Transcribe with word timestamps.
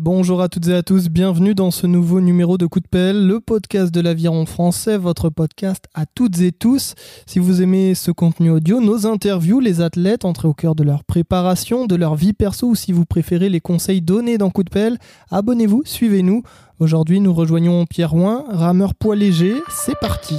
Bonjour 0.00 0.40
à 0.40 0.48
toutes 0.48 0.68
et 0.68 0.74
à 0.74 0.84
tous, 0.84 1.08
bienvenue 1.08 1.56
dans 1.56 1.72
ce 1.72 1.88
nouveau 1.88 2.20
numéro 2.20 2.56
de 2.56 2.66
Coup 2.66 2.78
de 2.78 2.86
pelle, 2.86 3.26
le 3.26 3.40
podcast 3.40 3.92
de 3.92 4.00
l'aviron 4.00 4.46
français, 4.46 4.96
votre 4.96 5.28
podcast 5.28 5.86
à 5.92 6.06
toutes 6.06 6.40
et 6.40 6.52
tous. 6.52 6.94
Si 7.26 7.40
vous 7.40 7.62
aimez 7.62 7.96
ce 7.96 8.12
contenu 8.12 8.50
audio, 8.50 8.80
nos 8.80 9.08
interviews, 9.08 9.58
les 9.58 9.80
athlètes 9.80 10.24
entrés 10.24 10.46
au 10.46 10.54
cœur 10.54 10.76
de 10.76 10.84
leur 10.84 11.02
préparation, 11.02 11.86
de 11.86 11.96
leur 11.96 12.14
vie 12.14 12.32
perso 12.32 12.68
ou 12.68 12.74
si 12.76 12.92
vous 12.92 13.06
préférez 13.06 13.48
les 13.48 13.60
conseils 13.60 14.00
donnés 14.00 14.38
dans 14.38 14.50
Coup 14.50 14.62
de 14.62 14.70
pelle, 14.70 14.98
abonnez-vous, 15.32 15.82
suivez-nous. 15.84 16.44
Aujourd'hui, 16.78 17.18
nous 17.18 17.34
rejoignons 17.34 17.84
Pierre 17.84 18.12
Rouen, 18.12 18.44
rameur 18.48 18.94
poids 18.94 19.16
léger. 19.16 19.56
C'est 19.68 19.98
parti. 19.98 20.38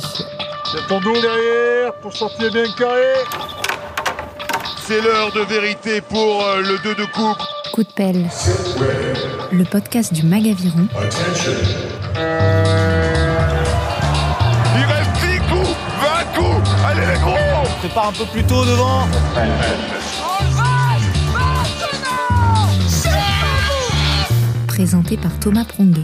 Derrière 0.88 2.00
pour 2.02 2.16
sortir 2.16 2.50
bien 2.54 2.64
carré. 2.78 3.12
C'est 4.88 5.02
l'heure 5.02 5.34
de 5.34 5.42
vérité 5.42 6.00
pour 6.00 6.46
euh, 6.46 6.62
le 6.62 6.82
2 6.82 6.96
de 6.96 7.06
coupe. 7.12 7.59
Coup 7.80 7.86
de 7.86 7.92
pelle, 7.94 8.28
le 9.54 9.64
podcast 9.64 10.14
du 10.14 10.24
Magaviron 10.26 10.86
Il 14.76 14.84
reste 14.84 15.12
10 15.22 15.40
coups, 15.48 15.78
20 16.02 16.26
coups. 16.36 16.70
Allez 16.86 17.08
les 17.08 17.20
gros 17.20 17.38
Prépare 17.80 18.10
un 18.10 18.12
peu 18.12 18.26
plus 18.26 18.44
tôt 18.44 18.66
devant. 18.66 19.08
présenté 24.68 25.16
par 25.16 25.40
Thomas 25.40 25.64
Pronguet. 25.64 26.04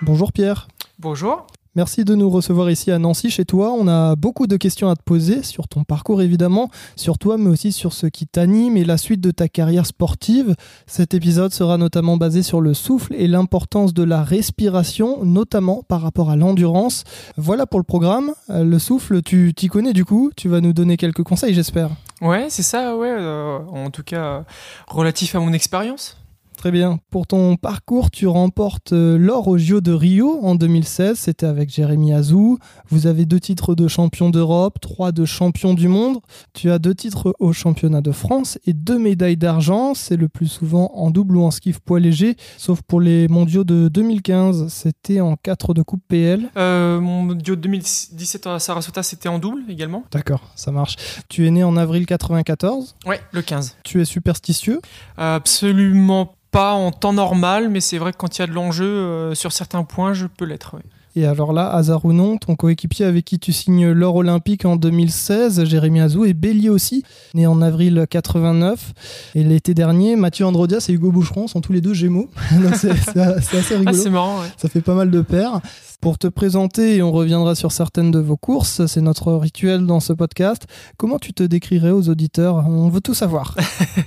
Bonjour 0.00 0.32
Pierre. 0.32 0.66
Bonjour. 0.98 1.46
Merci 1.74 2.04
de 2.04 2.14
nous 2.14 2.28
recevoir 2.28 2.70
ici 2.70 2.90
à 2.90 2.98
Nancy 2.98 3.30
chez 3.30 3.46
toi. 3.46 3.72
On 3.72 3.88
a 3.88 4.14
beaucoup 4.14 4.46
de 4.46 4.58
questions 4.58 4.90
à 4.90 4.94
te 4.94 5.02
poser 5.02 5.42
sur 5.42 5.68
ton 5.68 5.84
parcours 5.84 6.20
évidemment, 6.20 6.68
sur 6.96 7.16
toi 7.16 7.38
mais 7.38 7.48
aussi 7.48 7.72
sur 7.72 7.94
ce 7.94 8.06
qui 8.06 8.26
t'anime 8.26 8.76
et 8.76 8.84
la 8.84 8.98
suite 8.98 9.22
de 9.22 9.30
ta 9.30 9.48
carrière 9.48 9.86
sportive. 9.86 10.54
Cet 10.86 11.14
épisode 11.14 11.50
sera 11.50 11.78
notamment 11.78 12.18
basé 12.18 12.42
sur 12.42 12.60
le 12.60 12.74
souffle 12.74 13.14
et 13.14 13.26
l'importance 13.26 13.94
de 13.94 14.02
la 14.02 14.22
respiration, 14.22 15.24
notamment 15.24 15.82
par 15.82 16.02
rapport 16.02 16.28
à 16.28 16.36
l'endurance. 16.36 17.04
Voilà 17.38 17.64
pour 17.64 17.80
le 17.80 17.84
programme. 17.84 18.32
Euh, 18.50 18.64
Le 18.64 18.78
souffle, 18.78 19.22
tu 19.22 19.54
t'y 19.54 19.68
connais 19.68 19.94
du 19.94 20.04
coup. 20.04 20.30
Tu 20.36 20.50
vas 20.50 20.60
nous 20.60 20.74
donner 20.74 20.98
quelques 20.98 21.22
conseils 21.22 21.54
j'espère. 21.54 21.88
Ouais, 22.20 22.48
c'est 22.50 22.62
ça, 22.62 22.96
ouais. 22.96 23.08
euh, 23.10 23.58
en 23.72 23.88
tout 23.90 24.02
cas, 24.02 24.44
relatif 24.88 25.34
à 25.34 25.40
mon 25.40 25.54
expérience. 25.54 26.18
Très 26.62 26.70
bien. 26.70 27.00
Pour 27.10 27.26
ton 27.26 27.56
parcours, 27.56 28.12
tu 28.12 28.28
remportes 28.28 28.92
euh, 28.92 29.18
l'or 29.18 29.48
au 29.48 29.58
JO 29.58 29.80
de 29.80 29.90
Rio 29.90 30.38
en 30.44 30.54
2016. 30.54 31.18
C'était 31.18 31.44
avec 31.44 31.70
Jérémy 31.70 32.12
Azou. 32.12 32.56
Vous 32.88 33.08
avez 33.08 33.26
deux 33.26 33.40
titres 33.40 33.74
de 33.74 33.88
champion 33.88 34.30
d'Europe, 34.30 34.78
trois 34.80 35.10
de 35.10 35.24
champion 35.24 35.74
du 35.74 35.88
monde. 35.88 36.18
Tu 36.52 36.70
as 36.70 36.78
deux 36.78 36.94
titres 36.94 37.34
au 37.40 37.52
championnat 37.52 38.00
de 38.00 38.12
France 38.12 38.60
et 38.64 38.74
deux 38.74 39.00
médailles 39.00 39.36
d'argent. 39.36 39.94
C'est 39.94 40.14
le 40.14 40.28
plus 40.28 40.46
souvent 40.46 40.92
en 40.94 41.10
double 41.10 41.36
ou 41.36 41.42
en 41.42 41.50
skiff 41.50 41.80
poids 41.80 41.98
léger, 41.98 42.36
sauf 42.58 42.80
pour 42.82 43.00
les 43.00 43.26
mondiaux 43.26 43.64
de 43.64 43.88
2015. 43.88 44.68
C'était 44.68 45.20
en 45.20 45.34
4 45.34 45.74
de 45.74 45.82
coupe 45.82 46.04
PL. 46.06 46.48
Euh, 46.56 47.00
mon 47.00 47.34
duo 47.34 47.56
de 47.56 47.60
2017 47.62 48.46
à 48.46 48.60
Sarasota, 48.60 49.02
c'était 49.02 49.28
en 49.28 49.40
double 49.40 49.62
également. 49.68 50.04
D'accord, 50.12 50.52
ça 50.54 50.70
marche. 50.70 50.94
Tu 51.28 51.44
es 51.44 51.50
né 51.50 51.64
en 51.64 51.76
avril 51.76 52.06
94. 52.06 52.94
Ouais, 53.04 53.20
le 53.32 53.42
15. 53.42 53.78
Tu 53.82 54.00
es 54.00 54.04
superstitieux? 54.04 54.80
Absolument 55.16 56.36
pas 56.52 56.74
en 56.74 56.92
temps 56.92 57.14
normal, 57.14 57.68
mais 57.70 57.80
c'est 57.80 57.98
vrai 57.98 58.12
que 58.12 58.18
quand 58.18 58.38
il 58.38 58.42
y 58.42 58.44
a 58.44 58.46
de 58.46 58.52
l'enjeu, 58.52 58.84
euh, 58.84 59.34
sur 59.34 59.50
certains 59.52 59.82
points, 59.82 60.12
je 60.12 60.26
peux 60.26 60.44
l'être. 60.44 60.74
ouais. 60.74 60.82
Et 61.14 61.26
alors 61.26 61.52
là, 61.52 61.68
hasard 61.68 62.04
ou 62.06 62.12
non, 62.12 62.38
ton 62.38 62.56
coéquipier 62.56 63.04
avec 63.04 63.24
qui 63.26 63.38
tu 63.38 63.52
signes 63.52 63.90
l'or 63.90 64.16
olympique 64.16 64.64
en 64.64 64.76
2016, 64.76 65.64
Jérémy 65.64 66.00
Azou, 66.00 66.24
est 66.24 66.32
bélier 66.32 66.70
aussi, 66.70 67.04
né 67.34 67.46
en 67.46 67.60
avril 67.60 68.06
89. 68.08 68.92
Et 69.34 69.44
l'été 69.44 69.74
dernier, 69.74 70.16
Mathieu 70.16 70.46
Androdias 70.46 70.86
et 70.88 70.92
Hugo 70.92 71.12
Boucheron 71.12 71.48
sont 71.48 71.60
tous 71.60 71.72
les 71.72 71.80
deux 71.82 71.92
gémeaux. 71.94 72.28
Donc 72.62 72.74
c'est 72.76 72.90
assez 72.90 73.20
Ah, 73.20 73.78
rigolo. 73.78 73.92
c'est 73.96 74.10
marrant, 74.10 74.40
ouais. 74.40 74.48
Ça 74.56 74.68
fait 74.68 74.80
pas 74.80 74.94
mal 74.94 75.10
de 75.10 75.20
paires. 75.20 75.60
Pour 76.00 76.18
te 76.18 76.26
présenter, 76.26 76.96
et 76.96 77.02
on 77.02 77.12
reviendra 77.12 77.54
sur 77.54 77.70
certaines 77.70 78.10
de 78.10 78.18
vos 78.18 78.36
courses, 78.36 78.86
c'est 78.86 79.00
notre 79.00 79.32
rituel 79.34 79.86
dans 79.86 80.00
ce 80.00 80.12
podcast. 80.12 80.66
Comment 80.96 81.18
tu 81.20 81.32
te 81.32 81.44
décrirais 81.44 81.90
aux 81.92 82.08
auditeurs? 82.08 82.56
On 82.66 82.88
veut 82.88 83.00
tout 83.00 83.14
savoir. 83.14 83.54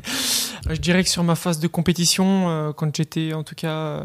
Je 0.70 0.76
dirais 0.82 1.04
que 1.04 1.10
sur 1.10 1.24
ma 1.24 1.36
phase 1.36 1.60
de 1.60 1.68
compétition, 1.68 2.50
euh, 2.50 2.74
quand 2.74 2.94
j'étais 2.94 3.32
en 3.34 3.44
tout 3.44 3.56
cas 3.56 3.70
euh, 3.70 4.04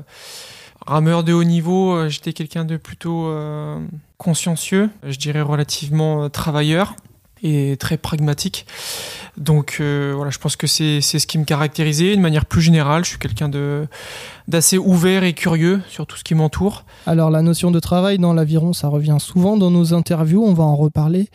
rameur 0.86 1.24
de 1.24 1.32
haut 1.32 1.44
niveau, 1.44 1.92
euh, 1.92 2.08
j'étais 2.08 2.32
quelqu'un 2.32 2.64
de 2.64 2.76
plutôt 2.76 3.26
euh, 3.26 3.78
consciencieux, 4.18 4.90
je 5.06 5.18
dirais 5.18 5.40
relativement 5.40 6.24
euh, 6.24 6.28
travailleur 6.28 6.96
et 7.42 7.76
très 7.78 7.96
pragmatique. 7.96 8.66
Donc 9.38 9.76
voilà, 9.78 10.30
je 10.30 10.38
pense 10.38 10.56
que 10.56 10.66
c'est 10.66 11.00
ce 11.00 11.26
qui 11.26 11.38
me 11.38 11.44
caractérisait. 11.44 12.14
De 12.14 12.20
manière 12.20 12.44
plus 12.44 12.60
générale, 12.60 13.02
je 13.02 13.10
suis 13.10 13.18
quelqu'un 13.18 13.48
d'assez 14.46 14.76
ouvert 14.76 15.24
et 15.24 15.32
curieux 15.32 15.80
sur 15.88 16.06
tout 16.06 16.18
ce 16.18 16.24
qui 16.24 16.34
m'entoure. 16.34 16.84
Alors 17.06 17.30
la 17.30 17.40
notion 17.40 17.70
de 17.70 17.80
travail 17.80 18.18
dans 18.18 18.34
l'aviron, 18.34 18.74
ça 18.74 18.88
revient 18.88 19.16
souvent 19.20 19.56
dans 19.56 19.70
nos 19.70 19.94
interviews, 19.94 20.44
on 20.44 20.52
va 20.52 20.64
en 20.64 20.76
reparler. 20.76 21.30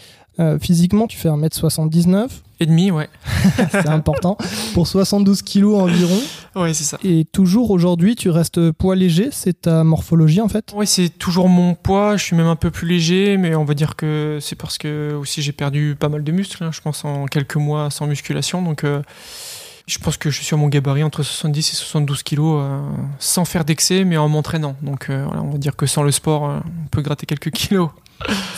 Physiquement, 0.62 1.08
tu 1.08 1.18
fais 1.18 1.30
1m79, 1.30 2.28
Et 2.60 2.66
demi, 2.66 2.90
ouais. 2.90 3.10
c'est 3.72 3.88
important, 3.90 4.38
pour 4.74 4.88
72 4.88 5.42
kilos 5.42 5.82
environ. 5.82 6.18
Ouais, 6.56 6.74
c'est 6.74 6.86
ça. 6.86 6.98
Et 7.04 7.26
toujours 7.26 7.72
aujourd'hui, 7.72 8.16
tu 8.16 8.30
restes 8.30 8.72
poids 8.72 8.96
léger, 8.96 9.28
c'est 9.32 9.64
ta 9.64 9.84
morphologie 9.84 10.40
en 10.40 10.48
fait? 10.48 10.72
Oui, 10.74 10.88
c'est 10.88 11.10
toujours 11.10 11.50
mon 11.50 11.76
poids. 11.76 12.16
Je 12.16 12.24
suis 12.24 12.36
même 12.36 12.48
un 12.48 12.56
peu 12.56 12.72
plus 12.72 12.88
léger, 12.88 13.36
mais 13.36 13.56
on 13.56 13.66
va 13.66 13.74
dire 13.74 13.98
que 13.98 14.40
c'est 14.42 14.56
parce 14.56 14.78
que 14.78 15.14
aussi 15.20 15.42
j'ai 15.42 15.52
perdu 15.52 15.98
pas 16.00 16.08
mal 16.08 16.24
de 16.24 16.32
muscles. 16.32 16.64
hein, 16.64 16.70
je 16.72 16.80
pense 16.80 17.04
en 17.04 17.26
quelques 17.26 17.58
mois 17.58 17.90
sans 17.90 18.08
musculation, 18.08 18.62
donc 18.62 18.86
euh, 18.86 19.02
je 19.86 19.98
pense 19.98 20.16
que 20.16 20.30
je 20.30 20.38
suis 20.38 20.46
sur 20.46 20.58
mon 20.58 20.70
gabarit 20.70 21.04
entre 21.04 21.24
70 21.24 21.74
et 21.74 21.76
72 21.76 22.24
kilos, 22.24 22.62
euh, 22.64 22.80
sans 23.20 23.44
faire 23.44 23.66
d'excès, 23.66 24.06
mais 24.06 24.16
en 24.16 24.30
m'entraînant. 24.30 24.78
Donc 24.82 25.10
euh, 25.10 25.26
voilà, 25.26 25.42
on 25.42 25.50
va 25.50 25.58
dire 25.58 25.76
que 25.76 25.86
sans 25.86 26.04
le 26.04 26.12
sport, 26.12 26.44
on 26.44 26.88
peut 26.90 27.02
gratter 27.02 27.26
quelques 27.26 27.52
kilos. 27.52 27.90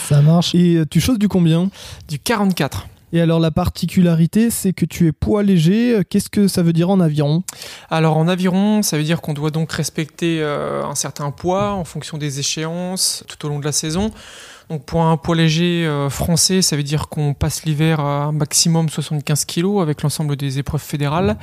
Ça 0.08 0.22
marche. 0.22 0.54
Et 0.54 0.82
tu 0.88 1.00
choses 1.00 1.18
du 1.18 1.26
combien? 1.26 1.68
Du 2.08 2.20
44. 2.20 2.86
Et 3.12 3.20
alors 3.20 3.40
la 3.40 3.50
particularité, 3.50 4.50
c'est 4.50 4.72
que 4.72 4.84
tu 4.84 5.06
es 5.06 5.12
poids 5.12 5.42
léger. 5.42 6.00
Qu'est-ce 6.08 6.28
que 6.28 6.48
ça 6.48 6.62
veut 6.62 6.72
dire 6.72 6.90
en 6.90 7.00
aviron? 7.00 7.42
Alors 7.90 8.16
en 8.16 8.28
aviron, 8.28 8.82
ça 8.82 8.96
veut 8.98 9.04
dire 9.04 9.20
qu'on 9.20 9.34
doit 9.34 9.50
donc 9.50 9.72
respecter 9.72 10.40
euh, 10.40 10.84
un 10.84 10.94
certain 10.94 11.30
poids 11.30 11.72
en 11.72 11.84
fonction 11.84 12.18
des 12.18 12.38
échéances 12.38 13.24
tout 13.28 13.46
au 13.46 13.48
long 13.48 13.58
de 13.58 13.64
la 13.64 13.72
saison. 13.72 14.10
Donc 14.68 14.84
pour 14.84 15.02
un 15.02 15.16
poids 15.16 15.34
léger 15.34 15.86
euh, 15.86 16.10
français, 16.10 16.60
ça 16.60 16.76
veut 16.76 16.82
dire 16.82 17.08
qu'on 17.08 17.32
passe 17.32 17.64
l'hiver 17.64 18.00
à 18.00 18.24
un 18.24 18.32
maximum 18.32 18.90
75 18.90 19.46
kg 19.46 19.80
avec 19.80 20.02
l'ensemble 20.02 20.36
des 20.36 20.58
épreuves 20.58 20.82
fédérales, 20.82 21.38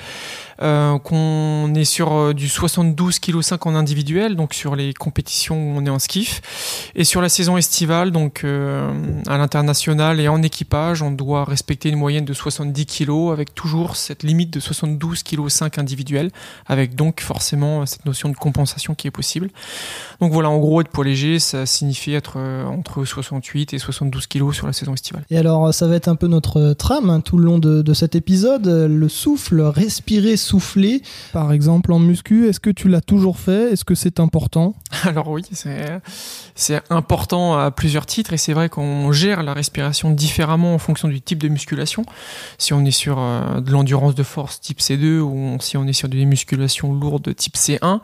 euh, 0.62 0.98
qu'on 1.00 1.74
est 1.76 1.84
sur 1.84 2.14
euh, 2.14 2.34
du 2.34 2.48
72 2.48 3.20
kg 3.20 3.42
5 3.42 3.66
en 3.66 3.76
individuel, 3.76 4.38
donc 4.38 4.54
sur 4.54 4.78
les 4.78 4.94
compétitions 4.94 5.56
où 5.58 5.78
on 5.78 5.86
est 5.86 5.90
en 5.90 6.00
skiff, 6.00 6.92
et 6.96 7.04
sur 7.04 7.22
la 7.22 7.28
saison 7.28 7.58
estivale, 7.58 8.12
donc 8.12 8.46
euh, 8.46 8.90
à 9.28 9.38
l'international 9.38 10.22
et 10.22 10.30
en 10.30 10.42
équipage, 10.42 11.02
on 11.02 11.12
doit 11.12 11.44
respecter 11.44 11.90
une 11.90 11.98
moyenne 11.98 12.24
de 12.24 12.34
70 12.34 12.86
kg 12.86 13.34
avec 13.34 13.54
toujours 13.54 13.98
cette 13.98 14.24
limite 14.24 14.50
de 14.50 14.62
72 14.62 15.24
kg 15.24 15.50
5 15.50 15.78
individuel 15.78 16.32
avec 16.68 16.96
donc 16.96 17.20
forcément 17.20 17.86
cette 17.86 18.06
notion 18.06 18.30
de 18.30 18.36
compensation 18.36 18.96
qui 18.96 19.08
est 19.08 19.12
possible. 19.12 19.50
Donc 20.22 20.32
voilà, 20.32 20.50
en 20.50 20.58
gros, 20.58 20.80
être 20.80 20.90
poids 20.90 21.04
léger, 21.04 21.40
ça 21.40 21.66
signifie 21.66 22.14
être 22.14 22.40
entre 22.40 23.04
68 23.04 23.74
et 23.74 23.80
72 23.80 24.28
kilos 24.28 24.56
sur 24.56 24.68
la 24.68 24.74
saison 24.74 24.94
estivale. 24.94 25.26
Et 25.30 25.38
alors 25.38 25.74
ça 25.74 25.88
va 25.88 25.96
être 25.96 26.08
un 26.08 26.16
peu 26.16 26.28
notre 26.28 26.72
trame 26.74 27.10
hein, 27.10 27.20
tout 27.20 27.38
le 27.38 27.44
long 27.44 27.60
de, 27.60 27.82
de 27.82 27.94
cet 27.94 28.16
épisode. 28.16 28.68
Le 28.68 29.10
souffle, 29.10 29.60
respirer, 29.62 30.38
souffler. 30.46 31.02
Par 31.34 31.52
exemple 31.52 31.92
en 31.92 32.00
muscu, 32.00 32.48
est-ce 32.48 32.60
que 32.60 32.70
tu 32.70 32.88
l'as 32.88 33.02
toujours 33.02 33.40
fait? 33.40 33.74
Est-ce 33.74 33.84
que 33.84 33.96
c'est 33.96 34.20
important? 34.20 34.76
Alors 35.04 35.30
oui, 35.30 35.44
c'est 36.56 36.82
important 36.90 37.58
à 37.58 37.72
plusieurs 37.72 38.06
titres 38.06 38.34
et 38.34 38.38
c'est 38.38 38.54
vrai 38.54 38.70
qu'on 38.70 39.12
gère 39.12 39.44
la 39.44 39.54
respiration 39.54 40.12
différemment 40.12 40.74
en 40.74 40.78
fonction 40.78 41.08
du 41.08 41.22
type 41.22 41.40
de 41.40 41.50
musculation. 41.50 42.06
Si 42.58 42.74
on 42.74 42.86
est 42.86 42.92
sur 42.92 43.18
euh, 43.20 43.60
de 43.62 43.72
l'endurance 43.72 44.16
de 44.16 44.24
force 44.24 44.62
type 44.62 44.80
C2 44.80 45.20
ou 45.20 45.58
si 45.60 45.78
on 45.78 45.86
est 45.88 45.94
sur 45.94 46.10
des 46.10 46.24
musculations 46.26 46.94
lourdes 46.94 47.36
type 47.36 47.56
C1, 47.56 48.00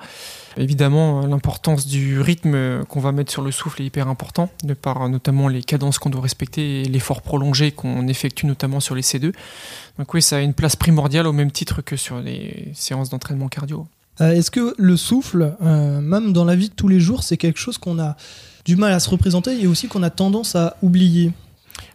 évidemment 0.58 1.24
euh, 1.24 1.28
l'importance 1.28 1.88
du 1.88 2.20
rythme 2.20 2.54
euh, 2.54 2.84
qu'on 2.84 3.00
va 3.00 3.12
mettre 3.12 3.32
sur 3.32 3.42
le 3.42 3.52
souffle 3.52 3.82
est 3.82 3.86
hyper 3.86 4.08
important, 4.08 4.50
de 4.64 4.74
par 4.74 5.04
euh, 5.04 5.08
notamment 5.10 5.48
les 5.48 5.64
cadences 5.64 6.00
qu'on 6.00 6.10
doit 6.10 6.22
respecter 6.22 6.82
et 6.82 6.86
l'effort 6.86 7.22
prolongé 7.22 7.72
qu'on 7.72 8.08
effectue 8.08 8.46
notamment 8.46 8.80
sur 8.80 8.96
les 8.96 9.02
C2. 9.02 9.34
Donc 9.98 10.14
oui, 10.14 10.22
ça 10.22 10.38
a 10.38 10.40
une 10.40 10.54
place 10.54 10.76
primordiale 10.76 11.28
au 11.28 11.34
même 11.34 11.52
titre 11.52 11.82
que 11.82 11.96
sur 11.96 12.20
les 12.20 12.72
séances 12.74 13.10
d'entraînement 13.10 13.48
cardio. 13.48 13.88
Est-ce 14.20 14.52
que 14.52 14.76
le 14.78 14.98
souffle, 14.98 15.56
même 15.62 16.32
dans 16.32 16.46
la 16.46 16.56
vie 16.56 16.70
de 16.70 16.74
tous 16.76 16.88
les 16.88 17.00
jours, 17.00 17.24
c'est 17.24 17.38
quelque 17.38 17.58
chose 17.58 17.80
qu'on 17.80 17.98
a 17.98 18.16
du 18.66 18.76
mal 18.76 18.92
à 18.92 19.00
se 19.00 19.10
représenter 19.10 19.60
et 19.60 19.66
aussi 19.66 19.88
qu'on 19.88 20.04
a 20.04 20.12
tendance 20.12 20.56
à 20.56 20.76
oublier? 20.84 21.32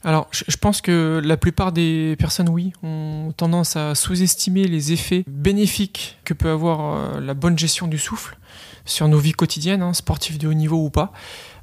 Alors, 0.04 0.28
je 0.30 0.56
pense 0.56 0.80
que 0.80 1.20
la 1.24 1.36
plupart 1.36 1.72
des 1.72 2.16
personnes, 2.18 2.48
oui, 2.48 2.72
ont 2.82 3.32
tendance 3.36 3.76
à 3.76 3.94
sous-estimer 3.94 4.64
les 4.64 4.92
effets 4.92 5.24
bénéfiques 5.26 6.18
que 6.24 6.34
peut 6.34 6.50
avoir 6.50 6.94
euh, 7.16 7.20
la 7.20 7.34
bonne 7.34 7.58
gestion 7.58 7.86
du 7.86 7.98
souffle 7.98 8.38
sur 8.84 9.08
nos 9.08 9.18
vies 9.18 9.32
quotidiennes, 9.32 9.82
hein, 9.82 9.92
sportives 9.94 10.38
de 10.38 10.46
haut 10.46 10.54
niveau 10.54 10.76
ou 10.76 10.90
pas. 10.90 11.12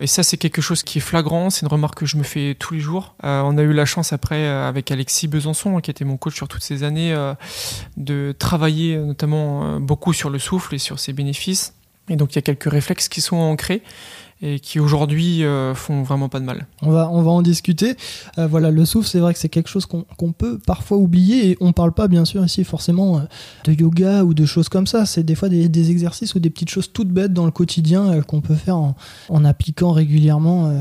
Et 0.01 0.07
ça, 0.07 0.23
c'est 0.23 0.35
quelque 0.35 0.61
chose 0.61 0.83
qui 0.83 0.97
est 0.97 1.01
flagrant, 1.01 1.49
c'est 1.49 1.61
une 1.61 1.71
remarque 1.71 1.99
que 1.99 2.05
je 2.05 2.17
me 2.17 2.23
fais 2.23 2.55
tous 2.59 2.73
les 2.73 2.81
jours. 2.81 3.15
Euh, 3.23 3.41
on 3.45 3.57
a 3.57 3.61
eu 3.61 3.71
la 3.71 3.85
chance 3.85 4.11
après, 4.11 4.43
euh, 4.43 4.67
avec 4.67 4.91
Alexis 4.91 5.29
Besançon, 5.29 5.77
hein, 5.77 5.81
qui 5.81 5.89
était 5.89 6.03
mon 6.03 6.17
coach 6.17 6.35
sur 6.35 6.49
toutes 6.49 6.63
ces 6.63 6.83
années, 6.83 7.15
de 7.95 8.35
travailler 8.37 8.97
notamment 8.97 9.79
beaucoup 9.79 10.11
sur 10.11 10.29
le 10.29 10.39
souffle 10.39 10.75
et 10.75 10.79
sur 10.79 10.99
ses 10.99 11.13
bénéfices. 11.13 11.75
Et 12.09 12.17
donc, 12.17 12.33
il 12.33 12.35
y 12.35 12.39
a 12.39 12.41
quelques 12.41 12.69
réflexes 12.69 13.07
qui 13.07 13.21
sont 13.21 13.37
ancrés 13.37 13.81
et 14.45 14.59
qui 14.59 14.79
aujourd'hui 14.81 15.45
euh, 15.45 15.73
font 15.73 16.03
vraiment 16.03 16.27
pas 16.27 16.39
de 16.41 16.45
mal. 16.45 16.67
On 16.81 16.91
va, 16.91 17.09
on 17.09 17.21
va 17.21 17.31
en 17.31 17.41
discuter. 17.41 17.95
Euh, 18.37 18.45
voilà, 18.45 18.71
le 18.71 18.83
souffle, 18.85 19.07
c'est 19.07 19.19
vrai 19.19 19.33
que 19.33 19.39
c'est 19.39 19.47
quelque 19.47 19.69
chose 19.69 19.85
qu'on 19.85 20.03
qu'on 20.17 20.33
peut 20.33 20.59
parfois 20.67 20.97
oublier 20.97 21.51
et 21.51 21.57
on 21.61 21.71
parle 21.71 21.93
pas, 21.93 22.09
bien 22.09 22.25
sûr, 22.25 22.43
ici 22.43 22.63
forcément 22.65 23.17
euh, 23.17 23.21
de 23.63 23.71
yoga 23.71 24.23
ou 24.25 24.33
de 24.33 24.45
choses 24.45 24.67
comme 24.67 24.85
ça. 24.85 25.05
C'est 25.05 25.23
des 25.23 25.35
fois 25.35 25.47
des, 25.47 25.69
des 25.69 25.91
exercices 25.91 26.35
ou 26.35 26.39
des 26.39 26.49
petites 26.49 26.69
choses 26.69 26.91
toutes 26.91 27.07
bêtes 27.09 27.31
dans 27.31 27.45
le 27.45 27.51
quotidien 27.51 28.11
euh, 28.11 28.21
qu'on 28.21 28.41
peut 28.41 28.55
faire 28.55 28.75
en, 28.77 28.95
en 29.29 29.45
appliquant 29.45 29.91
régulièrement 29.91 30.71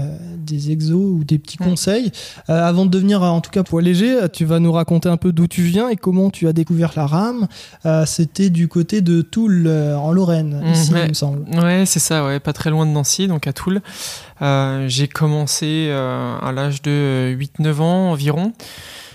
des 0.44 0.70
exos 0.72 0.96
ou 1.20 1.22
des 1.24 1.38
petits 1.38 1.56
conseils. 1.56 2.10
Avant 2.48 2.84
de 2.84 2.90
devenir, 2.90 3.22
en 3.22 3.40
tout 3.40 3.50
cas, 3.50 3.62
poids 3.62 3.80
léger, 3.82 4.16
tu 4.32 4.44
vas 4.44 4.58
nous 4.58 4.72
raconter 4.72 5.08
un 5.08 5.16
peu 5.16 5.32
d'où 5.32 5.46
tu 5.46 5.62
viens 5.62 5.88
et 5.88 5.96
comment 5.96 6.30
tu 6.30 6.48
as 6.48 6.52
découvert 6.52 6.92
la 6.96 7.06
rame. 7.06 7.46
C'était 8.06 8.50
du 8.50 8.66
côté 8.68 9.00
de 9.02 9.22
Toul, 9.22 9.68
en 9.68 10.10
Lorraine, 10.12 10.60
Mm, 10.62 10.72
ici, 10.72 10.92
ouais. 10.92 11.02
il 11.04 11.08
me 11.10 11.14
semble. 11.14 11.44
Ouais, 11.58 11.84
c'est 11.86 11.98
ça, 11.98 12.24
ouais, 12.24 12.40
pas 12.40 12.52
très 12.52 12.70
loin 12.70 12.86
de 12.86 12.90
Nancy, 12.90 13.28
donc 13.28 13.46
à 13.46 13.51
Euh, 14.40 14.88
j'ai 14.88 15.08
commencé 15.08 15.88
euh, 15.88 16.38
à 16.40 16.52
l'âge 16.52 16.82
de 16.82 17.34
8-9 17.38 17.80
ans 17.80 18.10
environ. 18.10 18.52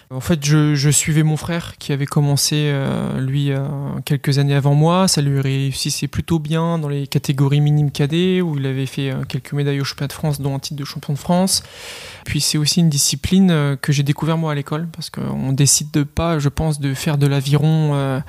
En 0.09 0.21
fait, 0.21 0.45
je, 0.45 0.89
suivais 0.89 1.23
mon 1.23 1.35
frère 1.35 1.75
qui 1.77 1.91
avait 1.91 2.05
commencé, 2.05 2.69
euh, 2.71 3.19
lui, 3.19 3.51
euh, 3.51 3.59
quelques 4.05 4.39
années 4.39 4.55
avant 4.55 4.73
moi. 4.73 5.09
Ça 5.09 5.21
lui 5.21 5.41
réussissait 5.41 6.07
plutôt 6.07 6.39
bien 6.39 6.79
dans 6.79 6.87
les 6.87 7.07
catégories 7.07 7.59
minimes 7.59 7.91
cadets, 7.91 8.39
où 8.39 8.57
il 8.57 8.65
avait 8.65 8.85
fait 8.85 9.11
euh, 9.11 9.23
quelques 9.27 9.51
médailles 9.51 9.81
au 9.81 9.83
championnat 9.83 10.07
de 10.07 10.13
France, 10.13 10.39
dont 10.39 10.55
un 10.55 10.59
titre 10.59 10.77
de 10.77 10.85
champion 10.85 11.11
de 11.11 11.19
France. 11.19 11.61
Puis 12.23 12.39
c'est 12.39 12.57
aussi 12.57 12.79
une 12.79 12.89
discipline 12.89 13.51
euh, 13.51 13.75
que 13.75 13.91
j'ai 13.91 14.03
découvert 14.03 14.37
moi 14.37 14.53
à 14.53 14.55
l'école, 14.55 14.87
parce 14.93 15.09
qu'on 15.09 15.51
décide 15.51 15.91
de 15.91 16.03
pas, 16.03 16.39
je 16.39 16.47
pense, 16.47 16.79
de 16.79 16.93
faire 16.93 17.17
de 17.17 17.27
l'aviron 17.27 17.91
euh, 17.95 18.21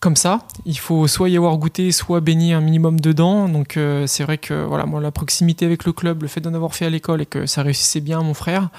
comme 0.00 0.16
ça. 0.16 0.40
Il 0.64 0.78
faut 0.78 1.06
soit 1.06 1.28
y 1.28 1.36
avoir 1.36 1.56
goûté, 1.58 1.92
soit 1.92 2.20
baigner 2.20 2.54
un 2.54 2.62
minimum 2.62 2.98
dedans. 3.00 3.48
Donc 3.48 3.76
euh, 3.76 4.06
c'est 4.06 4.24
vrai 4.24 4.38
que 4.38 4.64
voilà, 4.64 4.86
moi 4.86 5.00
la 5.00 5.12
proximité 5.12 5.66
avec 5.66 5.84
le 5.84 5.92
club, 5.92 6.22
le 6.22 6.28
fait 6.28 6.40
d'en 6.40 6.54
avoir 6.54 6.74
fait 6.74 6.86
à 6.86 6.90
l'école 6.90 7.20
et 7.20 7.26
que 7.26 7.44
ça 7.46 7.62
réussissait 7.62 8.00
bien 8.00 8.20
à 8.20 8.22
mon 8.22 8.34
frère, 8.34 8.70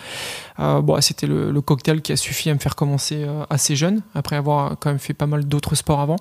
euh, 0.59 0.81
bon, 0.81 0.99
c'était 0.99 1.27
le, 1.27 1.51
le 1.51 1.61
cocktail 1.61 2.01
qui 2.01 2.11
a 2.11 2.15
suffi 2.17 2.49
à 2.49 2.53
me 2.53 2.59
faire 2.59 2.75
commencer 2.75 3.23
euh, 3.23 3.43
assez 3.51 3.75
jeune, 3.75 4.01
après 4.15 4.35
avoir 4.35 4.77
quand 4.79 4.89
même 4.89 4.99
fait 4.99 5.13
pas 5.13 5.27
mal 5.27 5.45
d'autres 5.45 5.75
sports 5.75 6.01
avant. 6.01 6.17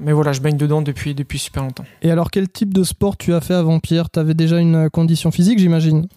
Mais 0.00 0.12
voilà, 0.12 0.32
je 0.32 0.40
baigne 0.40 0.56
dedans 0.56 0.82
depuis, 0.82 1.14
depuis 1.14 1.38
super 1.38 1.62
longtemps. 1.62 1.84
Et 2.02 2.10
alors, 2.10 2.30
quel 2.30 2.48
type 2.48 2.74
de 2.74 2.82
sport 2.82 3.16
tu 3.16 3.32
as 3.32 3.40
fait 3.40 3.54
avant 3.54 3.78
Pierre? 3.78 4.10
Tu 4.10 4.18
avais 4.18 4.34
déjà 4.34 4.58
une 4.58 4.90
condition 4.90 5.30
physique, 5.30 5.58
j'imagine? 5.58 6.08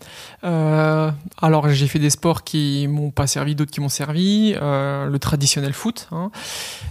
Euh, 0.43 1.11
alors 1.39 1.69
j'ai 1.69 1.87
fait 1.87 1.99
des 1.99 2.09
sports 2.09 2.43
qui 2.43 2.87
m'ont 2.87 3.11
pas 3.11 3.27
servi, 3.27 3.55
d'autres 3.55 3.71
qui 3.71 3.81
m'ont 3.81 3.89
servi. 3.89 4.55
Euh, 4.59 5.05
le 5.05 5.19
traditionnel 5.19 5.73
foot. 5.73 6.07
hein. 6.11 6.31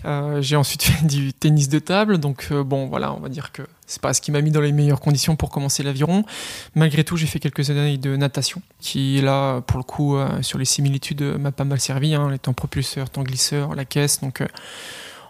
Euh, 0.05 0.41
j'ai 0.41 0.57
ensuite 0.57 0.83
fait 0.85 1.07
du 1.07 1.33
tennis 1.33 1.69
de 1.69 1.79
table. 1.79 2.19
Donc 2.19 2.53
bon, 2.53 2.87
voilà, 2.87 3.13
on 3.13 3.21
va 3.21 3.29
dire 3.29 3.53
que 3.53 3.63
c'est 3.87 4.03
pas 4.03 4.13
ce 4.13 4.21
qui 4.21 4.33
m'a 4.33 4.41
mis 4.41 4.51
dans 4.51 4.61
les 4.61 4.73
meilleures 4.73 5.01
conditions 5.01 5.37
pour 5.37 5.51
commencer 5.51 5.83
l'aviron. 5.83 6.25
Malgré 6.75 7.05
tout, 7.05 7.17
j'ai 7.17 7.27
fait 7.27 7.39
quelques 7.39 7.71
années 7.71 7.99
de 7.99 8.17
natation, 8.17 8.61
qui 8.81 9.21
là, 9.21 9.61
pour 9.61 9.79
le 9.79 9.85
coup, 9.85 10.17
euh, 10.17 10.43
sur 10.43 10.59
les 10.59 10.65
similitudes, 10.65 11.23
m'a 11.23 11.53
pas 11.53 11.65
mal 11.65 11.81
servi. 11.81 12.15
Hein, 12.15 12.31
les 12.31 12.39
temps 12.39 12.53
propulseurs, 12.53 13.11
temps 13.11 13.23
glisseur, 13.23 13.75
la 13.75 13.85
caisse. 13.85 14.21
Donc 14.21 14.41
euh, 14.41 14.47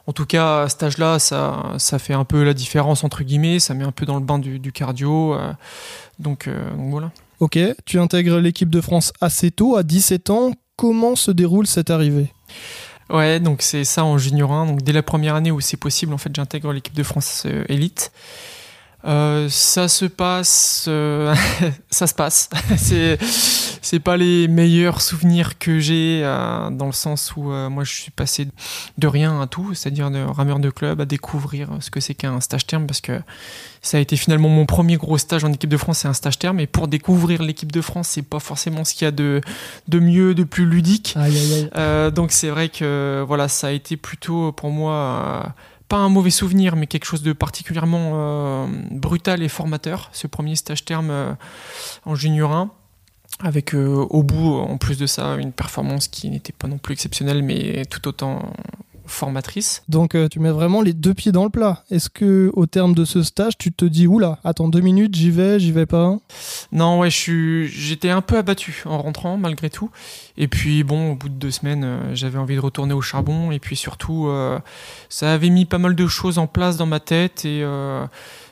en 0.06 0.12
tout 0.12 0.26
cas, 0.26 0.62
à 0.62 0.68
cet 0.68 0.82
âge-là, 0.82 1.18
ça, 1.18 1.72
ça 1.78 1.98
fait 1.98 2.14
un 2.14 2.24
peu 2.24 2.44
la 2.44 2.54
différence 2.54 3.04
entre 3.04 3.24
guillemets. 3.24 3.58
Ça 3.58 3.74
met 3.74 3.84
un 3.84 3.92
peu 3.92 4.06
dans 4.06 4.14
le 4.16 4.24
bain 4.24 4.38
du, 4.38 4.58
du 4.58 4.72
cardio. 4.72 5.34
euh, 5.34 5.52
donc, 6.18 6.46
euh, 6.46 6.70
donc 6.76 6.90
voilà. 6.90 7.10
Ok, 7.40 7.58
tu 7.84 7.98
intègres 7.98 8.38
l'équipe 8.38 8.70
de 8.70 8.80
France 8.80 9.12
assez 9.20 9.50
tôt, 9.50 9.76
à 9.76 9.82
17 9.82 10.30
ans. 10.30 10.52
Comment 10.76 11.16
se 11.16 11.30
déroule 11.30 11.66
cette 11.66 11.90
arrivée? 11.90 12.32
Ouais, 13.10 13.40
donc 13.40 13.62
c'est 13.62 13.84
ça 13.84 14.04
en 14.04 14.18
junior 14.18 14.52
1. 14.52 14.66
Donc 14.66 14.82
dès 14.82 14.92
la 14.92 15.02
première 15.02 15.34
année 15.34 15.50
où 15.50 15.60
c'est 15.60 15.76
possible, 15.76 16.14
en 16.14 16.18
fait, 16.18 16.34
j'intègre 16.34 16.72
l'équipe 16.72 16.94
de 16.94 17.02
France 17.02 17.44
euh, 17.46 17.64
élite. 17.68 18.12
Euh, 18.14 18.55
ça 19.48 19.88
se 19.88 20.04
passe, 20.04 20.86
euh, 20.88 21.34
ça 21.90 22.06
se 22.06 22.14
passe. 22.14 22.48
c'est 22.76 23.18
c'est 23.86 24.00
pas 24.00 24.16
les 24.16 24.48
meilleurs 24.48 25.00
souvenirs 25.00 25.58
que 25.58 25.78
j'ai 25.78 26.22
euh, 26.24 26.70
dans 26.70 26.86
le 26.86 26.92
sens 26.92 27.34
où 27.36 27.52
euh, 27.52 27.68
moi 27.70 27.84
je 27.84 27.92
suis 27.92 28.10
passé 28.10 28.48
de 28.98 29.06
rien 29.06 29.40
à 29.40 29.46
tout, 29.46 29.74
c'est-à-dire 29.74 30.10
de 30.10 30.24
rameur 30.24 30.58
de 30.58 30.70
club 30.70 31.00
à 31.00 31.04
découvrir 31.04 31.68
ce 31.78 31.90
que 31.90 32.00
c'est 32.00 32.14
qu'un 32.14 32.40
stage 32.40 32.66
terme 32.66 32.86
parce 32.86 33.00
que 33.00 33.20
ça 33.82 33.98
a 33.98 34.00
été 34.00 34.16
finalement 34.16 34.48
mon 34.48 34.66
premier 34.66 34.96
gros 34.96 35.18
stage 35.18 35.44
en 35.44 35.52
équipe 35.52 35.70
de 35.70 35.76
France, 35.76 35.98
c'est 35.98 36.08
un 36.08 36.14
stage 36.14 36.40
terme. 36.40 36.58
Et 36.58 36.66
pour 36.66 36.88
découvrir 36.88 37.42
l'équipe 37.42 37.70
de 37.70 37.80
France, 37.80 38.08
c'est 38.08 38.22
pas 38.22 38.40
forcément 38.40 38.84
ce 38.84 38.92
qu'il 38.94 39.04
y 39.04 39.08
a 39.08 39.12
de 39.12 39.40
de 39.86 39.98
mieux, 40.00 40.34
de 40.34 40.42
plus 40.42 40.66
ludique. 40.66 41.14
Aïe, 41.16 41.38
aïe, 41.38 41.54
aïe. 41.54 41.70
Euh, 41.76 42.10
donc 42.10 42.32
c'est 42.32 42.48
vrai 42.48 42.68
que 42.68 43.24
voilà, 43.26 43.46
ça 43.46 43.68
a 43.68 43.70
été 43.70 43.96
plutôt 43.96 44.50
pour 44.50 44.70
moi 44.70 44.92
euh, 44.92 45.42
pas 45.88 45.96
un 45.96 46.08
mauvais 46.08 46.30
souvenir, 46.30 46.76
mais 46.76 46.86
quelque 46.86 47.04
chose 47.04 47.22
de 47.22 47.32
particulièrement 47.32 48.12
euh, 48.14 48.66
brutal 48.90 49.42
et 49.42 49.48
formateur. 49.48 50.10
Ce 50.12 50.26
premier 50.26 50.56
stage 50.56 50.84
terme 50.84 51.10
euh, 51.10 51.32
en 52.04 52.14
junior 52.14 52.52
1. 52.52 52.70
Avec 53.40 53.74
euh, 53.74 54.06
au 54.08 54.22
bout, 54.22 54.54
en 54.54 54.78
plus 54.78 54.96
de 54.96 55.06
ça, 55.06 55.34
une 55.34 55.52
performance 55.52 56.08
qui 56.08 56.30
n'était 56.30 56.54
pas 56.54 56.68
non 56.68 56.78
plus 56.78 56.94
exceptionnelle, 56.94 57.42
mais 57.42 57.84
tout 57.84 58.08
autant 58.08 58.50
formatrice. 59.06 59.82
Donc 59.88 60.14
euh, 60.14 60.28
tu 60.28 60.40
mets 60.40 60.50
vraiment 60.50 60.82
les 60.82 60.92
deux 60.92 61.14
pieds 61.14 61.32
dans 61.32 61.44
le 61.44 61.50
plat. 61.50 61.84
Est-ce 61.90 62.10
que 62.10 62.50
au 62.54 62.66
terme 62.66 62.94
de 62.94 63.04
ce 63.04 63.22
stage, 63.22 63.58
tu 63.58 63.72
te 63.72 63.84
dis 63.84 64.06
oula, 64.06 64.38
attends 64.44 64.68
deux 64.68 64.80
minutes, 64.80 65.14
j'y 65.14 65.30
vais, 65.30 65.58
j'y 65.58 65.72
vais 65.72 65.86
pas? 65.86 66.16
Non, 66.72 67.00
ouais, 67.00 67.10
j'étais 67.10 68.10
un 68.10 68.22
peu 68.22 68.36
abattu 68.36 68.82
en 68.86 69.00
rentrant 69.00 69.36
malgré 69.36 69.70
tout. 69.70 69.90
Et 70.36 70.48
puis 70.48 70.84
bon, 70.84 71.12
au 71.12 71.14
bout 71.14 71.28
de 71.28 71.34
deux 71.34 71.50
semaines, 71.50 71.84
euh, 71.84 72.14
j'avais 72.14 72.38
envie 72.38 72.56
de 72.56 72.60
retourner 72.60 72.94
au 72.94 73.00
charbon. 73.00 73.50
Et 73.52 73.58
puis 73.58 73.76
surtout, 73.76 74.28
euh, 74.28 74.58
ça 75.08 75.32
avait 75.32 75.50
mis 75.50 75.64
pas 75.64 75.78
mal 75.78 75.94
de 75.94 76.06
choses 76.06 76.38
en 76.38 76.46
place 76.46 76.76
dans 76.76 76.86
ma 76.86 77.00
tête 77.00 77.44
et 77.44 77.62
euh, 77.62 78.04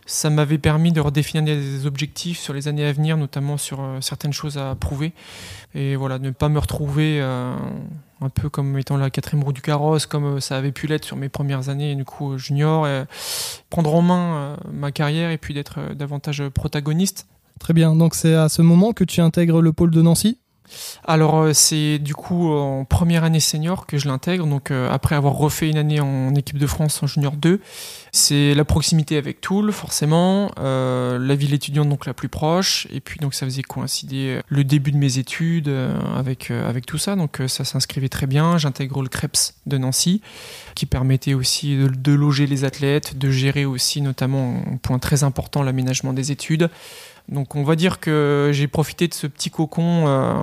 ça 0.06 0.30
m'avait 0.30 0.58
permis 0.58 0.92
de 0.92 1.00
redéfinir 1.00 1.44
des 1.44 1.86
objectifs 1.86 2.38
sur 2.38 2.52
les 2.52 2.68
années 2.68 2.84
à 2.84 2.92
venir, 2.92 3.16
notamment 3.16 3.56
sur 3.56 3.80
euh, 3.80 4.00
certaines 4.00 4.32
choses 4.32 4.58
à 4.58 4.74
prouver. 4.74 5.12
Et 5.74 5.96
voilà, 5.96 6.18
ne 6.18 6.30
pas 6.30 6.48
me 6.48 6.58
retrouver 6.58 7.20
euh, 7.20 7.54
un 8.20 8.28
peu 8.28 8.48
comme 8.48 8.78
étant 8.78 8.96
la 8.96 9.10
quatrième 9.10 9.44
roue 9.44 9.52
du 9.52 9.62
carrosse, 9.62 10.06
comme 10.06 10.36
euh, 10.36 10.40
ça 10.40 10.56
avait 10.56 10.72
pu 10.72 10.86
l'être 10.86 11.04
sur 11.04 11.16
mes 11.16 11.28
premières 11.28 11.68
années, 11.68 11.94
du 11.94 12.04
coup, 12.04 12.36
junior, 12.38 12.86
et 12.86 13.04
prendre 13.70 13.94
en 13.94 14.02
main 14.02 14.56
ma 14.70 14.92
carrière 14.92 15.30
et 15.30 15.38
puis 15.38 15.54
d'être 15.54 15.94
davantage 15.94 16.42
protagoniste. 16.50 17.26
Très 17.58 17.72
bien. 17.72 17.94
Donc 17.94 18.14
c'est 18.14 18.34
à 18.34 18.48
ce 18.48 18.62
moment 18.62 18.92
que 18.92 19.04
tu 19.04 19.20
intègres 19.20 19.62
le 19.62 19.72
pôle 19.72 19.90
de 19.90 20.02
Nancy? 20.02 20.38
Alors 21.04 21.38
euh, 21.38 21.52
c'est 21.52 21.98
du 21.98 22.14
coup 22.14 22.50
en 22.52 22.84
première 22.84 23.24
année 23.24 23.40
senior 23.40 23.86
que 23.86 23.98
je 23.98 24.08
l'intègre, 24.08 24.46
donc 24.46 24.70
euh, 24.70 24.90
après 24.90 25.14
avoir 25.14 25.34
refait 25.34 25.68
une 25.68 25.76
année 25.76 26.00
en 26.00 26.34
équipe 26.34 26.58
de 26.58 26.66
France 26.66 27.02
en 27.02 27.06
junior 27.06 27.32
2. 27.32 27.60
C'est 28.12 28.54
la 28.54 28.64
proximité 28.64 29.16
avec 29.16 29.40
Toul 29.40 29.72
forcément, 29.72 30.50
euh, 30.58 31.18
la 31.18 31.34
ville 31.34 31.52
étudiante 31.52 31.88
donc 31.88 32.06
la 32.06 32.14
plus 32.14 32.28
proche, 32.28 32.86
et 32.92 33.00
puis 33.00 33.18
donc 33.20 33.34
ça 33.34 33.46
faisait 33.46 33.62
coïncider 33.62 34.40
le 34.48 34.64
début 34.64 34.92
de 34.92 34.96
mes 34.96 35.18
études 35.18 35.68
euh, 35.68 35.98
avec, 36.16 36.50
euh, 36.50 36.68
avec 36.68 36.86
tout 36.86 36.98
ça, 36.98 37.16
donc 37.16 37.40
euh, 37.40 37.48
ça 37.48 37.64
s'inscrivait 37.64 38.08
très 38.08 38.26
bien. 38.26 38.58
J'intègre 38.58 39.02
le 39.02 39.08
CREPS 39.08 39.54
de 39.66 39.78
Nancy, 39.78 40.20
qui 40.74 40.86
permettait 40.86 41.34
aussi 41.34 41.76
de, 41.76 41.88
de 41.88 42.12
loger 42.12 42.46
les 42.46 42.64
athlètes, 42.64 43.18
de 43.18 43.30
gérer 43.30 43.64
aussi 43.64 44.00
notamment 44.00 44.62
un 44.72 44.76
point 44.76 44.98
très 44.98 45.24
important 45.24 45.62
l'aménagement 45.62 46.12
des 46.12 46.32
études. 46.32 46.70
Donc 47.28 47.56
on 47.56 47.64
va 47.64 47.74
dire 47.74 48.00
que 48.00 48.50
j'ai 48.52 48.68
profité 48.68 49.08
de 49.08 49.14
ce 49.14 49.26
petit 49.26 49.50
cocon, 49.50 50.06
euh, 50.06 50.34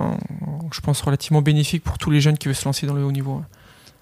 je 0.72 0.80
pense 0.80 1.00
relativement 1.00 1.42
bénéfique 1.42 1.84
pour 1.84 1.98
tous 1.98 2.10
les 2.10 2.20
jeunes 2.20 2.36
qui 2.36 2.48
veulent 2.48 2.56
se 2.56 2.64
lancer 2.64 2.86
dans 2.86 2.94
le 2.94 3.04
haut 3.04 3.12
niveau. 3.12 3.42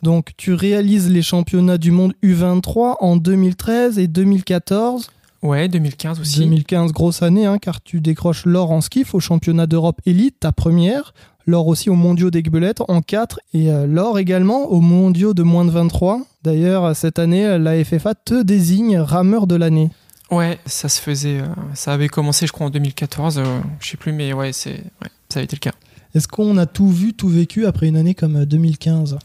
Donc 0.02 0.30
tu 0.38 0.54
réalises 0.54 1.10
les 1.10 1.22
championnats 1.22 1.76
du 1.76 1.90
monde 1.90 2.14
U23 2.22 2.96
en 3.00 3.16
2013 3.16 3.98
et 3.98 4.06
2014. 4.06 5.10
Ouais, 5.42 5.68
2015 5.68 6.20
aussi. 6.20 6.40
2015, 6.40 6.92
grosse 6.92 7.22
année, 7.22 7.46
hein, 7.46 7.58
car 7.58 7.82
tu 7.82 8.00
décroches 8.00 8.44
l'or 8.46 8.70
en 8.72 8.80
skiff 8.80 9.14
au 9.14 9.20
championnat 9.20 9.66
d'Europe 9.66 10.00
élite, 10.06 10.40
ta 10.40 10.52
première. 10.52 11.14
L'or 11.46 11.66
aussi 11.66 11.90
aux 11.90 11.94
mondiaux 11.94 12.30
d'Aigbelette 12.30 12.82
en 12.88 13.00
4 13.00 13.40
et 13.54 13.70
euh, 13.70 13.86
l'or 13.86 14.18
également 14.18 14.66
aux 14.66 14.80
mondiaux 14.80 15.34
de 15.34 15.42
moins 15.42 15.64
de 15.64 15.70
23. 15.70 16.20
D'ailleurs, 16.44 16.94
cette 16.94 17.18
année, 17.18 17.58
la 17.58 17.82
FFA 17.84 18.14
te 18.14 18.42
désigne 18.42 18.98
rameur 18.98 19.46
de 19.46 19.56
l'année. 19.56 19.90
Ouais, 20.30 20.58
ça 20.66 20.88
se 20.88 21.00
faisait, 21.00 21.40
euh, 21.40 21.46
ça 21.74 21.92
avait 21.92 22.08
commencé 22.08 22.46
je 22.46 22.52
crois 22.52 22.66
en 22.66 22.70
2014, 22.70 23.38
euh, 23.38 23.60
je 23.80 23.88
sais 23.88 23.96
plus, 23.96 24.12
mais 24.12 24.32
ouais, 24.32 24.52
c'est, 24.52 24.70
ouais, 24.70 25.10
ça 25.28 25.40
a 25.40 25.42
été 25.42 25.56
le 25.56 25.60
cas. 25.60 25.72
Est-ce 26.14 26.28
qu'on 26.28 26.56
a 26.56 26.66
tout 26.66 26.88
vu, 26.88 27.14
tout 27.14 27.28
vécu 27.28 27.66
après 27.66 27.88
une 27.88 27.96
année 27.96 28.14
comme 28.14 28.36
euh, 28.36 28.46
2015 28.46 29.18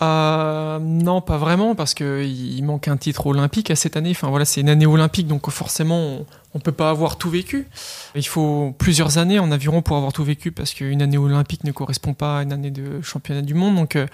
euh, 0.00 0.78
non, 0.78 1.20
pas 1.20 1.38
vraiment, 1.38 1.74
parce 1.74 1.92
qu'il 1.92 2.64
manque 2.64 2.86
un 2.86 2.96
titre 2.96 3.26
olympique 3.26 3.70
à 3.70 3.76
cette 3.76 3.96
année. 3.96 4.10
Enfin 4.10 4.28
voilà, 4.28 4.44
c'est 4.44 4.60
une 4.60 4.68
année 4.68 4.86
olympique, 4.86 5.26
donc 5.26 5.50
forcément, 5.50 6.24
on 6.54 6.58
ne 6.58 6.60
peut 6.60 6.72
pas 6.72 6.90
avoir 6.90 7.18
tout 7.18 7.30
vécu. 7.30 7.66
Il 8.14 8.26
faut 8.26 8.74
plusieurs 8.78 9.18
années 9.18 9.38
en 9.38 9.50
aviron 9.50 9.82
pour 9.82 9.96
avoir 9.96 10.12
tout 10.12 10.22
vécu, 10.22 10.52
parce 10.52 10.72
qu'une 10.72 11.02
année 11.02 11.18
olympique 11.18 11.64
ne 11.64 11.72
correspond 11.72 12.14
pas 12.14 12.38
à 12.38 12.42
une 12.42 12.52
année 12.52 12.70
de 12.70 13.02
championnat 13.02 13.42
du 13.42 13.54
monde. 13.54 13.74
Donc, 13.74 13.96
euh, 13.96 14.06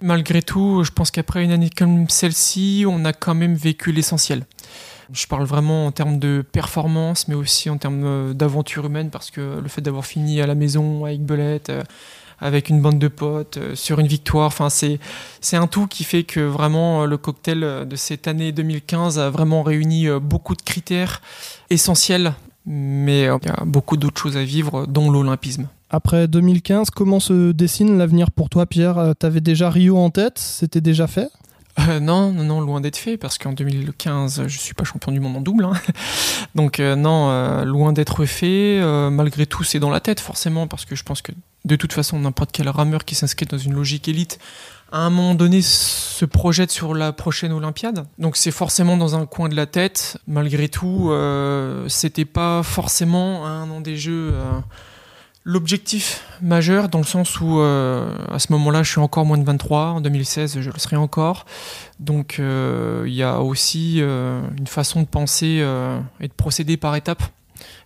malgré 0.00 0.40
tout, 0.40 0.82
je 0.82 0.92
pense 0.92 1.10
qu'après 1.10 1.44
une 1.44 1.50
année 1.50 1.70
comme 1.70 2.08
celle-ci, 2.08 2.86
on 2.88 3.04
a 3.04 3.12
quand 3.12 3.34
même 3.34 3.54
vécu 3.54 3.92
l'essentiel. 3.92 4.46
Je 5.12 5.26
parle 5.26 5.44
vraiment 5.44 5.86
en 5.86 5.92
termes 5.92 6.18
de 6.18 6.44
performance, 6.52 7.28
mais 7.28 7.34
aussi 7.34 7.70
en 7.70 7.78
termes 7.78 8.04
euh, 8.04 8.34
d'aventure 8.34 8.86
humaine, 8.86 9.10
parce 9.10 9.30
que 9.30 9.60
le 9.60 9.68
fait 9.68 9.80
d'avoir 9.80 10.04
fini 10.04 10.40
à 10.40 10.46
la 10.46 10.54
maison 10.54 11.04
avec 11.04 11.22
Belette, 11.22 11.70
avec 12.40 12.68
une 12.68 12.80
bande 12.80 12.98
de 12.98 13.08
potes, 13.08 13.56
euh, 13.56 13.74
sur 13.74 13.98
une 13.98 14.06
victoire. 14.06 14.46
Enfin, 14.46 14.70
c'est, 14.70 14.98
c'est 15.40 15.56
un 15.56 15.66
tout 15.66 15.86
qui 15.86 16.04
fait 16.04 16.24
que 16.24 16.40
vraiment 16.40 17.02
euh, 17.02 17.06
le 17.06 17.16
cocktail 17.16 17.64
euh, 17.64 17.84
de 17.84 17.96
cette 17.96 18.28
année 18.28 18.52
2015 18.52 19.18
a 19.18 19.30
vraiment 19.30 19.62
réuni 19.62 20.08
beaucoup 20.20 20.54
de 20.54 20.62
critères 20.62 21.20
essentiels, 21.70 22.34
mais 22.66 23.22
il 23.22 23.46
y 23.46 23.50
a 23.50 23.64
beaucoup 23.64 23.96
d'autres 23.96 24.20
choses 24.20 24.36
à 24.36 24.44
vivre, 24.44 24.86
dont 24.86 25.10
l'olympisme. 25.10 25.68
Après 25.90 26.28
2015, 26.28 26.90
comment 26.90 27.18
se 27.18 27.52
dessine 27.52 27.96
l'avenir 27.96 28.30
pour 28.30 28.50
toi, 28.50 28.66
Pierre? 28.66 29.14
T'avais 29.18 29.40
déjà 29.40 29.70
Rio 29.70 29.96
en 29.96 30.10
tête 30.10 30.38
C'était 30.38 30.82
déjà 30.82 31.06
fait? 31.06 31.28
Non, 32.00 32.32
non, 32.32 32.44
non, 32.44 32.60
loin 32.60 32.80
d'être 32.80 32.96
fait, 32.96 33.16
parce 33.16 33.38
qu'en 33.38 33.52
2015, 33.52 34.46
je 34.46 34.58
suis 34.58 34.74
pas 34.74 34.84
champion 34.84 35.12
du 35.12 35.20
monde 35.20 35.36
en 35.36 35.40
double. 35.40 35.64
Hein. 35.64 35.72
Donc 36.54 36.78
non, 36.78 37.64
loin 37.64 37.92
d'être 37.92 38.24
fait. 38.24 38.80
malgré 39.10 39.46
tout, 39.46 39.64
c'est 39.64 39.78
dans 39.78 39.90
la 39.90 40.00
tête, 40.00 40.20
forcément, 40.20 40.66
parce 40.66 40.84
que 40.84 40.96
je 40.96 41.02
pense 41.02 41.22
que 41.22 41.32
de 41.64 41.76
toute 41.76 41.92
façon, 41.92 42.18
n'importe 42.18 42.50
quel 42.52 42.68
rameur 42.68 43.04
qui 43.04 43.14
s'inscrit 43.14 43.46
dans 43.46 43.58
une 43.58 43.74
logique 43.74 44.08
élite, 44.08 44.38
à 44.90 45.00
un 45.00 45.10
moment 45.10 45.34
donné, 45.34 45.60
se 45.60 46.24
projette 46.24 46.70
sur 46.70 46.94
la 46.94 47.12
prochaine 47.12 47.52
Olympiade. 47.52 48.06
Donc 48.18 48.36
c'est 48.36 48.50
forcément 48.50 48.96
dans 48.96 49.16
un 49.16 49.26
coin 49.26 49.48
de 49.48 49.54
la 49.54 49.66
tête. 49.66 50.16
Malgré 50.26 50.68
tout, 50.68 51.10
euh, 51.10 51.86
c'était 51.88 52.24
pas 52.24 52.62
forcément 52.62 53.46
un 53.46 53.70
an 53.70 53.80
des 53.80 53.96
Jeux 53.96 54.30
euh, 54.32 54.60
l'objectif 55.48 56.26
majeur, 56.42 56.88
dans 56.88 56.98
le 56.98 57.04
sens 57.04 57.40
où 57.40 57.60
euh, 57.60 58.14
à 58.30 58.38
ce 58.38 58.52
moment-là, 58.52 58.82
je 58.82 58.90
suis 58.90 59.00
encore 59.00 59.24
moins 59.24 59.38
de 59.38 59.44
23. 59.44 59.86
En 59.86 60.00
2016, 60.00 60.60
je 60.60 60.70
le 60.70 60.78
serai 60.78 60.96
encore. 60.96 61.46
Donc 62.00 62.38
il 62.38 63.12
y 63.12 63.22
a 63.22 63.40
aussi 63.40 64.00
une 64.00 64.66
façon 64.66 65.02
de 65.02 65.06
penser 65.06 65.64
et 66.20 66.28
de 66.28 66.32
procéder 66.32 66.76
par 66.76 66.94
étapes, 66.96 67.22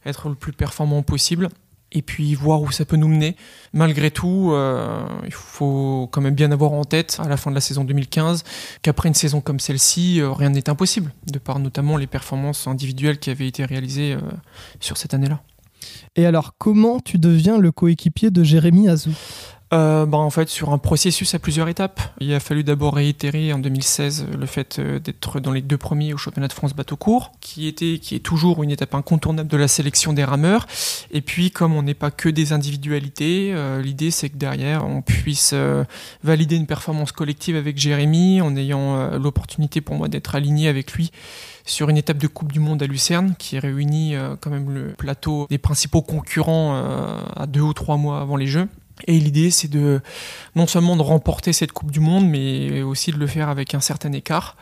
être 0.05 0.29
le 0.29 0.35
plus 0.35 0.53
performant 0.53 1.03
possible 1.03 1.49
et 1.93 2.03
puis 2.03 2.35
voir 2.35 2.61
où 2.63 2.71
ça 2.71 2.85
peut 2.85 2.97
nous 2.97 3.09
mener. 3.09 3.37
Malgré 3.73 4.11
tout, 4.11 4.51
euh, 4.53 5.05
il 5.25 5.33
faut 5.33 6.09
quand 6.11 6.21
même 6.21 6.35
bien 6.35 6.51
avoir 6.51 6.73
en 6.73 6.85
tête 6.85 7.19
à 7.23 7.29
la 7.29 7.37
fin 7.37 7.51
de 7.51 7.55
la 7.55 7.61
saison 7.61 7.85
2015 7.85 8.45
qu'après 8.83 9.09
une 9.09 9.15
saison 9.15 9.41
comme 9.41 9.61
celle-ci, 9.61 10.21
euh, 10.21 10.33
rien 10.33 10.51
n'est 10.51 10.69
impossible, 10.69 11.13
de 11.31 11.39
par 11.39 11.59
notamment 11.59 11.97
les 11.97 12.07
performances 12.07 12.67
individuelles 12.67 13.19
qui 13.19 13.31
avaient 13.31 13.47
été 13.47 13.65
réalisées 13.65 14.15
euh, 14.15 14.21
sur 14.81 14.97
cette 14.97 15.15
année-là. 15.15 15.41
Et 16.17 16.27
alors, 16.27 16.55
comment 16.59 17.01
tu 17.01 17.19
deviens 17.19 17.59
le 17.59 17.73
coéquipier 17.73 18.31
de 18.31 18.43
Jérémy 18.43 18.89
Azou? 18.89 19.13
Euh, 19.73 20.05
bah, 20.05 20.19
en 20.19 20.29
fait, 20.29 20.51
sur 20.51 20.71
un 20.71 20.79
processus 20.79 21.35
à 21.35 21.39
plusieurs 21.39 21.67
étapes. 21.69 22.01
Il 22.21 22.33
a 22.35 22.41
fallu 22.41 22.63
d'abord 22.63 22.95
réitérer 22.95 23.53
en 23.55 23.59
2016 23.59 24.27
le 24.39 24.47
fait 24.47 24.79
euh, 24.79 24.99
d'être 24.99 25.41
dans 25.41 25.51
les 25.51 25.63
deux 25.63 25.79
premiers 25.79 26.13
au 26.13 26.19
championnat 26.19 26.49
de 26.49 26.53
France 26.53 26.75
bateau 26.75 26.97
court, 26.97 27.33
qui 27.41 27.67
était, 27.67 27.99
qui 27.99 28.15
est 28.15 28.21
toujours 28.21 28.63
une 28.63 28.71
étape 28.71 28.95
incontournable 28.95 29.49
de 29.49 29.57
la 29.57 29.69
sélection 29.69 30.13
des 30.13 30.25
rameurs. 30.25 30.67
Et 31.11 31.23
puis, 31.23 31.51
comme 31.51 31.75
on 31.75 31.83
n'est 31.83 31.95
pas 31.95 32.11
que 32.11 32.29
des 32.29 32.53
individualités, 32.53 33.53
euh, 33.55 33.81
l'idée 33.81 34.11
c'est 34.11 34.29
que 34.29 34.37
derrière 34.37 34.87
on 34.87 35.01
puisse 35.01 35.55
valider 36.23 36.57
une 36.57 36.67
performance 36.67 37.13
collective 37.13 37.57
avec 37.57 37.79
Jérémy, 37.79 38.41
en 38.43 38.57
ayant 38.57 39.17
l'opportunité 39.19 39.81
pour 39.81 39.97
moi 39.97 40.09
d'être 40.09 40.35
aligné 40.35 40.69
avec 40.69 40.93
lui 40.93 41.11
sur 41.65 41.89
une 41.89 41.97
étape 41.97 42.19
de 42.19 42.27
Coupe 42.27 42.53
du 42.53 42.61
Monde 42.61 42.83
à 42.83 42.87
Lucerne 42.87 43.35
qui 43.39 43.59
réunit 43.59 44.15
quand 44.41 44.51
même 44.51 44.71
le 44.71 44.93
plateau 44.93 45.47
des 45.49 45.59
principaux 45.59 46.03
concurrents 46.03 46.75
à 47.37 47.47
deux 47.47 47.61
ou 47.61 47.73
trois 47.73 47.97
mois 47.97 48.21
avant 48.21 48.37
les 48.37 48.47
Jeux. 48.47 48.69
Et 49.07 49.19
l'idée, 49.19 49.51
c'est 49.51 49.69
de 49.69 50.01
non 50.55 50.67
seulement 50.67 50.97
de 50.97 51.03
remporter 51.03 51.53
cette 51.53 51.73
Coupe 51.73 51.91
du 51.91 52.01
Monde, 52.01 52.27
mais 52.27 52.83
aussi 52.83 53.11
de 53.11 53.19
le 53.19 53.27
faire 53.27 53.49
avec 53.49 53.75
un 53.75 53.81
certain 53.81 54.13
écart. 54.13 54.57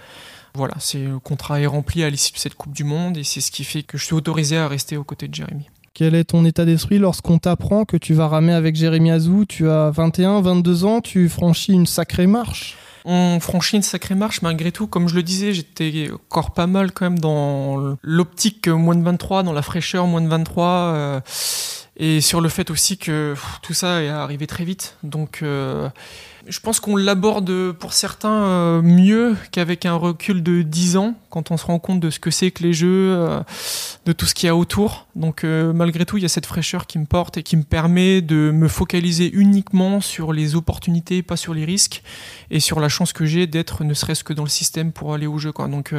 Voilà, 0.54 0.74
c'est 0.78 1.04
le 1.04 1.18
contrat 1.18 1.60
est 1.60 1.66
rempli 1.66 2.02
à 2.02 2.10
l'issue 2.10 2.32
de 2.32 2.38
cette 2.38 2.54
Coupe 2.54 2.72
du 2.72 2.84
Monde 2.84 3.16
et 3.16 3.24
c'est 3.24 3.40
ce 3.40 3.50
qui 3.50 3.64
fait 3.64 3.82
que 3.82 3.98
je 3.98 4.04
suis 4.04 4.14
autorisé 4.14 4.56
à 4.56 4.66
rester 4.66 4.96
aux 4.96 5.04
côtés 5.04 5.28
de 5.28 5.34
Jérémy. 5.34 5.68
Quel 5.94 6.14
est 6.14 6.24
ton 6.24 6.44
état 6.44 6.64
d'esprit 6.64 6.98
lorsqu'on 6.98 7.38
t'apprend 7.38 7.84
que 7.84 7.96
tu 7.96 8.14
vas 8.14 8.28
ramer 8.28 8.52
avec 8.52 8.74
Jérémy 8.74 9.10
Azou? 9.10 9.44
Tu 9.44 9.68
as 9.68 9.90
21, 9.90 10.40
22 10.40 10.84
ans, 10.84 11.00
tu 11.00 11.28
franchis 11.28 11.72
une 11.72 11.86
sacrée 11.86 12.26
marche 12.26 12.76
on 13.06 13.40
franchit 13.40 13.76
une 13.76 13.82
sacrée 13.82 14.14
marche 14.14 14.42
malgré 14.42 14.72
tout. 14.72 14.86
Comme 14.86 15.08
je 15.08 15.14
le 15.14 15.22
disais, 15.22 15.54
j'étais 15.54 16.10
encore 16.12 16.52
pas 16.52 16.66
mal 16.66 16.92
quand 16.92 17.06
même 17.06 17.18
dans 17.18 17.96
l'optique 18.02 18.68
moins 18.68 18.94
de 18.94 19.02
23, 19.02 19.42
dans 19.42 19.54
la 19.54 19.62
fraîcheur 19.62 20.06
moins 20.06 20.20
de 20.20 20.28
23 20.28 21.22
et 22.02 22.22
sur 22.22 22.40
le 22.40 22.48
fait 22.48 22.70
aussi 22.70 22.96
que 22.96 23.34
tout 23.60 23.74
ça 23.74 24.02
est 24.02 24.08
arrivé 24.08 24.46
très 24.46 24.64
vite. 24.64 24.96
Donc 25.02 25.40
euh, 25.42 25.90
je 26.46 26.58
pense 26.58 26.80
qu'on 26.80 26.96
l'aborde 26.96 27.72
pour 27.72 27.92
certains 27.92 28.42
euh, 28.42 28.82
mieux 28.82 29.36
qu'avec 29.52 29.84
un 29.84 29.96
recul 29.96 30.42
de 30.42 30.62
10 30.62 30.96
ans, 30.96 31.14
quand 31.28 31.50
on 31.50 31.58
se 31.58 31.66
rend 31.66 31.78
compte 31.78 32.00
de 32.00 32.08
ce 32.08 32.18
que 32.18 32.30
c'est 32.30 32.52
que 32.52 32.62
les 32.62 32.72
jeux, 32.72 33.14
euh, 33.18 33.42
de 34.06 34.12
tout 34.12 34.24
ce 34.24 34.34
qu'il 34.34 34.46
y 34.46 34.50
a 34.50 34.56
autour. 34.56 35.08
Donc 35.14 35.44
malgré 35.44 36.06
tout, 36.06 36.16
il 36.16 36.22
y 36.22 36.24
a 36.24 36.30
cette 36.30 36.46
fraîcheur 36.46 36.86
qui 36.86 36.98
me 36.98 37.04
porte 37.04 37.36
et 37.36 37.42
qui 37.42 37.58
me 37.58 37.64
permet 37.64 38.22
de 38.22 38.50
me 38.50 38.66
focaliser 38.66 39.30
uniquement 39.34 40.00
sur 40.00 40.32
les 40.32 40.56
opportunités, 40.56 41.22
pas 41.22 41.36
sur 41.36 41.52
les 41.52 41.66
risques, 41.66 42.02
et 42.50 42.60
sur 42.60 42.80
la 42.80 42.88
chance 42.88 43.12
que 43.12 43.26
j'ai 43.26 43.46
d'être 43.46 43.84
ne 43.84 43.92
serait-ce 43.92 44.24
que 44.24 44.32
dans 44.32 44.44
le 44.44 44.48
système 44.48 44.92
pour 44.92 45.12
aller 45.12 45.26
au 45.26 45.36
jeu. 45.36 45.52
Donc 45.68 45.92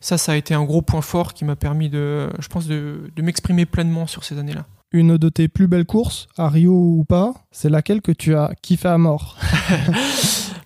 ça, 0.00 0.16
ça 0.16 0.32
a 0.32 0.36
été 0.36 0.54
un 0.54 0.64
gros 0.64 0.80
point 0.80 1.02
fort 1.02 1.34
qui 1.34 1.44
m'a 1.44 1.56
permis 1.56 1.90
de, 1.90 2.30
je 2.38 2.48
pense, 2.48 2.66
de 2.66 3.10
m'exprimer 3.18 3.66
pleinement 3.66 4.06
sur 4.06 4.24
ces 4.24 4.38
années-là 4.38 4.64
une 4.96 5.16
de 5.16 5.28
tes 5.28 5.48
plus 5.48 5.68
belles 5.68 5.84
courses, 5.84 6.26
à 6.36 6.48
Rio 6.48 6.72
ou 6.72 7.04
pas, 7.04 7.34
c'est 7.52 7.70
laquelle 7.70 8.02
que 8.02 8.12
tu 8.12 8.34
as 8.34 8.52
kiffé 8.62 8.88
à 8.88 8.98
mort? 8.98 9.36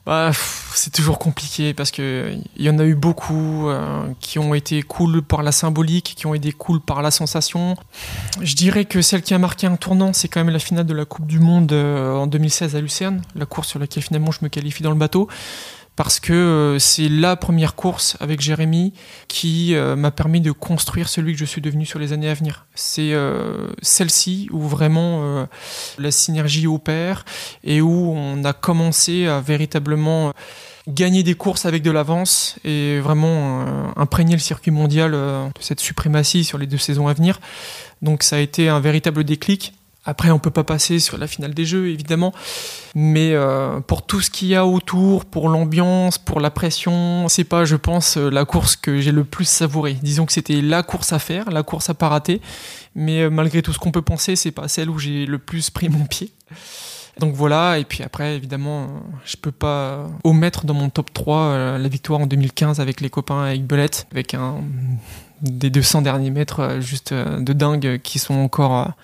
Bah, 0.07 0.33
C'est 0.73 0.93
toujours 0.93 1.19
compliqué 1.19 1.75
parce 1.75 1.91
que 1.91 2.33
il 2.57 2.65
y 2.65 2.71
en 2.71 2.79
a 2.79 2.85
eu 2.85 2.95
beaucoup 2.95 3.69
euh, 3.69 4.07
qui 4.19 4.39
ont 4.39 4.55
été 4.55 4.83
cool 4.83 5.21
par 5.21 5.43
la 5.43 5.53
symbolique, 5.53 6.15
qui 6.17 6.27
ont 6.27 6.33
été 6.33 6.53
cool 6.53 6.81
par 6.81 7.03
la 7.03 7.11
sensation. 7.11 7.77
Je 8.41 8.55
dirais 8.55 8.87
que 8.87 9.03
celle 9.03 9.21
qui 9.21 9.35
a 9.35 9.39
marqué 9.39 9.67
un 9.67 9.77
tournant, 9.77 10.13
c'est 10.13 10.29
quand 10.29 10.41
même 10.43 10.53
la 10.53 10.59
finale 10.59 10.87
de 10.87 10.95
la 10.95 11.05
Coupe 11.05 11.27
du 11.27 11.39
Monde 11.39 11.73
euh, 11.73 12.15
en 12.15 12.27
2016 12.27 12.77
à 12.77 12.81
Lucerne, 12.81 13.21
la 13.35 13.45
course 13.45 13.69
sur 13.69 13.79
laquelle 13.79 14.03
finalement 14.03 14.31
je 14.31 14.39
me 14.43 14.49
qualifie 14.49 14.83
dans 14.83 14.91
le 14.91 14.97
bateau 14.97 15.29
parce 16.03 16.19
que 16.19 16.33
euh, 16.33 16.79
c'est 16.79 17.11
la 17.11 17.37
première 17.37 17.75
course 17.75 18.17
avec 18.21 18.41
Jérémy 18.41 18.95
qui 19.29 19.75
euh, 19.75 19.97
m'a 19.97 20.11
permis 20.11 20.41
de 20.41 20.51
construire 20.51 21.11
celui 21.11 21.35
que 21.35 21.39
je 21.39 21.45
suis 21.45 21.61
devenu 21.61 21.85
sur 21.85 21.99
les 21.99 22.15
années 22.15 22.31
à 22.31 22.33
venir. 22.33 22.65
C'est 22.75 23.13
euh, 23.13 23.69
celle-ci 23.83 24.49
où 24.51 24.63
vraiment 24.63 25.47
la 25.99 26.11
synergie 26.11 26.67
opère 26.67 27.27
et 27.65 27.83
où 27.83 28.15
on 28.17 28.43
a 28.45 28.55
commencé 28.55 29.27
à 29.27 29.41
véritablement 29.41 30.33
gagner 30.89 31.23
des 31.23 31.35
courses 31.35 31.67
avec 31.67 31.83
de 31.83 31.91
l'avance 31.91 32.57
et 32.65 32.99
vraiment 33.01 33.93
imprégner 33.99 34.33
le 34.33 34.41
circuit 34.41 34.71
mondial 34.71 35.13
de 35.13 35.51
cette 35.61 35.81
suprématie 35.81 36.45
sur 36.45 36.57
les 36.57 36.67
deux 36.67 36.79
saisons 36.79 37.09
à 37.09 37.13
venir. 37.13 37.41
Donc 38.01 38.23
ça 38.23 38.37
a 38.37 38.39
été 38.39 38.71
un 38.71 38.81
véritable 38.81 39.23
déclic 39.23 39.75
après, 40.11 40.33
on 40.33 40.41
peut 40.41 40.51
pas 40.51 40.65
passer 40.65 40.99
sur 40.99 41.19
la 41.19 41.29
finale 41.29 41.55
des 41.55 41.65
jeux, 41.65 41.89
évidemment, 41.89 42.35
mais 42.97 43.31
euh, 43.33 43.79
pour 43.79 44.05
tout 44.05 44.21
ce 44.21 44.29
qu'il 44.29 44.49
y 44.49 44.57
a 44.57 44.67
autour, 44.67 45.25
pour 45.25 45.49
l'ambiance, 45.49 46.19
pour 46.19 46.41
la 46.41 46.51
pression, 46.51 47.29
c'est 47.29 47.45
pas, 47.45 47.65
je 47.65 47.77
pense, 47.77 48.17
euh, 48.17 48.29
la 48.29 48.45
course 48.45 48.75
que 48.75 49.01
j'ai 49.01 49.13
le 49.13 49.23
plus 49.23 49.45
savourée. 49.45 49.97
Disons 50.03 50.27
que 50.27 50.33
c'était 50.33 50.63
la 50.63 50.83
course 50.83 51.13
à 51.13 51.21
faire, 51.21 51.53
la 51.53 51.63
course 51.63 51.91
à 51.91 51.95
pas 51.95 52.09
rater, 52.09 52.41
mais 52.97 53.21
euh, 53.21 53.31
malgré 53.31 53.63
tout 53.63 53.73
ce 53.73 53.79
qu'on 53.79 53.93
peut 53.93 54.03
penser, 54.03 54.35
c'est 54.35 54.51
pas 54.51 54.67
celle 54.67 54.91
où 54.91 54.99
j'ai 54.99 55.27
le 55.27 55.39
plus 55.39 55.71
pris 55.71 55.89
mon 55.89 56.05
pied. 56.07 56.33
Donc 57.21 57.35
voilà, 57.35 57.79
et 57.79 57.85
puis 57.85 58.03
après, 58.03 58.35
évidemment, 58.35 58.89
je 59.25 59.37
peux 59.37 59.53
pas 59.53 60.09
omettre 60.25 60.65
dans 60.65 60.75
mon 60.75 60.91
top 60.91 61.15
3 61.15 61.79
la 61.79 61.89
victoire 61.89 62.19
en 62.19 62.27
2015 62.27 62.81
avec 62.81 63.01
les 63.01 63.11
copains 63.11 63.45
avec 63.45 63.65
Belette, 63.65 64.09
avec 64.11 64.35
un 64.35 64.63
des 65.43 65.71
200 65.71 66.03
derniers 66.03 66.31
mètres 66.31 66.79
juste 66.81 67.13
de 67.13 67.53
dingue 67.53 68.01
qui 68.03 68.19
sont 68.19 68.35
encore 68.35 68.95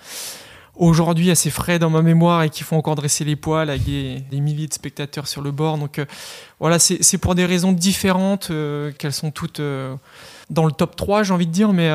aujourd'hui 0.77 1.31
assez 1.31 1.49
frais 1.49 1.79
dans 1.79 1.89
ma 1.89 2.01
mémoire 2.01 2.43
et 2.43 2.49
qui 2.49 2.63
font 2.63 2.77
encore 2.77 2.95
dresser 2.95 3.23
les 3.23 3.35
poils 3.35 3.69
avec 3.69 3.83
des, 3.83 4.23
milliers 4.31 4.67
de 4.67 4.73
spectateurs 4.73 5.27
sur 5.27 5.41
le 5.41 5.51
bord. 5.51 5.77
Donc 5.77 5.99
euh, 5.99 6.05
voilà, 6.59 6.79
c'est 6.79 7.17
pour 7.17 7.35
des 7.35 7.45
raisons 7.45 7.71
différentes 7.71 8.49
euh, 8.51 8.91
qu'elles 8.97 9.13
sont 9.13 9.31
toutes 9.31 9.59
euh, 9.59 9.95
dans 10.49 10.65
le 10.65 10.71
top 10.71 10.95
3, 10.95 11.23
j'ai 11.23 11.33
envie 11.33 11.47
de 11.47 11.51
dire, 11.51 11.73
mais, 11.73 11.89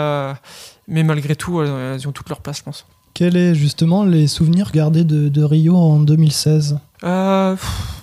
mais 0.89 1.03
malgré 1.05 1.35
tout, 1.35 1.63
elles, 1.63 2.07
ont 2.07 2.13
toutes 2.13 2.29
leur 2.29 2.41
place, 2.41 2.59
je 2.59 2.63
pense. 2.63 2.87
Quels 3.15 3.37
sont 3.37 3.55
justement 3.55 4.05
les 4.05 4.27
souvenirs 4.27 4.71
gardés 4.73 5.05
de, 5.05 5.43
Rio 5.43 5.75
en 5.75 6.01
2016 6.01 6.79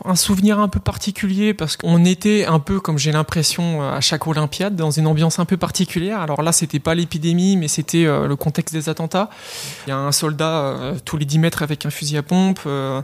un 0.05 0.15
souvenir 0.15 0.59
un 0.59 0.67
peu 0.67 0.79
particulier 0.79 1.53
parce 1.53 1.77
qu'on 1.77 2.05
était 2.05 2.45
un 2.45 2.59
peu, 2.59 2.79
comme 2.79 2.97
j'ai 2.97 3.11
l'impression, 3.11 3.81
à 3.81 4.01
chaque 4.01 4.27
Olympiade, 4.27 4.75
dans 4.75 4.91
une 4.91 5.07
ambiance 5.07 5.39
un 5.39 5.45
peu 5.45 5.57
particulière. 5.57 6.21
Alors 6.21 6.41
là, 6.41 6.51
c'était 6.51 6.79
pas 6.79 6.95
l'épidémie, 6.95 7.57
mais 7.57 7.67
c'était 7.67 8.05
euh, 8.05 8.27
le 8.27 8.35
contexte 8.35 8.73
des 8.73 8.89
attentats. 8.89 9.29
Il 9.87 9.89
y 9.89 9.93
a 9.93 9.97
un 9.97 10.11
soldat 10.11 10.59
euh, 10.59 10.95
tous 11.03 11.17
les 11.17 11.25
10 11.25 11.39
mètres 11.39 11.61
avec 11.63 11.85
un 11.85 11.89
fusil 11.89 12.17
à 12.17 12.23
pompe. 12.23 12.59
euh, 12.65 13.01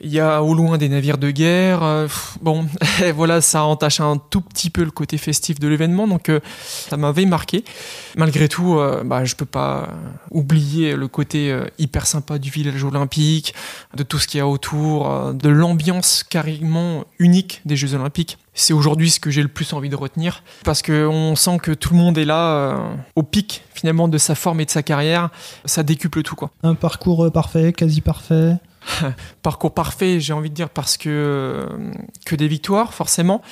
il 0.00 0.10
y 0.12 0.20
a 0.20 0.42
au 0.42 0.52
loin 0.52 0.76
des 0.76 0.90
navires 0.90 1.16
de 1.16 1.30
guerre. 1.30 1.82
euh, 1.82 2.06
bon, 2.42 2.66
voilà, 3.14 3.40
ça 3.40 3.64
entache 3.64 4.00
un 4.00 4.18
tout 4.18 4.42
petit 4.42 4.68
peu 4.68 4.84
le 4.84 4.90
côté 4.90 5.16
festif 5.16 5.58
de 5.58 5.68
l'événement, 5.68 6.06
donc 6.06 6.28
euh, 6.28 6.40
ça 6.90 6.96
m'avait 6.98 7.24
marqué. 7.24 7.64
Malgré 8.16 8.48
tout, 8.48 8.78
euh, 8.78 9.02
bah, 9.04 9.24
je 9.24 9.34
peux 9.34 9.46
pas 9.46 9.88
oublier 10.30 10.96
le 10.96 11.08
côté 11.08 11.50
euh, 11.50 11.64
hyper 11.78 12.06
sympa 12.06 12.38
du 12.38 12.50
village 12.50 12.84
olympique, 12.84 13.54
de 13.96 14.02
tout 14.02 14.18
ce 14.18 14.26
qu'il 14.26 14.38
y 14.38 14.40
a 14.42 14.46
autour, 14.46 15.10
euh, 15.10 15.32
de 15.32 15.48
l'ambiance 15.48 16.24
carrément 16.28 17.04
unique 17.18 17.62
des 17.64 17.76
Jeux 17.76 17.94
olympiques. 17.94 18.38
C'est 18.54 18.72
aujourd'hui 18.72 19.10
ce 19.10 19.20
que 19.20 19.30
j'ai 19.30 19.42
le 19.42 19.48
plus 19.48 19.72
envie 19.72 19.88
de 19.88 19.96
retenir, 19.96 20.42
parce 20.64 20.82
qu'on 20.82 21.36
sent 21.36 21.58
que 21.62 21.72
tout 21.72 21.92
le 21.92 21.98
monde 21.98 22.18
est 22.18 22.24
là 22.24 22.50
euh, 22.50 22.94
au 23.14 23.22
pic 23.22 23.62
finalement 23.74 24.08
de 24.08 24.18
sa 24.18 24.34
forme 24.34 24.60
et 24.60 24.64
de 24.64 24.70
sa 24.70 24.82
carrière. 24.82 25.30
Ça 25.64 25.82
décuple 25.82 26.22
tout 26.22 26.36
quoi. 26.36 26.50
Un 26.62 26.74
parcours 26.74 27.26
euh, 27.26 27.30
parfait, 27.30 27.72
quasi 27.72 28.00
parfait. 28.00 28.56
parcours 29.42 29.74
parfait, 29.74 30.20
j'ai 30.20 30.32
envie 30.32 30.50
de 30.50 30.54
dire, 30.54 30.68
parce 30.70 30.96
que 30.96 31.66
que 32.24 32.36
des 32.36 32.48
victoires, 32.48 32.94
forcément. 32.94 33.42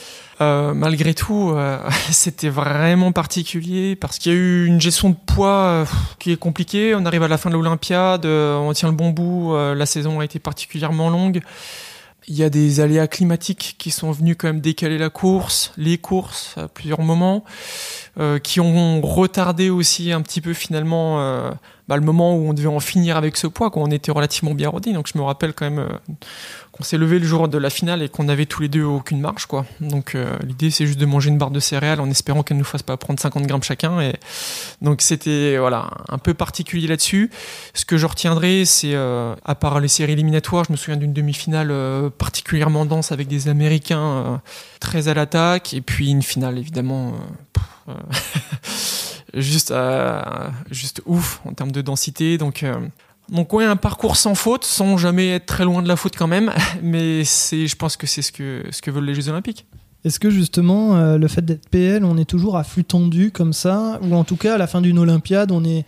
Euh, 0.40 0.74
malgré 0.74 1.14
tout, 1.14 1.52
euh, 1.54 1.78
c'était 2.10 2.48
vraiment 2.48 3.12
particulier 3.12 3.96
parce 3.96 4.18
qu'il 4.18 4.32
y 4.32 4.34
a 4.34 4.38
eu 4.38 4.66
une 4.66 4.80
gestion 4.80 5.10
de 5.10 5.16
poids 5.26 5.48
euh, 5.48 5.84
qui 6.18 6.32
est 6.32 6.36
compliquée. 6.36 6.94
On 6.94 7.06
arrive 7.06 7.22
à 7.22 7.28
la 7.28 7.38
fin 7.38 7.50
de 7.50 7.54
l'Olympiade, 7.54 8.26
euh, 8.26 8.56
on 8.56 8.72
tient 8.72 8.88
le 8.88 8.94
bon 8.94 9.10
bout. 9.10 9.54
euh, 9.54 9.74
la 9.74 9.86
saison 9.86 10.20
a 10.20 10.24
été 10.24 10.38
particulièrement 10.38 11.10
longue. 11.10 11.40
Il 12.26 12.36
y 12.36 12.42
a 12.42 12.50
des 12.50 12.80
aléas 12.80 13.06
climatiques 13.06 13.76
qui 13.78 13.90
sont 13.90 14.10
venus 14.10 14.36
quand 14.38 14.48
même 14.48 14.60
décaler 14.60 14.98
la 14.98 15.10
course, 15.10 15.72
les 15.76 15.98
courses 15.98 16.54
à 16.56 16.68
plusieurs 16.68 17.02
moments, 17.02 17.44
euh, 18.18 18.38
qui 18.38 18.60
ont 18.60 19.00
retardé 19.02 19.70
aussi 19.70 20.12
un 20.12 20.22
petit 20.22 20.40
peu 20.40 20.54
finalement 20.54 21.20
euh, 21.20 21.50
bah, 21.88 21.96
le 21.96 22.02
moment 22.02 22.34
où 22.36 22.48
on 22.48 22.54
devait 22.54 22.68
en 22.68 22.80
finir 22.80 23.16
avec 23.16 23.36
ce 23.36 23.46
poids, 23.46 23.70
quand 23.70 23.82
on 23.82 23.90
était 23.90 24.10
relativement 24.10 24.54
bien 24.54 24.68
rodé. 24.68 24.92
Donc 24.92 25.08
je 25.12 25.18
me 25.18 25.22
rappelle 25.22 25.52
quand 25.52 25.68
même 25.68 25.80
euh, 25.80 26.14
qu'on 26.76 26.82
s'est 26.82 26.98
levé 26.98 27.20
le 27.20 27.24
jour 27.24 27.46
de 27.46 27.56
la 27.56 27.70
finale 27.70 28.02
et 28.02 28.08
qu'on 28.08 28.28
avait 28.28 28.46
tous 28.46 28.62
les 28.62 28.68
deux 28.68 28.82
aucune 28.82 29.20
marge. 29.20 29.46
quoi. 29.46 29.64
Donc 29.80 30.16
euh, 30.16 30.36
l'idée 30.44 30.72
c'est 30.72 30.86
juste 30.86 30.98
de 30.98 31.06
manger 31.06 31.30
une 31.30 31.38
barre 31.38 31.52
de 31.52 31.60
céréales 31.60 32.00
en 32.00 32.10
espérant 32.10 32.42
qu'elle 32.42 32.56
nous 32.56 32.64
fasse 32.64 32.82
pas 32.82 32.96
prendre 32.96 33.20
50 33.20 33.46
grammes 33.46 33.62
chacun. 33.62 34.00
Et 34.00 34.14
donc 34.82 35.00
c'était 35.00 35.56
voilà 35.56 35.88
un 36.08 36.18
peu 36.18 36.34
particulier 36.34 36.88
là-dessus. 36.88 37.30
Ce 37.74 37.84
que 37.84 37.96
je 37.96 38.06
retiendrai, 38.06 38.64
c'est 38.64 38.94
euh, 38.94 39.36
à 39.44 39.54
part 39.54 39.78
les 39.78 39.86
séries 39.86 40.14
éliminatoires, 40.14 40.64
je 40.64 40.72
me 40.72 40.76
souviens 40.76 40.96
d'une 40.96 41.12
demi-finale 41.12 41.70
euh, 41.70 42.10
particulièrement 42.10 42.84
dense 42.86 43.12
avec 43.12 43.28
des 43.28 43.46
Américains 43.46 44.42
très 44.80 45.06
à 45.06 45.14
l'attaque 45.14 45.74
et 45.74 45.80
puis 45.80 46.10
une 46.10 46.22
finale 46.22 46.58
évidemment. 46.58 47.14
juste, 49.34 49.74
juste 50.70 51.02
ouf 51.06 51.40
en 51.44 51.52
termes 51.52 51.72
de 51.72 51.82
densité. 51.82 52.38
Donc, 52.38 52.64
donc 53.30 53.52
ouais, 53.52 53.64
un 53.64 53.76
parcours 53.76 54.16
sans 54.16 54.34
faute, 54.34 54.64
sans 54.64 54.96
jamais 54.96 55.28
être 55.30 55.46
très 55.46 55.64
loin 55.64 55.82
de 55.82 55.88
la 55.88 55.96
faute 55.96 56.14
quand 56.16 56.26
même. 56.28 56.52
Mais 56.82 57.24
c'est, 57.24 57.66
je 57.66 57.76
pense 57.76 57.96
que 57.96 58.06
c'est 58.06 58.22
ce 58.22 58.32
que, 58.32 58.64
ce 58.70 58.82
que 58.82 58.90
veulent 58.90 59.04
les 59.04 59.14
Jeux 59.14 59.28
Olympiques. 59.28 59.66
Est-ce 60.04 60.20
que 60.20 60.28
justement, 60.28 60.96
euh, 60.96 61.16
le 61.16 61.28
fait 61.28 61.42
d'être 61.42 61.68
PL, 61.70 62.04
on 62.04 62.18
est 62.18 62.26
toujours 62.26 62.58
à 62.58 62.64
flux 62.64 62.84
tendu 62.84 63.30
comme 63.30 63.54
ça? 63.54 63.98
Ou 64.02 64.14
en 64.14 64.24
tout 64.24 64.36
cas, 64.36 64.54
à 64.54 64.58
la 64.58 64.66
fin 64.66 64.82
d'une 64.82 64.98
Olympiade, 64.98 65.50
on 65.50 65.64
est 65.64 65.86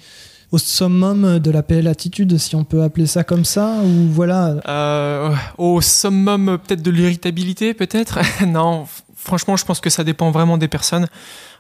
au 0.52 0.58
summum 0.58 1.38
de 1.38 1.50
la 1.50 1.62
PL 1.62 1.86
attitude, 1.86 2.38
si 2.38 2.56
on 2.56 2.64
peut 2.64 2.82
appeler 2.82 3.06
ça 3.06 3.24
comme 3.24 3.44
ça? 3.44 3.74
Ou 3.84 4.08
voilà, 4.10 4.54
Euh, 4.68 5.34
au 5.58 5.82
summum 5.82 6.56
peut-être 6.66 6.82
de 6.82 6.90
l'irritabilité, 6.90 7.74
peut-être? 7.74 8.20
non, 8.46 8.86
franchement, 9.26 9.56
je 9.56 9.64
pense 9.64 9.80
que 9.80 9.90
ça 9.90 10.04
dépend 10.04 10.30
vraiment 10.30 10.56
des 10.56 10.68
personnes. 10.68 11.06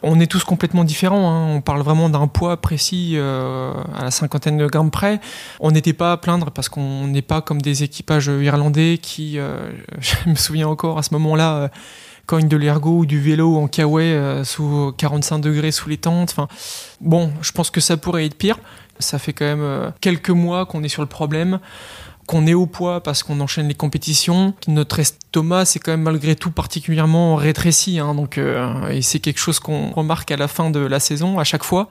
On 0.02 0.20
est 0.20 0.30
tous 0.30 0.44
complètement 0.44 0.84
différents. 0.84 1.30
hein. 1.30 1.54
On 1.56 1.60
parle 1.60 1.82
vraiment 1.82 2.08
d'un 2.08 2.28
poids 2.28 2.56
précis 2.56 3.14
euh, 3.16 3.72
à 3.94 4.04
la 4.04 4.10
cinquantaine 4.10 4.56
de 4.56 4.66
grammes 4.66 4.90
près. 4.90 5.20
On 5.60 5.72
n'était 5.72 5.92
pas 5.92 6.12
à 6.12 6.16
plaindre 6.16 6.50
parce 6.50 6.68
qu'on 6.68 7.06
n'est 7.08 7.22
pas 7.22 7.42
comme 7.42 7.60
des 7.60 7.82
équipages 7.82 8.26
irlandais 8.26 8.98
qui, 9.02 9.38
euh, 9.38 9.70
je 10.00 10.30
me 10.30 10.36
souviens 10.36 10.68
encore 10.68 10.98
à 10.98 11.02
ce 11.02 11.12
moment-là, 11.14 11.56
euh, 11.56 11.68
cognent 12.26 12.48
de 12.48 12.56
l'ergot 12.56 12.98
ou 12.98 13.06
du 13.06 13.20
vélo 13.20 13.56
en 13.56 13.68
kawaii 13.68 14.12
euh, 14.12 14.44
sous 14.44 14.92
45 14.96 15.38
degrés 15.38 15.72
sous 15.72 15.88
les 15.88 15.98
tentes. 15.98 16.30
Enfin, 16.30 16.48
bon, 17.00 17.32
je 17.42 17.52
pense 17.52 17.70
que 17.70 17.80
ça 17.80 17.96
pourrait 17.96 18.26
être 18.26 18.36
pire. 18.36 18.58
Ça 18.98 19.18
fait 19.18 19.34
quand 19.34 19.44
même 19.44 19.92
quelques 20.00 20.30
mois 20.30 20.64
qu'on 20.64 20.82
est 20.82 20.88
sur 20.88 21.02
le 21.02 21.08
problème 21.08 21.60
qu'on 22.26 22.46
est 22.46 22.54
au 22.54 22.66
poids 22.66 23.02
parce 23.02 23.22
qu'on 23.22 23.40
enchaîne 23.40 23.68
les 23.68 23.74
compétitions. 23.74 24.54
Notre 24.68 24.98
estomac, 24.98 25.64
c'est 25.64 25.78
quand 25.78 25.92
même 25.92 26.02
malgré 26.02 26.34
tout 26.36 26.50
particulièrement 26.50 27.36
rétréci. 27.36 27.98
hein. 27.98 28.14
donc, 28.14 28.38
euh, 28.38 28.88
et 28.88 29.02
c'est 29.02 29.20
quelque 29.20 29.38
chose 29.38 29.60
qu'on 29.60 29.90
remarque 29.90 30.30
à 30.30 30.36
la 30.36 30.48
fin 30.48 30.70
de 30.70 30.80
la 30.80 31.00
saison, 31.00 31.38
à 31.38 31.44
chaque 31.44 31.64
fois. 31.64 31.88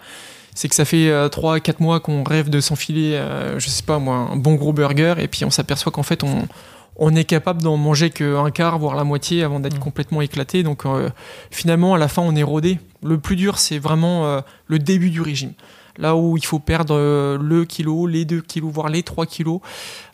C'est 0.54 0.70
que 0.70 0.76
ça 0.76 0.86
fait 0.86 1.10
3-4 1.30 1.76
mois 1.80 2.00
qu'on 2.00 2.24
rêve 2.24 2.50
de 2.50 2.62
s'enfiler, 2.62 3.16
euh, 3.16 3.60
je 3.60 3.70
sais 3.70 3.84
pas 3.84 4.00
moi, 4.00 4.16
un 4.32 4.38
bon 4.38 4.56
gros 4.56 4.72
burger, 4.72 5.16
et 5.18 5.28
puis 5.28 5.44
on 5.44 5.50
s'aperçoit 5.50 5.92
qu'en 5.92 6.04
fait, 6.04 6.24
on, 6.24 6.48
on 6.96 7.14
est 7.14 7.26
capable 7.26 7.62
d'en 7.62 7.76
manger 7.76 8.10
qu'un 8.10 8.50
quart, 8.52 8.80
voire 8.80 8.96
la 8.96 9.04
moitié, 9.04 9.44
avant 9.44 9.60
d'être 9.60 9.76
Mm. 9.76 9.80
complètement 9.80 10.22
éclaté. 10.22 10.64
Donc 10.64 10.86
euh, 10.86 11.10
finalement, 11.52 11.94
à 11.94 11.98
la 11.98 12.08
fin, 12.08 12.22
on 12.22 12.36
est 12.38 12.44
rodé. 12.44 12.80
Le 13.04 13.18
plus 13.18 13.36
dur, 13.36 13.60
c'est 13.60 13.80
vraiment 13.80 14.26
euh, 14.28 14.40
le 14.68 14.80
début 14.80 15.10
du 15.10 15.20
régime. 15.22 15.52
Là 15.98 16.16
où 16.16 16.38
il 16.38 16.46
faut 16.46 16.60
perdre 16.60 16.96
euh, 16.98 17.38
le 17.38 17.66
kilo, 17.66 18.08
les 18.08 18.26
2 18.26 18.42
kilos, 18.42 18.72
voire 18.72 18.90
les 18.90 19.04
3 19.04 19.26
kilos, 19.26 19.62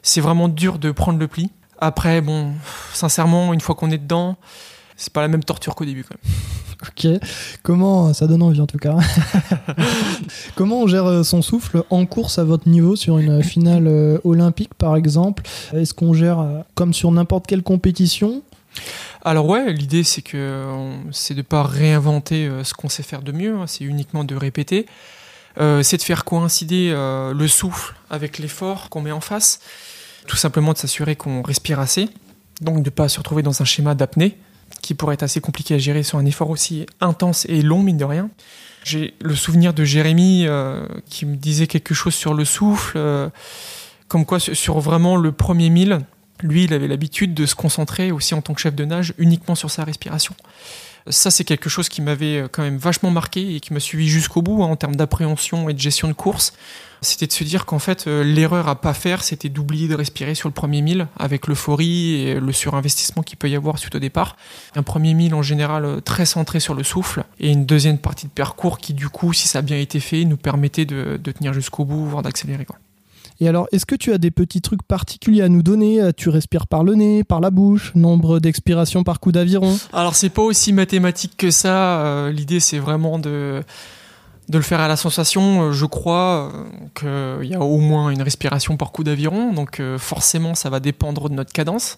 c'est 0.01 0.21
vraiment 0.21 0.47
dur 0.47 0.79
de 0.79 0.91
prendre 0.91 1.19
le 1.19 1.27
pli. 1.27 1.49
Après, 1.79 2.21
bon, 2.21 2.53
sincèrement, 2.93 3.53
une 3.53 3.61
fois 3.61 3.75
qu'on 3.75 3.89
est 3.89 3.97
dedans, 3.97 4.37
c'est 4.95 5.11
pas 5.11 5.21
la 5.21 5.27
même 5.27 5.43
torture 5.43 5.73
qu'au 5.73 5.85
début 5.85 6.03
quand 6.03 6.15
même. 6.23 6.33
ok. 7.19 7.27
Comment, 7.63 8.13
ça 8.13 8.27
donne 8.27 8.43
envie 8.43 8.61
en 8.61 8.67
tout 8.67 8.77
cas. 8.77 8.97
Comment 10.55 10.81
on 10.81 10.87
gère 10.87 11.05
euh, 11.05 11.23
son 11.23 11.41
souffle 11.41 11.83
en 11.89 12.05
course 12.05 12.37
à 12.37 12.43
votre 12.43 12.69
niveau 12.69 12.95
sur 12.95 13.17
une 13.17 13.41
finale 13.41 13.87
euh, 13.87 14.19
olympique 14.23 14.75
par 14.75 14.95
exemple? 14.95 15.43
Est-ce 15.73 15.95
qu'on 15.95 16.13
gère 16.13 16.39
euh, 16.39 16.59
comme 16.75 16.93
sur 16.93 17.11
n'importe 17.11 17.47
quelle 17.47 17.63
compétition? 17.63 18.43
Alors 19.23 19.47
ouais, 19.47 19.71
l'idée 19.73 20.03
c'est 20.03 20.21
que 20.21 20.65
c'est 21.11 21.35
de 21.35 21.41
pas 21.41 21.63
réinventer 21.63 22.47
euh, 22.47 22.63
ce 22.63 22.73
qu'on 22.73 22.89
sait 22.89 23.03
faire 23.03 23.21
de 23.21 23.31
mieux, 23.31 23.55
hein, 23.55 23.65
c'est 23.67 23.83
uniquement 23.83 24.23
de 24.23 24.35
répéter. 24.35 24.85
Euh, 25.59 25.83
c'est 25.83 25.97
de 25.97 26.01
faire 26.01 26.23
coïncider 26.23 26.91
euh, 26.93 27.33
le 27.33 27.47
souffle 27.47 27.95
avec 28.09 28.37
l'effort 28.39 28.89
qu'on 28.89 29.01
met 29.01 29.11
en 29.11 29.21
face. 29.21 29.59
Tout 30.27 30.37
simplement 30.37 30.73
de 30.73 30.77
s'assurer 30.77 31.15
qu'on 31.15 31.41
respire 31.41 31.79
assez, 31.79 32.09
donc 32.61 32.83
de 32.83 32.89
pas 32.89 33.09
se 33.09 33.17
retrouver 33.17 33.43
dans 33.43 33.61
un 33.61 33.65
schéma 33.65 33.95
d'apnée 33.95 34.37
qui 34.81 34.93
pourrait 34.93 35.15
être 35.15 35.23
assez 35.23 35.41
compliqué 35.41 35.75
à 35.75 35.77
gérer 35.77 36.03
sur 36.03 36.17
un 36.17 36.25
effort 36.25 36.49
aussi 36.49 36.85
intense 37.01 37.45
et 37.49 37.61
long 37.61 37.81
mine 37.83 37.97
de 37.97 38.05
rien. 38.05 38.29
J'ai 38.83 39.13
le 39.21 39.35
souvenir 39.35 39.73
de 39.73 39.83
Jérémy 39.83 40.45
euh, 40.47 40.87
qui 41.07 41.25
me 41.25 41.35
disait 41.35 41.67
quelque 41.67 41.93
chose 41.93 42.15
sur 42.15 42.33
le 42.33 42.45
souffle, 42.45 42.99
comme 44.07 44.25
quoi 44.25 44.39
sur 44.39 44.79
vraiment 44.79 45.17
le 45.17 45.31
premier 45.31 45.69
mille, 45.69 45.99
lui, 46.43 46.63
il 46.63 46.73
avait 46.73 46.87
l'habitude 46.87 47.33
de 47.33 47.45
se 47.45 47.55
concentrer 47.55 48.11
aussi 48.11 48.33
en 48.33 48.41
tant 48.41 48.53
que 48.53 48.61
chef 48.61 48.75
de 48.75 48.85
nage 48.85 49.13
uniquement 49.17 49.55
sur 49.55 49.69
sa 49.69 49.83
respiration. 49.83 50.35
Ça, 51.07 51.31
c'est 51.31 51.43
quelque 51.43 51.69
chose 51.69 51.89
qui 51.89 52.01
m'avait 52.01 52.41
euh, 52.41 52.47
quand 52.51 52.61
même 52.61 52.77
vachement 52.77 53.11
marqué 53.11 53.55
et 53.55 53.59
qui 53.59 53.73
m'a 53.73 53.79
suivi 53.79 54.07
jusqu'au 54.07 54.41
bout 54.41 54.63
hein, 54.63 54.67
en 54.67 54.75
termes 54.75 54.95
d'appréhension 54.95 55.69
et 55.69 55.73
de 55.73 55.79
gestion 55.79 56.07
de 56.07 56.13
course. 56.13 56.53
C'était 57.03 57.25
de 57.25 57.31
se 57.31 57.43
dire 57.43 57.65
qu'en 57.65 57.79
fait, 57.79 58.05
euh, 58.05 58.23
l'erreur 58.23 58.67
à 58.67 58.79
pas 58.79 58.93
faire, 58.93 59.23
c'était 59.23 59.49
d'oublier 59.49 59.87
de 59.87 59.95
respirer 59.95 60.35
sur 60.35 60.47
le 60.47 60.53
premier 60.53 60.81
mille 60.83 61.07
avec 61.17 61.47
l'euphorie 61.47 62.21
et 62.21 62.39
le 62.39 62.51
surinvestissement 62.51 63.23
qu'il 63.23 63.39
peut 63.39 63.49
y 63.49 63.55
avoir 63.55 63.79
suite 63.79 63.95
au 63.95 63.99
départ. 63.99 64.37
Un 64.75 64.83
premier 64.83 65.15
mille 65.15 65.33
en 65.33 65.41
général 65.41 65.85
euh, 65.85 65.99
très 65.99 66.27
centré 66.27 66.59
sur 66.59 66.75
le 66.75 66.83
souffle 66.83 67.23
et 67.39 67.49
une 67.49 67.65
deuxième 67.65 67.97
partie 67.97 68.27
de 68.27 68.31
parcours 68.31 68.77
qui, 68.77 68.93
du 68.93 69.09
coup, 69.09 69.33
si 69.33 69.47
ça 69.47 69.59
a 69.59 69.61
bien 69.63 69.77
été 69.77 69.99
fait, 69.99 70.25
nous 70.25 70.37
permettait 70.37 70.85
de, 70.85 71.19
de 71.21 71.31
tenir 71.31 71.53
jusqu'au 71.53 71.85
bout, 71.85 72.05
voire 72.05 72.21
d'accélérer. 72.21 72.65
quoi. 72.65 72.77
Et 73.41 73.47
alors, 73.47 73.67
est-ce 73.71 73.87
que 73.87 73.95
tu 73.95 74.13
as 74.13 74.19
des 74.19 74.29
petits 74.29 74.61
trucs 74.61 74.83
particuliers 74.83 75.41
à 75.41 75.49
nous 75.49 75.63
donner? 75.63 75.99
Euh, 75.99 76.11
Tu 76.15 76.29
respires 76.29 76.67
par 76.67 76.83
le 76.83 76.93
nez, 76.93 77.23
par 77.23 77.39
la 77.41 77.49
bouche, 77.49 77.91
nombre 77.95 78.39
d'expirations 78.39 79.03
par 79.03 79.19
coup 79.19 79.31
d'aviron? 79.31 79.77
Alors 79.93 80.13
c'est 80.15 80.29
pas 80.29 80.43
aussi 80.43 80.71
mathématique 80.73 81.33
que 81.37 81.49
ça. 81.49 82.01
euh, 82.05 82.31
L'idée 82.31 82.59
c'est 82.59 82.77
vraiment 82.79 83.17
de 83.19 83.63
de 84.49 84.57
le 84.57 84.63
faire 84.63 84.79
à 84.81 84.87
la 84.87 84.95
sensation. 84.95 85.63
Euh, 85.63 85.71
Je 85.71 85.85
crois 85.87 86.51
qu'il 86.93 87.47
y 87.49 87.55
a 87.55 87.61
au 87.61 87.77
moins 87.79 88.11
une 88.11 88.21
respiration 88.21 88.77
par 88.77 88.91
coup 88.91 89.03
d'aviron, 89.03 89.53
donc 89.53 89.81
forcément 89.97 90.53
ça 90.53 90.69
va 90.69 90.79
dépendre 90.79 91.27
de 91.29 91.33
notre 91.33 91.51
cadence. 91.51 91.97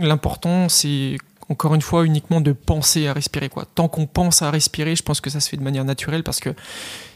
L'important 0.00 0.68
c'est 0.68 1.18
encore 1.48 1.74
une 1.74 1.82
fois 1.82 2.04
uniquement 2.04 2.40
de 2.40 2.52
penser 2.52 3.06
à 3.06 3.12
respirer 3.12 3.48
quoi. 3.48 3.64
Tant 3.74 3.88
qu'on 3.88 4.06
pense 4.06 4.42
à 4.42 4.50
respirer, 4.50 4.96
je 4.96 5.02
pense 5.02 5.20
que 5.20 5.30
ça 5.30 5.40
se 5.40 5.48
fait 5.48 5.56
de 5.56 5.62
manière 5.62 5.84
naturelle 5.84 6.22
parce 6.22 6.40
que 6.40 6.50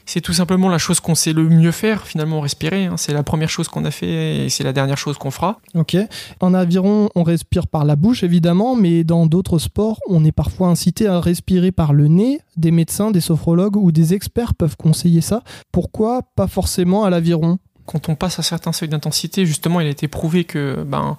c'est 0.07 0.23
tout 0.23 0.33
simplement 0.33 0.71
la 0.71 0.79
chose 0.79 1.01
qu'on 1.01 1.15
sait 1.15 1.35
le 1.35 1.47
mieux 1.49 1.71
faire 1.71 2.07
finalement 2.07 2.41
respirer. 2.41 2.87
hein. 2.87 2.97
C'est 2.97 3.13
la 3.13 3.23
première 3.23 3.51
chose 3.51 3.69
qu'on 3.69 3.85
a 3.85 3.91
fait 3.91 4.47
et 4.47 4.49
c'est 4.49 4.65
la 4.65 4.73
dernière 4.73 4.97
chose 4.97 5.19
qu'on 5.19 5.31
fera. 5.31 5.61
Ok. 5.75 5.99
En 6.41 6.55
aviron, 6.55 7.11
on 7.15 7.23
respire 7.23 7.67
par 7.67 7.85
la 7.85 7.95
bouche 7.95 8.23
évidemment, 8.23 8.75
mais 8.75 9.05
dans 9.05 9.27
d'autres 9.27 9.59
sports, 9.59 10.01
on 10.09 10.25
est 10.25 10.33
parfois 10.33 10.69
incité 10.69 11.07
à 11.07 11.21
respirer 11.21 11.73
par 11.73 11.93
le 11.93 12.09
nez. 12.09 12.41
Des 12.57 12.71
médecins, 12.71 13.11
des 13.11 13.21
sophrologues 13.21 13.77
ou 13.77 13.93
des 13.93 14.15
experts 14.15 14.55
peuvent 14.55 14.77
conseiller 14.77 15.21
ça. 15.21 15.43
Pourquoi 15.73 16.23
pas 16.37 16.47
forcément 16.47 17.05
à 17.05 17.11
l'aviron? 17.11 17.59
Quand 17.85 18.09
on 18.09 18.15
passe 18.15 18.39
à 18.39 18.43
certains 18.43 18.73
seuils 18.73 18.89
d'intensité, 18.89 19.47
justement, 19.47 19.81
il 19.81 19.87
a 19.87 19.91
été 19.91 20.09
prouvé 20.09 20.45
que 20.45 20.85
ben, 20.87 21.17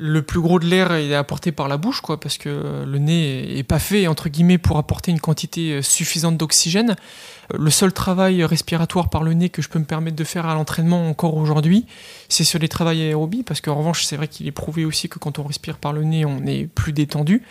le 0.00 0.22
plus 0.22 0.40
gros 0.40 0.58
de 0.58 0.64
l'air 0.64 0.92
est 0.92 1.14
apporté 1.14 1.52
par 1.52 1.68
la 1.68 1.76
bouche, 1.76 2.00
quoi, 2.00 2.18
parce 2.18 2.38
que 2.38 2.84
le 2.86 2.98
nez 2.98 3.58
est 3.58 3.62
pas 3.62 3.78
fait 3.78 4.06
entre 4.06 4.30
guillemets 4.30 4.56
pour 4.56 4.78
apporter 4.78 5.10
une 5.10 5.20
quantité 5.20 5.82
suffisante 5.82 6.38
d'oxygène. 6.38 6.96
Le 7.52 7.70
seul 7.70 7.92
travail 7.92 8.42
respiratoire 8.44 9.10
par 9.10 9.22
le 9.22 9.34
nez 9.34 9.50
que 9.50 9.60
je 9.60 9.68
peux 9.68 9.78
me 9.78 9.84
permettre 9.84 10.16
de 10.16 10.24
faire 10.24 10.46
à 10.46 10.54
l'entraînement 10.54 11.08
encore 11.08 11.36
aujourd'hui, 11.36 11.84
c'est 12.28 12.44
sur 12.44 12.58
les 12.58 12.68
travails 12.68 13.02
aérobies, 13.02 13.42
parce 13.42 13.60
qu'en 13.60 13.74
revanche, 13.74 14.04
c'est 14.04 14.16
vrai 14.16 14.28
qu'il 14.28 14.46
est 14.46 14.52
prouvé 14.52 14.84
aussi 14.84 15.08
que 15.08 15.18
quand 15.18 15.38
on 15.38 15.42
respire 15.42 15.76
par 15.76 15.92
le 15.92 16.02
nez, 16.04 16.24
on 16.24 16.46
est 16.46 16.66
plus 16.66 16.92
détendu. 16.92 17.42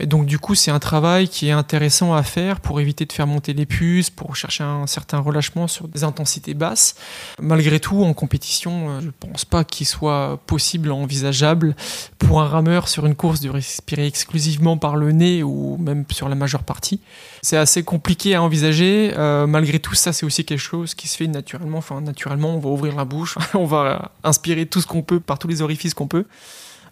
Et 0.00 0.06
donc 0.06 0.26
du 0.26 0.38
coup, 0.38 0.54
c'est 0.54 0.70
un 0.70 0.78
travail 0.78 1.28
qui 1.28 1.48
est 1.48 1.52
intéressant 1.52 2.14
à 2.14 2.22
faire 2.22 2.60
pour 2.60 2.80
éviter 2.80 3.06
de 3.06 3.12
faire 3.12 3.26
monter 3.26 3.52
les 3.52 3.66
puces, 3.66 4.10
pour 4.10 4.36
chercher 4.36 4.64
un 4.64 4.86
certain 4.86 5.18
relâchement 5.18 5.66
sur 5.66 5.88
des 5.88 6.04
intensités 6.04 6.54
basses. 6.54 6.94
Malgré 7.40 7.80
tout, 7.80 8.04
en 8.04 8.14
compétition, 8.14 8.90
euh, 8.90 9.00
je 9.00 9.06
ne 9.06 9.10
pense 9.10 9.44
pas 9.44 9.64
qu'il 9.64 9.86
soit 9.86 10.40
possible, 10.46 10.90
envisageable 10.90 11.74
pour 12.18 12.40
un 12.40 12.46
rameur 12.46 12.88
sur 12.88 13.06
une 13.06 13.14
course 13.14 13.40
de 13.40 13.50
respirer 13.50 14.06
exclusivement 14.06 14.76
par 14.76 14.96
le 14.96 15.12
nez 15.12 15.42
ou 15.42 15.76
même 15.78 16.04
sur 16.10 16.28
la 16.28 16.34
majeure 16.34 16.62
partie. 16.62 17.00
C'est 17.42 17.56
assez 17.56 17.82
compliqué 17.82 18.34
à 18.34 18.42
envisager. 18.42 19.12
Euh, 19.16 19.46
malgré 19.46 19.78
tout, 19.78 19.94
ça, 19.94 20.12
c'est 20.12 20.26
aussi 20.26 20.44
quelque 20.44 20.58
chose 20.58 20.94
qui 20.94 21.08
se 21.08 21.16
fait 21.16 21.26
naturellement. 21.26 21.78
Enfin, 21.78 22.00
naturellement, 22.00 22.54
on 22.54 22.58
va 22.58 22.68
ouvrir 22.68 22.96
la 22.96 23.04
bouche, 23.04 23.36
on 23.54 23.66
va 23.66 24.12
inspirer 24.24 24.66
tout 24.66 24.80
ce 24.80 24.86
qu'on 24.86 25.02
peut 25.02 25.20
par 25.20 25.38
tous 25.38 25.48
les 25.48 25.62
orifices 25.62 25.94
qu'on 25.94 26.08
peut. 26.08 26.26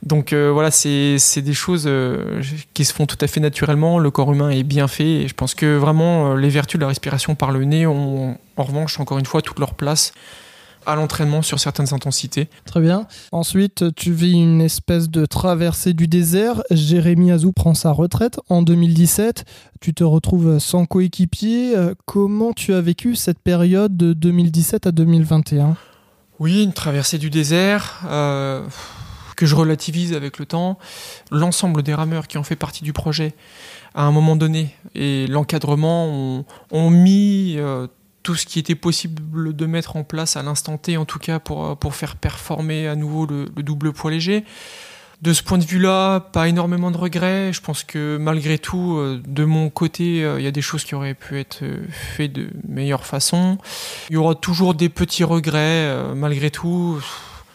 Donc 0.03 0.33
euh, 0.33 0.51
voilà, 0.53 0.71
c'est 0.71 1.19
des 1.43 1.55
choses 1.55 1.85
euh, 1.87 2.43
qui 2.75 2.85
se 2.85 2.93
font 2.93 3.07
tout 3.07 3.19
à 3.21 3.27
fait 3.27 3.41
naturellement. 3.41 3.99
Le 3.99 4.11
corps 4.11 4.33
humain 4.33 4.51
est 4.51 4.63
bien 4.63 4.89
fait 4.89 5.23
et 5.23 5.29
je 5.29 5.35
pense 5.35 5.55
que 5.55 5.77
vraiment 5.77 6.33
euh, 6.33 6.37
les 6.37 6.49
vertus 6.49 6.79
de 6.79 6.83
la 6.83 6.89
respiration 6.89 7.35
par 7.35 7.51
le 7.51 7.65
nez 7.65 7.87
ont 7.87 8.39
en 8.57 8.63
revanche 8.63 9.01
encore 9.01 9.19
une 9.19 9.27
fois 9.27 9.43
toute 9.43 9.59
leur 9.59 9.75
place 9.75 10.13
à 10.85 10.95
l'entraînement 10.95 11.43
sur 11.43 11.59
certaines 11.59 11.93
intensités. 11.93 12.49
Très 12.65 12.81
bien. 12.81 13.09
Ensuite, 13.33 13.93
tu 13.97 14.13
vis 14.13 14.35
une 14.35 14.61
espèce 14.61 15.11
de 15.11 15.27
traversée 15.27 15.95
du 15.95 16.07
désert. 16.07 16.63
Jérémy 16.71 17.33
Azou 17.33 17.51
prend 17.51 17.75
sa 17.75 17.91
retraite 17.91 18.39
en 18.49 18.63
2017. 18.63 19.45
Tu 19.81 19.95
te 19.95 20.05
retrouves 20.05 20.61
sans 20.61 20.87
coéquipier. 20.87 21.75
Comment 22.05 22.53
tu 22.53 22.73
as 22.73 22.81
vécu 22.81 23.17
cette 23.17 23.41
période 23.41 23.97
de 23.97 24.13
2017 24.13 24.87
à 24.87 24.93
2021 24.93 25.77
Oui, 26.39 26.63
une 26.63 26.73
traversée 26.73 27.19
du 27.19 27.31
désert 27.31 28.07
que 29.37 29.46
je 29.46 29.55
relativise 29.55 30.14
avec 30.14 30.38
le 30.38 30.46
temps. 30.46 30.79
L'ensemble 31.31 31.83
des 31.83 31.94
rameurs 31.94 32.27
qui 32.27 32.38
ont 32.38 32.42
fait 32.42 32.57
partie 32.57 32.83
du 32.83 32.92
projet 32.92 33.35
à 33.94 34.03
un 34.03 34.11
moment 34.11 34.37
donné 34.37 34.75
et 34.94 35.27
l'encadrement 35.27 36.44
ont, 36.70 36.90
mis 36.90 37.55
euh, 37.57 37.87
tout 38.22 38.35
ce 38.35 38.46
qui 38.46 38.59
était 38.59 38.75
possible 38.75 39.55
de 39.55 39.66
mettre 39.66 39.96
en 39.96 40.05
place 40.05 40.37
à 40.37 40.42
l'instant 40.42 40.77
T, 40.77 40.96
en 40.96 41.05
tout 41.05 41.18
cas 41.18 41.38
pour, 41.38 41.77
pour 41.79 41.94
faire 41.94 42.16
performer 42.16 42.88
à 42.88 42.96
nouveau 42.96 43.27
le, 43.27 43.46
double 43.62 43.92
poids 43.92 44.11
léger. 44.11 44.44
De 45.22 45.33
ce 45.33 45.42
point 45.42 45.57
de 45.57 45.64
vue-là, 45.64 46.20
pas 46.20 46.46
énormément 46.46 46.90
de 46.90 46.99
regrets. 46.99 47.51
Je 47.51 47.62
pense 47.62 47.85
que 47.85 48.18
malgré 48.18 48.59
tout, 48.59 48.96
euh, 48.99 49.22
de 49.27 49.46
mon 49.46 49.70
côté, 49.70 50.22
euh, 50.22 50.38
il 50.38 50.44
y 50.44 50.46
a 50.46 50.51
des 50.51 50.61
choses 50.61 50.85
qui 50.85 50.94
auraient 50.94 51.14
pu 51.14 51.38
être 51.40 51.64
faites 51.88 52.35
de 52.35 52.51
meilleure 52.68 53.07
façon. 53.07 53.57
Il 54.11 54.14
y 54.14 54.16
aura 54.18 54.35
toujours 54.35 54.75
des 54.75 54.90
petits 54.90 55.25
regrets, 55.25 56.14
malgré 56.14 56.51
tout 56.51 57.01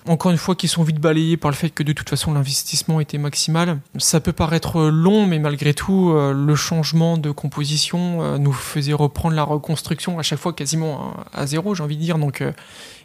encore 0.07 0.31
une 0.31 0.37
fois, 0.37 0.55
qui 0.55 0.67
sont 0.67 0.83
vite 0.83 0.99
balayés 0.99 1.37
par 1.37 1.51
le 1.51 1.55
fait 1.55 1.69
que 1.69 1.83
de 1.83 1.93
toute 1.93 2.09
façon 2.09 2.33
l'investissement 2.33 2.99
était 2.99 3.17
maximal. 3.17 3.79
Ça 3.97 4.19
peut 4.19 4.33
paraître 4.33 4.81
long, 4.81 5.27
mais 5.27 5.37
malgré 5.37 5.73
tout, 5.73 6.11
euh, 6.11 6.33
le 6.33 6.55
changement 6.55 7.17
de 7.17 7.29
composition 7.31 8.21
euh, 8.21 8.37
nous 8.37 8.53
faisait 8.53 8.93
reprendre 8.93 9.35
la 9.35 9.43
reconstruction 9.43 10.17
à 10.17 10.23
chaque 10.23 10.39
fois 10.39 10.53
quasiment 10.53 11.13
à 11.33 11.45
zéro, 11.45 11.75
j'ai 11.75 11.83
envie 11.83 11.97
de 11.97 12.01
dire. 12.01 12.17
Donc 12.17 12.41
euh, 12.41 12.51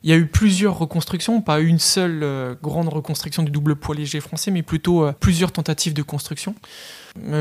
il 0.02 0.10
y 0.10 0.12
a 0.12 0.16
eu 0.16 0.26
plusieurs 0.26 0.78
reconstructions, 0.78 1.42
pas 1.42 1.60
une 1.60 1.78
seule 1.78 2.56
grande 2.62 2.88
reconstruction 2.88 3.42
du 3.42 3.50
double 3.50 3.76
poids 3.76 3.94
léger 3.94 4.20
français, 4.20 4.50
mais 4.50 4.62
plutôt 4.62 5.10
plusieurs 5.18 5.52
tentatives 5.52 5.94
de 5.94 6.02
construction. 6.02 6.54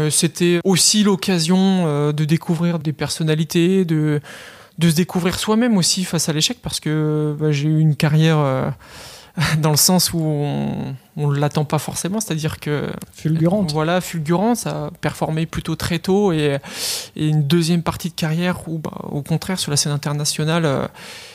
C'était 0.10 0.62
aussi 0.64 1.04
l'occasion 1.04 2.12
de 2.12 2.26
découvrir 2.26 2.80
des 2.80 2.94
personnalités, 2.94 3.86
de, 3.86 4.20
de 4.80 4.90
se 4.90 4.96
découvrir 4.96 5.38
soi-même 5.38 5.78
aussi 5.78 6.06
face 6.06 6.28
à 6.28 6.34
l'échec, 6.34 6.58
parce 6.64 6.80
que 6.80 7.36
bah, 7.40 7.52
j'ai 7.52 7.68
eu 7.68 7.80
une 7.80 7.96
carrière 7.96 8.74
dans 9.60 9.72
le 9.72 9.78
sens 9.78 10.14
où 10.14 10.22
on, 10.22 10.96
ne 11.18 11.38
l'attend 11.38 11.66
pas 11.66 11.80
forcément, 11.80 12.22
c'est-à-dire 12.22 12.60
que 12.60 12.90
fulgurante. 13.14 13.72
Voilà, 13.74 14.00
fulgurante, 14.00 14.58
ça 14.58 14.86
a 14.86 14.92
performé 15.02 15.46
plutôt 15.46 15.76
très 15.76 16.00
tôt 16.00 16.32
et, 16.32 16.58
une 17.16 17.44
deuxième 17.44 17.84
partie 17.84 18.10
de 18.10 18.16
carrière 18.16 18.68
où, 18.68 18.78
bah, 18.78 18.92
au 19.12 19.22
contraire, 19.22 19.60
sur 19.60 19.72
la 19.72 19.78
scène 19.78 19.92
internationale, 19.92 20.66
euh, 20.66 20.88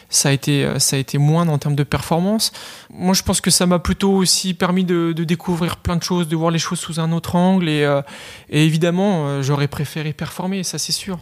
ça 0.09 0.31
a 0.31 0.33
été 0.33 0.65
euh, 0.65 0.79
ça 0.79 0.97
a 0.97 0.99
été 0.99 1.19
moindre 1.19 1.53
en 1.53 1.59
termes 1.59 1.77
de 1.77 1.83
performance. 1.83 2.53
Moi, 2.91 3.15
je 3.15 3.23
pense 3.23 3.41
que 3.41 3.51
ça 3.51 3.67
m'a 3.67 3.79
plutôt 3.79 4.13
aussi 4.13 4.55
permis 4.55 4.85
de, 4.85 5.13
découvrir 5.13 5.77
plein 5.77 5.97
de 5.97 6.03
choses, 6.03 6.29
de 6.29 6.37
voir 6.37 6.51
les 6.51 6.59
choses 6.59 6.81
sous 6.81 7.01
un 7.01 7.13
autre 7.13 7.37
angle 7.37 7.69
et, 7.69 7.85
euh, 7.85 8.01
évidemment, 8.49 9.43
j'aurais 9.43 9.69
préféré 9.69 10.13
performer, 10.13 10.63
ça 10.65 10.79
c'est 10.79 10.93
sûr. 10.93 11.19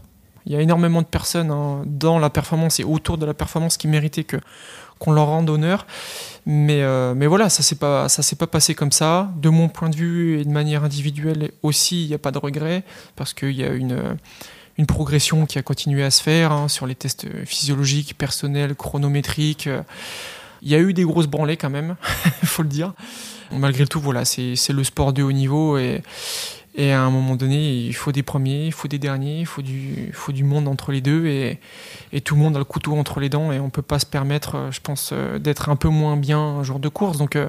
Il 0.47 0.53
y 0.53 0.57
a 0.57 0.63
énormément 0.63 1.03
de 1.03 1.07
personnes 1.07 1.51
hein, 1.51 1.83
dans 1.85 2.19
la 2.19 2.31
performance 2.31 2.81
et 2.81 2.85
autour 2.85 3.19
de 3.19 3.27
la 3.27 3.35
performance 3.35 3.77
qui 3.77 3.87
méritaient 3.87 4.25
que 4.25 4.39
qu'on 4.99 5.13
leur 5.13 5.27
rende 5.27 5.51
honneur. 5.51 5.87
Mais, 6.47 6.83
euh, 6.83 7.15
mais 7.15 7.27
voilà, 7.27 7.49
ça 7.49 7.63
s'est 7.63 7.77
pas, 7.77 8.09
s'est 8.09 8.37
pas 8.37 8.47
passé 8.47 8.75
comme 8.75 8.93
ça. 8.93 9.31
De 9.37 9.49
mon 9.49 9.69
point 9.69 9.91
de 9.91 9.97
vue 9.97 10.41
et 10.41 10.45
de 10.45 10.51
manière 10.51 10.85
individuelle 10.85 11.51
aussi, 11.63 12.05
il 12.05 12.09
n'y 12.09 12.15
a 12.15 12.19
pas 12.19 12.31
de 12.31 12.39
regret 12.39 12.85
parce 13.17 13.35
qu'il 13.35 13.53
y 13.53 13.65
a 13.65 13.69
une, 13.69 14.17
une 14.79 14.87
progression 14.87 15.45
qui 15.45 15.59
a 15.59 15.63
continué 15.63 16.03
à 16.05 16.11
se 16.11 16.23
faire 16.23 16.53
hein, 16.53 16.69
sur 16.69 16.87
les 16.87 16.95
tests 16.95 17.27
physiologiques, 17.45 18.17
personnels, 18.17 18.75
chronométriques. 18.75 19.69
Il 20.63 20.69
y 20.69 20.75
a 20.75 20.79
eu 20.79 20.93
des 20.95 21.05
grosses 21.05 21.27
branlées 21.27 21.57
quand 21.57 21.71
même, 21.71 21.97
il 22.43 22.49
faut 22.49 22.63
le 22.63 22.69
dire. 22.69 22.95
Malgré 23.53 23.87
tout, 23.87 24.01
voilà, 24.01 24.25
c'est 24.25 24.71
le 24.71 24.85
sport 24.85 25.13
de 25.13 25.23
haut 25.23 25.33
niveau 25.33 25.79
et, 25.79 26.03
et 26.75 26.93
à 26.93 27.03
un 27.03 27.11
moment 27.11 27.35
donné, 27.35 27.75
il 27.75 27.95
faut 27.95 28.13
des 28.13 28.23
premiers, 28.23 28.67
il 28.67 28.73
faut 28.73 28.89
des 28.89 28.99
derniers, 28.99 29.41
il 29.41 29.47
faut 29.47 29.63
du, 29.63 30.11
faut 30.13 30.33
du 30.33 30.45
monde 30.45 30.69
entre 30.69 30.93
les 30.93 31.01
deux. 31.01 31.27
Et, 31.27 31.59
et, 32.13 32.21
tout 32.21 32.35
le 32.35 32.41
monde 32.41 32.57
a 32.57 32.59
le 32.59 32.65
couteau 32.65 32.97
entre 32.97 33.21
les 33.21 33.29
dents. 33.29 33.53
Et 33.53 33.59
on 33.59 33.67
ne 33.67 33.71
peut 33.71 33.83
pas 33.83 33.99
se 33.99 34.07
permettre, 34.07 34.55
euh, 34.55 34.71
je 34.71 34.81
pense, 34.81 35.11
euh, 35.13 35.39
d'être 35.39 35.71
un 35.71 35.77
peu 35.77 35.89
moins 35.89 36.17
bien 36.17 36.39
un 36.39 36.63
jour 36.63 36.79
de 36.79 36.89
course. 36.89 37.19
Donc 37.19 37.37
euh, 37.37 37.49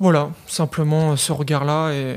voilà, 0.00 0.30
simplement 0.46 1.16
ce 1.16 1.32
regard-là 1.32 1.92
et 1.92 2.16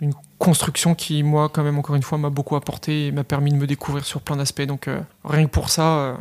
une 0.00 0.12
construction 0.38 0.94
qui, 0.94 1.22
moi, 1.22 1.48
quand 1.48 1.64
même, 1.64 1.78
encore 1.78 1.96
une 1.96 2.02
fois, 2.02 2.18
m'a 2.18 2.30
beaucoup 2.30 2.54
apporté 2.54 3.06
et 3.06 3.12
m'a 3.12 3.24
permis 3.24 3.50
de 3.50 3.56
me 3.56 3.66
découvrir 3.66 4.04
sur 4.04 4.20
plein 4.20 4.36
d'aspects. 4.36 4.62
Donc 4.62 4.88
rien 5.24 5.46
que 5.46 5.50
pour 5.50 5.70
ça, 5.70 6.18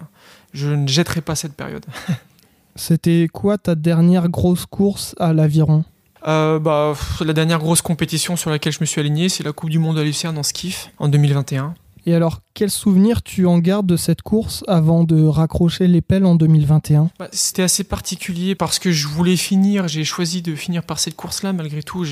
je 0.53 0.69
ne 0.69 0.87
jetterai 0.87 1.21
pas 1.21 1.35
cette 1.35 1.53
période. 1.53 1.85
C'était 2.75 3.27
quoi 3.31 3.57
ta 3.57 3.75
dernière 3.75 4.29
grosse 4.29 4.65
course 4.65 5.13
à 5.19 5.33
l'aviron? 5.33 5.83
Euh, 6.27 6.59
bah, 6.59 6.93
La 7.21 7.33
dernière 7.33 7.59
grosse 7.59 7.81
compétition 7.81 8.35
sur 8.35 8.49
laquelle 8.49 8.73
je 8.73 8.79
me 8.81 8.85
suis 8.85 9.01
aligné, 9.01 9.29
c'est 9.29 9.43
la 9.43 9.51
Coupe 9.51 9.69
du 9.69 9.79
Monde 9.79 9.97
à 9.97 10.03
Lucerne 10.03 10.37
en 10.37 10.43
skiff 10.43 10.89
en 10.97 11.07
2021. 11.07 11.73
Et 12.07 12.13
alors, 12.13 12.41
quel 12.53 12.69
souvenir 12.69 13.23
tu 13.23 13.47
en 13.47 13.57
gardes 13.57 13.87
de 13.87 13.97
cette 13.97 14.21
course 14.21 14.63
avant 14.67 15.03
de 15.03 15.25
raccrocher 15.25 15.87
l'épelle 15.87 16.25
en 16.25 16.35
2021 16.35 17.09
bah, 17.17 17.27
C'était 17.31 17.63
assez 17.63 17.83
particulier 17.83 18.53
parce 18.53 18.77
que 18.77 18.91
je 18.91 19.07
voulais 19.07 19.35
finir, 19.35 19.87
j'ai 19.87 20.03
choisi 20.03 20.43
de 20.43 20.55
finir 20.55 20.83
par 20.83 20.99
cette 20.99 21.15
course-là. 21.15 21.51
Malgré 21.51 21.81
tout, 21.81 22.05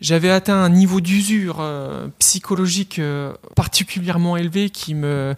j'avais 0.00 0.30
atteint 0.30 0.62
un 0.62 0.68
niveau 0.68 1.00
d'usure 1.00 1.56
euh, 1.60 2.06
psychologique 2.20 3.00
euh, 3.00 3.32
particulièrement 3.56 4.36
élevé 4.36 4.70
qui 4.70 4.94
me 4.94 5.34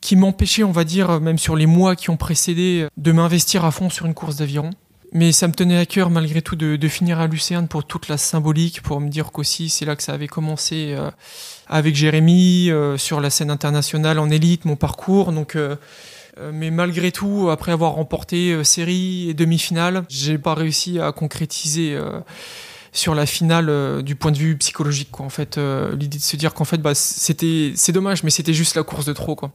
qui 0.00 0.16
m'empêchait, 0.16 0.64
on 0.64 0.72
va 0.72 0.84
dire, 0.84 1.20
même 1.20 1.36
sur 1.36 1.56
les 1.56 1.66
mois 1.66 1.94
qui 1.94 2.08
ont 2.08 2.16
précédé, 2.16 2.88
de 2.96 3.12
m'investir 3.12 3.66
à 3.66 3.70
fond 3.70 3.90
sur 3.90 4.06
une 4.06 4.14
course 4.14 4.36
d'aviron. 4.36 4.70
Mais 5.12 5.32
ça 5.32 5.48
me 5.48 5.52
tenait 5.52 5.76
à 5.76 5.86
cœur 5.86 6.08
malgré 6.08 6.40
tout 6.40 6.54
de, 6.54 6.88
finir 6.88 7.18
à 7.18 7.26
Lucerne 7.26 7.66
pour 7.66 7.84
toute 7.84 8.08
la 8.08 8.16
symbolique, 8.16 8.80
pour 8.82 9.00
me 9.00 9.08
dire 9.08 9.32
qu'aussi 9.32 9.68
c'est 9.68 9.84
là 9.84 9.96
que 9.96 10.04
ça 10.04 10.12
avait 10.12 10.28
commencé 10.28 10.94
euh, 10.96 11.10
avec 11.66 11.96
Jérémy 11.96 12.70
euh, 12.70 12.96
sur 12.96 13.20
la 13.20 13.28
scène 13.30 13.50
internationale 13.50 14.20
en 14.20 14.30
élite, 14.30 14.64
mon 14.64 14.76
parcours. 14.76 15.32
Donc, 15.32 15.56
euh, 15.56 15.74
mais 16.52 16.70
malgré 16.70 17.10
tout, 17.10 17.50
après 17.50 17.72
avoir 17.72 17.92
remporté 17.92 18.62
série 18.62 19.28
et 19.28 19.34
demi-finale, 19.34 20.04
j'ai 20.08 20.38
pas 20.38 20.54
réussi 20.54 21.00
à 21.00 21.12
concrétiser 21.12 21.98
sur 22.92 23.14
la 23.14 23.26
finale 23.26 24.02
du 24.02 24.14
point 24.14 24.30
de 24.30 24.38
vue 24.38 24.56
psychologique. 24.56 25.10
Quoi. 25.10 25.26
En 25.26 25.28
fait, 25.28 25.58
l'idée 25.58 26.16
de 26.16 26.22
se 26.22 26.36
dire 26.36 26.54
qu'en 26.54 26.64
fait, 26.64 26.78
bah, 26.78 26.94
c'était, 26.94 27.72
c'est 27.74 27.92
dommage, 27.92 28.22
mais 28.22 28.30
c'était 28.30 28.54
juste 28.54 28.74
la 28.74 28.84
course 28.84 29.04
de 29.04 29.12
trop. 29.12 29.34
Quoi. 29.34 29.50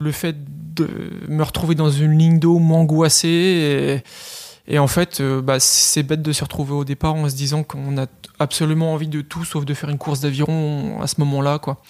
Le 0.00 0.10
fait 0.10 0.36
de 0.74 0.88
me 1.28 1.42
retrouver 1.42 1.74
dans 1.74 1.90
une 1.90 2.16
ligne 2.16 2.38
d'eau 2.38 2.58
m'angoisser 2.58 3.28
et 3.28 4.02
et 4.68 4.78
en 4.78 4.86
fait, 4.86 5.20
euh, 5.20 5.42
bah, 5.42 5.58
c'est 5.58 6.02
bête 6.02 6.22
de 6.22 6.32
se 6.32 6.44
retrouver 6.44 6.72
au 6.72 6.84
départ 6.84 7.14
en 7.14 7.28
se 7.28 7.34
disant 7.34 7.64
qu'on 7.64 7.98
a 7.98 8.06
absolument 8.38 8.92
envie 8.92 9.08
de 9.08 9.20
tout 9.20 9.44
sauf 9.44 9.64
de 9.64 9.74
faire 9.74 9.90
une 9.90 9.98
course 9.98 10.20
d'aviron 10.20 11.00
à 11.02 11.06
ce 11.06 11.16
moment-là. 11.18 11.58
quoi. 11.58 11.82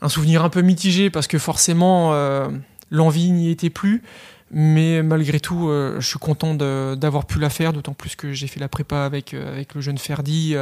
Un 0.00 0.08
souvenir 0.08 0.44
un 0.44 0.48
peu 0.48 0.62
mitigé 0.62 1.10
parce 1.10 1.26
que 1.26 1.38
forcément, 1.38 2.14
euh, 2.14 2.48
l'envie 2.90 3.30
n'y 3.30 3.50
était 3.50 3.70
plus. 3.70 4.02
Mais 4.50 5.02
malgré 5.02 5.40
tout, 5.40 5.68
euh, 5.68 5.96
je 6.00 6.06
suis 6.06 6.18
content 6.18 6.54
d'avoir 6.54 7.26
pu 7.26 7.40
la 7.40 7.50
faire, 7.50 7.72
d'autant 7.72 7.94
plus 7.94 8.14
que 8.14 8.32
j'ai 8.32 8.46
fait 8.46 8.60
la 8.60 8.68
prépa 8.68 9.04
avec, 9.04 9.34
avec 9.34 9.74
le 9.74 9.80
jeune 9.80 9.98
Ferdi 9.98 10.54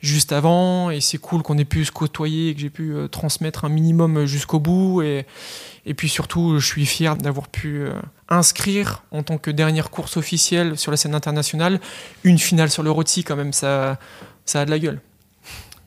juste 0.00 0.32
avant. 0.32 0.90
Et 0.90 1.00
c'est 1.00 1.18
cool 1.18 1.42
qu'on 1.42 1.58
ait 1.58 1.64
pu 1.64 1.84
se 1.84 1.92
côtoyer 1.92 2.50
et 2.50 2.54
que 2.54 2.60
j'ai 2.60 2.70
pu 2.70 2.94
transmettre 3.10 3.64
un 3.64 3.68
minimum 3.68 4.26
jusqu'au 4.26 4.60
bout. 4.60 5.02
Et, 5.02 5.26
puis 5.96 6.08
surtout, 6.08 6.58
je 6.58 6.66
suis 6.66 6.86
fier 6.86 7.16
d'avoir 7.16 7.48
pu 7.48 7.86
inscrire 8.28 9.04
en 9.10 9.22
tant 9.22 9.38
que 9.38 9.50
dernière 9.50 9.90
course 9.90 10.16
officielle 10.16 10.76
sur 10.78 10.90
la 10.90 10.96
scène 10.96 11.14
internationale 11.14 11.80
une 12.24 12.38
finale 12.38 12.70
sur 12.70 12.82
le 12.82 12.90
rôti. 12.90 13.24
Quand 13.24 13.36
même, 13.36 13.52
ça, 13.52 13.98
ça 14.44 14.62
a 14.62 14.64
de 14.64 14.70
la 14.70 14.78
gueule. 14.78 15.00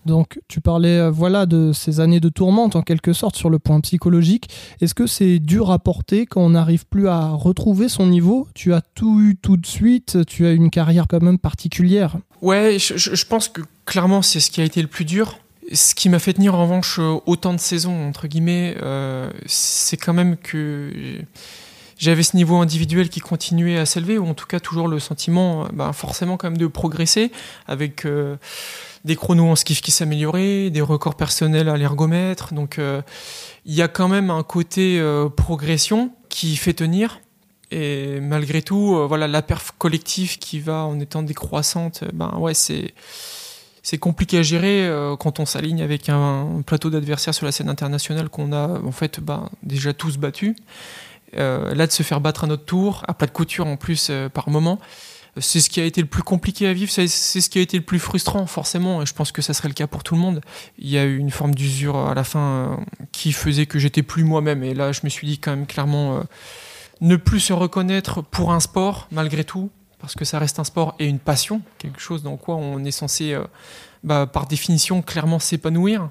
Donc 0.06 0.40
tu 0.48 0.62
parlais 0.62 0.98
euh, 0.98 1.12
voilà 1.12 1.46
de 1.46 1.72
ces 1.74 2.00
années 2.00 2.20
de 2.20 2.30
tourmente 2.30 2.76
en 2.76 2.82
quelque 2.82 3.14
sorte 3.14 3.36
sur 3.36 3.50
le 3.50 3.60
point 3.60 3.80
psychologique. 3.82 4.50
Est-ce 4.82 4.94
que 4.94 5.08
c'est 5.08 5.40
dur 5.40 5.72
à 5.72 5.80
porter 5.80 6.26
quand 6.26 6.42
on 6.42 6.52
n'arrive 6.52 6.86
plus 6.86 7.08
à 7.08 7.30
retrouver 7.30 7.90
son 7.90 8.08
niveau? 8.08 8.48
Tu 8.54 8.74
as 8.74 8.82
tout 8.82 9.22
eu 9.22 9.36
tout 9.36 9.58
de 9.58 9.66
suite, 9.66 10.26
tu 10.26 10.46
as 10.46 10.52
une 10.52 10.70
carrière 10.70 11.06
quand 11.08 11.22
même 11.22 11.38
particulière. 11.38 12.18
Ouais, 12.42 12.78
je, 12.80 13.26
pense 13.26 13.50
que 13.50 13.62
clairement 13.86 14.22
c'est 14.22 14.40
ce 14.40 14.50
qui 14.50 14.62
a 14.62 14.64
été 14.64 14.82
le 14.82 14.88
plus 14.88 15.06
dur. 15.06 15.40
Ce 15.72 15.94
qui 15.94 16.10
m'a 16.10 16.18
fait 16.18 16.34
tenir 16.34 16.56
en 16.56 16.64
revanche 16.64 16.98
euh, 17.00 17.20
autant 17.28 17.54
de 17.54 17.60
saisons 17.60 18.08
entre 18.08 18.28
guillemets, 18.28 18.76
euh, 18.82 19.30
c'est 19.46 19.98
quand 19.98 20.14
même 20.14 20.38
que 20.38 20.92
j'avais 21.98 22.24
ce 22.24 22.36
niveau 22.38 22.56
individuel 22.56 23.10
qui 23.10 23.20
continuait 23.20 23.78
à 23.78 23.86
s'élever, 23.86 24.18
ou 24.18 24.26
en 24.26 24.34
tout 24.34 24.48
cas 24.48 24.60
toujours 24.60 24.88
le 24.88 25.00
sentiment, 25.00 25.68
bah, 25.74 25.92
forcément 25.94 26.38
quand 26.38 26.50
même 26.50 26.58
de 26.58 26.66
progresser 26.66 27.32
avec 27.68 28.08
des 29.06 29.16
chronos 29.16 29.48
en 29.48 29.56
skiff 29.56 29.82
qui 29.82 29.92
s'amélioraient, 29.92 30.70
des 30.70 30.82
records 30.82 31.16
personnels 31.16 31.70
à 31.70 31.78
l'ergomètre. 31.78 32.54
Donc 32.54 32.80
euh, 32.80 33.02
il 33.66 33.74
y 33.74 33.82
a 33.82 33.88
quand 33.88 34.08
même 34.08 34.30
un 34.30 34.44
côté 34.44 35.00
euh, 35.00 35.30
progression 35.30 36.12
qui 36.30 36.56
fait 36.56 36.74
tenir. 36.74 37.22
Et 37.72 38.20
malgré 38.20 38.62
tout, 38.62 38.96
euh, 38.96 39.06
voilà, 39.06 39.28
la 39.28 39.42
perf 39.42 39.74
collective 39.78 40.38
qui 40.40 40.60
va 40.60 40.86
en 40.86 41.00
étant 41.00 41.24
décroissante, 41.24 42.04
ben 42.14 42.34
ouais, 42.38 42.54
c'est 42.54 42.94
c'est 43.82 43.98
compliqué 43.98 44.40
à 44.40 44.42
gérer 44.44 44.92
quand 45.20 45.40
on 45.40 45.46
s'aligne 45.46 45.82
avec 45.82 46.10
un, 46.10 46.62
plateau 46.66 46.90
d'adversaires 46.90 47.34
sur 47.34 47.46
la 47.46 47.52
scène 47.52 47.70
internationale 47.70 48.30
qu'on 48.30 48.52
a 48.52 48.68
en 48.68 48.92
fait 48.92 49.20
ben, 49.20 49.50
déjà 49.64 49.94
tous 49.94 50.18
battus. 50.18 50.54
là, 51.34 51.88
de 51.88 51.92
se 51.92 52.04
faire 52.04 52.20
battre 52.20 52.44
à 52.44 52.48
notre 52.48 52.66
tour, 52.66 53.04
à 53.08 53.14
pas 53.14 53.26
de 53.26 53.32
couture 53.32 53.66
en 53.66 53.78
plus 53.78 54.12
par 54.34 54.50
moment, 54.50 54.80
c'est 55.38 55.62
ce 55.62 55.70
qui 55.70 55.80
a 55.80 55.86
été 55.86 56.02
le 56.02 56.08
plus 56.08 56.24
compliqué 56.24 56.68
à 56.68 56.74
vivre, 56.74 56.92
c'est 56.92 57.08
ce 57.08 57.50
qui 57.50 57.60
a 57.60 57.62
été 57.62 57.78
le 57.78 57.84
plus 57.84 58.00
frustrant, 58.00 58.46
forcément, 58.46 59.02
et 59.02 59.06
je 59.06 59.14
pense 59.14 59.32
que 59.32 59.42
ça 59.42 59.54
serait 59.54 59.68
le 59.68 59.74
cas 59.74 59.88
pour 59.88 60.04
tout 60.04 60.16
le 60.16 60.22
monde. 60.22 60.42
Il 60.78 60.90
y 60.90 60.98
a 60.98 61.06
eu 61.06 61.18
une 61.18 61.32
forme 61.32 61.56
d'usure 61.56 61.98
à 61.98 62.14
la 62.14 62.24
fin 62.24 62.40
euh, 62.40 62.76
qui 63.12 63.32
faisait 63.32 63.66
que 63.66 63.80
j'étais 63.80 64.04
plus 64.04 64.24
moi-même, 64.24 64.64
et 64.64 64.74
là, 64.74 64.92
je 64.92 65.02
me 65.04 65.10
suis 65.10 65.28
dit 65.28 65.40
quand 65.40 65.52
même 65.52 65.68
clairement 65.68 66.18
euh, 66.18 66.24
ne 67.02 67.16
plus 67.16 67.40
se 67.40 67.54
reconnaître 67.54 68.22
pour 68.22 68.52
un 68.52 68.60
sport, 68.60 69.08
malgré 69.12 69.44
tout, 69.44 69.70
parce 70.00 70.16
que 70.16 70.26
ça 70.26 70.40
reste 70.40 70.60
un 70.60 70.64
sport 70.64 70.96
et 71.00 71.06
une 71.06 71.20
passion, 71.20 71.62
quelque 71.78 72.00
chose 72.00 72.24
dans 72.24 72.38
quoi 72.38 72.56
on 72.56 72.84
est 72.84 72.92
censé 72.92 73.34
euh, 73.34 73.44
bah, 74.02 74.28
par 74.32 74.48
définition 74.48 75.02
clairement 75.02 75.40
s'épanouir. 75.40 76.10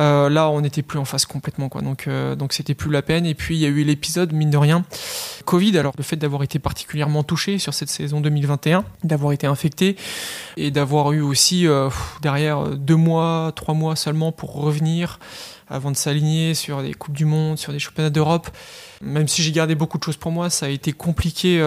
Euh, 0.00 0.28
là, 0.28 0.50
on 0.50 0.62
n'était 0.62 0.82
plus 0.82 0.98
en 0.98 1.04
face 1.04 1.26
complètement. 1.26 1.68
Donc, 1.68 2.08
euh, 2.08 2.34
donc 2.34 2.52
c'était 2.52 2.74
plus 2.74 2.90
la 2.90 3.02
peine. 3.02 3.24
Et 3.24 3.34
puis 3.36 3.56
il 3.56 3.60
y 3.60 3.66
a 3.66 3.68
eu 3.68 3.84
l'épisode, 3.84 4.32
mine 4.32 4.50
de 4.50 4.56
rien, 4.56 4.84
Covid. 5.44 5.78
Alors 5.78 5.92
le 5.96 6.02
fait 6.02 6.16
d'avoir 6.16 6.42
été 6.42 6.58
particulièrement 6.58 7.22
touché 7.22 7.58
sur 7.58 7.72
cette 7.72 7.88
saison 7.88 8.20
2021, 8.20 8.84
d'avoir 9.04 9.32
été 9.32 9.46
infecté 9.46 9.94
et 10.56 10.72
d'avoir 10.72 11.12
eu 11.12 11.20
aussi 11.20 11.68
euh, 11.68 11.88
derrière 12.20 12.70
deux 12.70 12.96
mois, 12.96 13.52
trois 13.54 13.74
mois 13.74 13.94
seulement 13.94 14.32
pour 14.32 14.54
revenir 14.54 15.20
avant 15.68 15.92
de 15.92 15.96
s'aligner 15.96 16.54
sur 16.54 16.82
des 16.82 16.94
coupes 16.94 17.16
du 17.16 17.26
monde, 17.26 17.58
sur 17.58 17.72
des 17.72 17.78
championnats 17.78 18.10
d'Europe. 18.10 18.50
Même 19.02 19.28
si 19.28 19.40
j'ai 19.42 19.52
gardé 19.52 19.76
beaucoup 19.76 19.98
de 19.98 20.02
choses 20.02 20.16
pour 20.16 20.32
moi, 20.32 20.50
ça 20.50 20.66
a 20.66 20.68
été 20.68 20.90
compliqué 20.90 21.60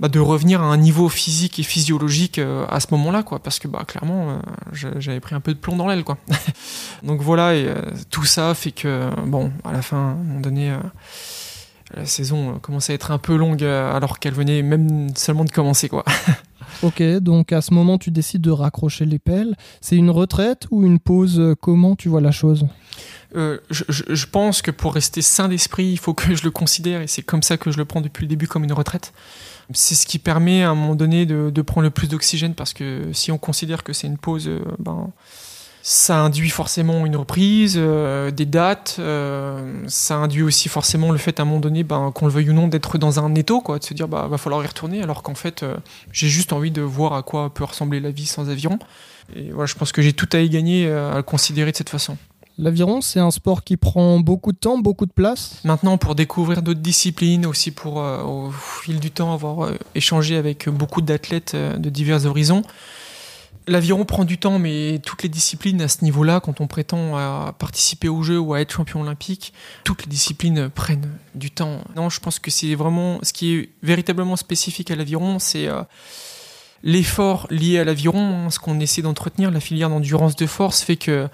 bah, 0.00 0.08
de 0.08 0.20
revenir 0.20 0.62
à 0.62 0.66
un 0.66 0.76
niveau 0.76 1.08
physique 1.08 1.58
et 1.58 1.64
physiologique 1.64 2.38
euh, 2.38 2.64
à 2.68 2.78
ce 2.78 2.86
moment-là, 2.92 3.24
quoi, 3.24 3.40
parce 3.40 3.58
que 3.58 3.66
bah, 3.66 3.82
clairement, 3.86 4.30
euh, 4.30 4.92
j'avais 4.98 5.18
pris 5.18 5.34
un 5.34 5.40
peu 5.40 5.52
de 5.52 5.58
plomb 5.58 5.76
dans 5.76 5.88
l'aile, 5.88 6.04
quoi. 6.04 6.18
Donc 7.02 7.20
voilà, 7.20 7.56
et 7.56 7.66
euh, 7.66 7.74
tout 8.08 8.24
ça 8.24 8.54
fait 8.54 8.70
que, 8.70 9.10
bon, 9.26 9.50
à 9.64 9.72
la 9.72 9.82
fin, 9.82 9.96
à 9.96 10.00
un 10.00 10.14
moment 10.14 10.40
donné, 10.40 10.72
la 11.94 12.06
saison 12.06 12.60
commençait 12.60 12.92
à 12.92 12.94
être 12.94 13.10
un 13.10 13.18
peu 13.18 13.36
longue 13.36 13.64
alors 13.64 14.20
qu'elle 14.20 14.34
venait 14.34 14.62
même 14.62 15.08
seulement 15.16 15.44
de 15.44 15.50
commencer, 15.50 15.88
quoi. 15.88 16.04
Ok, 16.82 17.02
donc 17.02 17.52
à 17.52 17.60
ce 17.60 17.72
moment, 17.74 17.98
tu 17.98 18.12
décides 18.12 18.42
de 18.42 18.50
raccrocher 18.50 19.04
les 19.04 19.18
pelles. 19.18 19.56
C'est 19.80 19.96
une 19.96 20.10
retraite 20.10 20.66
ou 20.70 20.84
une 20.84 21.00
pause? 21.00 21.56
Comment 21.60 21.96
tu 21.96 22.08
vois 22.08 22.20
la 22.20 22.30
chose? 22.30 22.66
Je, 23.34 23.58
je, 23.88 24.26
pense 24.26 24.62
que 24.62 24.70
pour 24.70 24.94
rester 24.94 25.22
sain 25.22 25.48
d'esprit, 25.48 25.86
il 25.86 25.98
faut 25.98 26.14
que 26.14 26.36
je 26.36 26.44
le 26.44 26.50
considère, 26.50 27.00
et 27.00 27.08
c'est 27.08 27.22
comme 27.22 27.42
ça 27.42 27.56
que 27.56 27.72
je 27.72 27.78
le 27.78 27.84
prends 27.84 28.00
depuis 28.00 28.22
le 28.22 28.28
début 28.28 28.46
comme 28.46 28.64
une 28.64 28.72
retraite. 28.72 29.12
C'est 29.72 29.94
ce 29.94 30.06
qui 30.06 30.18
permet 30.18 30.62
à 30.62 30.70
un 30.70 30.74
moment 30.74 30.94
donné 30.94 31.26
de, 31.26 31.50
de 31.50 31.62
prendre 31.62 31.84
le 31.84 31.90
plus 31.90 32.08
d'oxygène 32.08 32.54
parce 32.54 32.72
que 32.72 33.12
si 33.12 33.30
on 33.30 33.38
considère 33.38 33.84
que 33.84 33.92
c'est 33.92 34.06
une 34.06 34.16
pause, 34.16 34.48
euh, 34.48 34.60
ben, 34.78 35.10
ça 35.82 36.20
induit 36.20 36.50
forcément 36.50 37.04
une 37.06 37.16
reprise, 37.16 37.74
euh, 37.76 38.30
des 38.30 38.46
dates, 38.46 38.96
euh, 38.98 39.84
ça 39.86 40.16
induit 40.16 40.42
aussi 40.42 40.68
forcément 40.68 41.12
le 41.12 41.18
fait 41.18 41.38
à 41.38 41.42
un 41.42 41.46
moment 41.46 41.60
donné, 41.60 41.84
ben, 41.84 42.10
qu'on 42.14 42.26
le 42.26 42.32
veuille 42.32 42.50
ou 42.50 42.54
non, 42.54 42.68
d'être 42.68 42.98
dans 42.98 43.20
un 43.20 43.34
étau, 43.34 43.60
quoi, 43.60 43.78
de 43.78 43.84
se 43.84 43.94
dire 43.94 44.08
bah 44.08 44.26
va 44.28 44.38
falloir 44.38 44.62
y 44.64 44.66
retourner, 44.66 45.02
alors 45.02 45.22
qu'en 45.22 45.34
fait 45.34 45.64
j'ai 46.12 46.28
juste 46.28 46.52
envie 46.52 46.70
de 46.70 46.82
voir 46.82 47.14
à 47.14 47.22
quoi 47.22 47.52
peut 47.52 47.64
ressembler 47.64 48.00
la 48.00 48.10
vie 48.10 48.26
sans 48.26 48.50
aviron. 48.50 48.78
Et 49.36 49.50
voilà, 49.50 49.66
je 49.66 49.74
pense 49.74 49.92
que 49.92 50.00
j'ai 50.00 50.14
tout 50.14 50.28
à 50.32 50.40
y 50.40 50.48
gagner 50.48 50.90
à 50.90 51.16
le 51.16 51.22
considérer 51.22 51.72
de 51.72 51.76
cette 51.76 51.90
façon. 51.90 52.16
L'aviron, 52.58 53.00
c'est 53.00 53.20
un 53.20 53.30
sport 53.30 53.62
qui 53.62 53.76
prend 53.76 54.18
beaucoup 54.18 54.50
de 54.50 54.58
temps, 54.58 54.78
beaucoup 54.78 55.06
de 55.06 55.12
place. 55.12 55.60
Maintenant, 55.62 55.96
pour 55.96 56.16
découvrir 56.16 56.60
d'autres 56.60 56.80
disciplines, 56.80 57.46
aussi 57.46 57.70
pour, 57.70 58.00
euh, 58.00 58.24
au 58.24 58.50
fil 58.50 58.98
du 58.98 59.12
temps, 59.12 59.32
avoir 59.32 59.64
euh, 59.64 59.78
échangé 59.94 60.36
avec 60.36 60.68
beaucoup 60.68 61.00
d'athlètes 61.00 61.52
euh, 61.54 61.76
de 61.76 61.88
divers 61.88 62.26
horizons, 62.26 62.62
l'aviron 63.68 64.04
prend 64.04 64.24
du 64.24 64.38
temps, 64.38 64.58
mais 64.58 65.00
toutes 65.06 65.22
les 65.22 65.28
disciplines 65.28 65.80
à 65.80 65.86
ce 65.86 66.02
niveau-là, 66.02 66.40
quand 66.40 66.60
on 66.60 66.66
prétend 66.66 67.16
à 67.16 67.54
participer 67.56 68.08
aux 68.08 68.24
Jeux 68.24 68.40
ou 68.40 68.54
à 68.54 68.60
être 68.60 68.72
champion 68.72 69.02
olympique, 69.02 69.52
toutes 69.84 70.02
les 70.02 70.08
disciplines 70.08 70.68
prennent 70.68 71.12
du 71.36 71.52
temps. 71.52 71.82
Non, 71.94 72.10
je 72.10 72.18
pense 72.18 72.40
que 72.40 72.50
c'est 72.50 72.74
vraiment 72.74 73.20
ce 73.22 73.32
qui 73.32 73.54
est 73.54 73.68
véritablement 73.84 74.34
spécifique 74.34 74.90
à 74.90 74.96
l'aviron, 74.96 75.38
c'est 75.38 75.68
l'effort 76.82 77.46
lié 77.50 77.78
à 77.78 77.84
l'aviron, 77.84 78.46
hein, 78.46 78.50
ce 78.50 78.58
qu'on 78.58 78.78
essaie 78.80 79.02
d'entretenir, 79.02 79.50
la 79.50 79.60
filière 79.60 79.88
d'endurance 79.88 80.36
de 80.36 80.46
force, 80.46 80.82
fait 80.82 80.96
que 80.96 81.28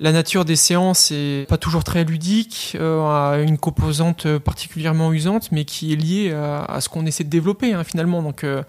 la 0.00 0.12
nature 0.12 0.44
des 0.44 0.56
séances 0.56 1.10
est 1.12 1.46
pas 1.48 1.58
toujours 1.58 1.84
très 1.84 2.04
ludique, 2.04 2.76
euh, 2.80 3.00
a 3.02 3.38
une 3.38 3.58
composante 3.58 4.38
particulièrement 4.38 5.12
usante, 5.12 5.50
mais 5.52 5.64
qui 5.64 5.92
est 5.92 5.96
liée 5.96 6.32
à, 6.32 6.80
ce 6.80 6.88
qu'on 6.88 7.06
essaie 7.06 7.24
de 7.24 7.30
développer 7.30 7.72
hein, 7.72 7.84
finalement. 7.84 8.22
Donc 8.22 8.44
euh, 8.44 8.62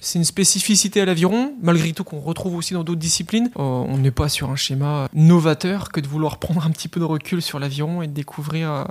c'est 0.00 0.18
une 0.18 0.24
spécificité 0.24 1.00
à 1.00 1.04
l'aviron, 1.04 1.54
malgré 1.62 1.92
tout 1.92 2.04
qu'on 2.04 2.20
retrouve 2.20 2.56
aussi 2.56 2.74
dans 2.74 2.84
d'autres 2.84 3.00
disciplines. 3.00 3.50
Euh, 3.56 3.62
on 3.62 3.98
n'est 3.98 4.10
pas 4.10 4.28
sur 4.28 4.50
un 4.50 4.56
schéma 4.56 5.08
novateur 5.14 5.90
que 5.90 6.00
de 6.00 6.08
vouloir 6.08 6.38
prendre 6.38 6.66
un 6.66 6.70
petit 6.70 6.88
peu 6.88 7.00
de 7.00 7.04
recul 7.04 7.42
sur 7.42 7.58
l'aviron 7.58 8.02
et 8.02 8.08
de 8.08 8.12
découvrir 8.12 8.86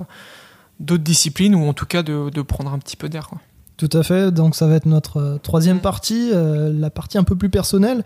d'autres 0.80 1.04
disciplines, 1.04 1.54
ou 1.54 1.66
en 1.68 1.72
tout 1.72 1.86
cas 1.86 2.02
de 2.02 2.42
prendre 2.42 2.72
un 2.72 2.78
petit 2.78 2.96
peu 2.96 3.08
d'air. 3.08 3.30
Tout 3.76 3.90
à 3.92 4.02
fait, 4.02 4.30
donc 4.30 4.54
ça 4.54 4.66
va 4.66 4.76
être 4.76 4.86
notre 4.86 5.18
euh, 5.18 5.38
troisième 5.38 5.80
partie, 5.80 6.30
euh, 6.32 6.72
la 6.72 6.88
partie 6.88 7.18
un 7.18 7.24
peu 7.24 7.36
plus 7.36 7.50
personnelle. 7.50 8.04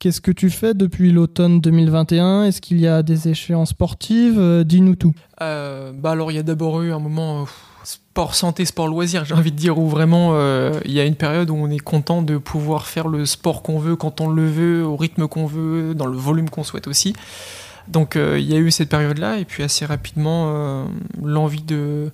Qu'est-ce 0.00 0.20
que 0.20 0.32
tu 0.32 0.50
fais 0.50 0.74
depuis 0.74 1.12
l'automne 1.12 1.60
2021 1.60 2.44
Est-ce 2.44 2.60
qu'il 2.60 2.80
y 2.80 2.88
a 2.88 3.04
des 3.04 3.28
échéances 3.28 3.70
sportives? 3.70 4.40
Euh, 4.40 4.64
Dis-nous 4.64 4.96
tout. 4.96 5.14
bah 5.38 5.92
alors 6.10 6.32
il 6.32 6.34
y 6.34 6.40
a 6.40 6.42
d'abord 6.42 6.82
eu 6.82 6.92
un 6.92 6.98
moment 6.98 7.46
sport 7.84 8.34
santé, 8.34 8.64
sport 8.64 8.88
loisir, 8.88 9.24
j'ai 9.24 9.34
envie 9.34 9.52
de 9.52 9.56
dire, 9.56 9.78
où 9.78 9.88
vraiment 9.88 10.36
il 10.84 10.92
y 10.92 10.98
a 10.98 11.04
une 11.04 11.14
période 11.14 11.50
où 11.50 11.54
on 11.54 11.70
est 11.70 11.78
content 11.78 12.22
de 12.22 12.36
pouvoir 12.36 12.86
faire 12.86 13.06
le 13.06 13.24
sport 13.24 13.62
qu'on 13.62 13.78
veut, 13.78 13.94
quand 13.94 14.20
on 14.20 14.28
le 14.28 14.46
veut, 14.48 14.84
au 14.84 14.96
rythme 14.96 15.28
qu'on 15.28 15.46
veut, 15.46 15.94
dans 15.94 16.06
le 16.06 16.16
volume 16.16 16.50
qu'on 16.50 16.62
souhaite 16.64 16.86
aussi. 16.88 17.12
Donc 17.88 18.16
il 18.16 18.44
y 18.44 18.54
a 18.54 18.58
eu 18.58 18.70
cette 18.70 18.88
période-là, 18.88 19.38
et 19.38 19.44
puis 19.44 19.62
assez 19.64 19.84
rapidement 19.84 20.86
l'envie 21.20 21.62
de 21.62 22.12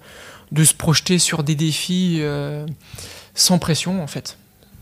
de 0.52 0.64
se 0.64 0.74
projeter 0.74 1.18
sur 1.18 1.42
des 1.42 1.54
défis 1.54 2.18
euh, 2.20 2.66
sans 3.34 3.58
pression 3.58 4.02
en 4.02 4.06
fait. 4.06 4.38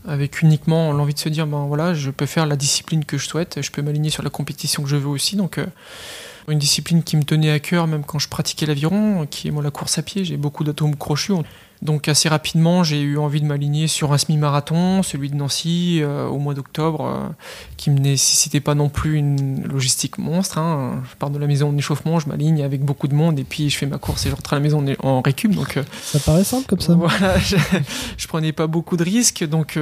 Avec 0.07 0.41
uniquement 0.41 0.93
l'envie 0.93 1.13
de 1.13 1.19
se 1.19 1.29
dire 1.29 1.47
ben 1.47 1.65
voilà 1.65 1.93
je 1.93 2.11
peux 2.11 2.25
faire 2.25 2.45
la 2.45 2.55
discipline 2.55 3.03
que 3.03 3.17
je 3.17 3.27
souhaite 3.27 3.61
je 3.61 3.71
peux 3.71 3.81
m'aligner 3.81 4.09
sur 4.09 4.23
la 4.23 4.29
compétition 4.29 4.83
que 4.83 4.89
je 4.89 4.95
veux 4.95 5.07
aussi. 5.07 5.35
Donc 5.35 5.57
euh, 5.57 5.65
une 6.47 6.59
discipline 6.59 7.03
qui 7.03 7.17
me 7.17 7.23
tenait 7.23 7.51
à 7.51 7.59
cœur 7.59 7.87
même 7.87 8.03
quand 8.05 8.19
je 8.19 8.29
pratiquais 8.29 8.65
l'aviron 8.65 9.25
qui 9.29 9.49
est 9.49 9.51
moi 9.51 9.63
la 9.63 9.71
course 9.71 9.97
à 9.97 10.03
pied. 10.03 10.23
J'ai 10.23 10.37
beaucoup 10.37 10.63
d'atomes 10.63 10.95
crochus 10.95 11.33
donc 11.81 12.07
assez 12.07 12.27
rapidement, 12.27 12.83
j'ai 12.83 13.01
eu 13.01 13.17
envie 13.17 13.39
de 13.39 13.45
m'aligner 13.45 13.87
sur 13.87 14.11
un 14.11 14.17
semi-marathon, 14.17 15.03
celui 15.03 15.29
de 15.29 15.35
Nancy, 15.35 15.99
euh, 16.01 16.25
au 16.27 16.39
mois 16.39 16.55
d'octobre, 16.55 17.05
euh, 17.05 17.27
qui 17.77 17.91
me 17.91 17.99
nécessitait 17.99 18.59
pas 18.59 18.73
non 18.73 18.89
plus 18.89 19.15
une 19.15 19.63
logistique 19.67 20.17
monstre. 20.17 20.57
Hein. 20.57 21.03
Je 21.09 21.15
pars 21.17 21.29
de 21.29 21.37
la 21.37 21.45
maison 21.45 21.69
en 21.69 21.77
échauffement, 21.77 22.19
je 22.19 22.29
m'aligne 22.29 22.63
avec 22.63 22.83
beaucoup 22.83 23.07
de 23.07 23.13
monde, 23.13 23.37
et 23.39 23.43
puis 23.43 23.69
je 23.69 23.77
fais 23.77 23.85
ma 23.85 23.99
course 23.99 24.25
et 24.25 24.29
je 24.29 24.35
rentre 24.35 24.53
à 24.53 24.55
la 24.55 24.59
maison 24.59 24.83
en 25.03 25.21
récup. 25.21 25.53
Donc, 25.53 25.77
euh, 25.77 25.83
ça 26.01 26.19
paraît 26.19 26.43
simple 26.43 26.65
comme 26.67 26.79
ça. 26.79 26.95
Voilà, 27.07 27.37
je, 27.37 27.57
je, 28.17 28.27
prenais 28.27 28.51
pas 28.51 28.65
beaucoup 28.65 28.97
de 28.97 29.03
risques. 29.03 29.47
Donc 29.47 29.77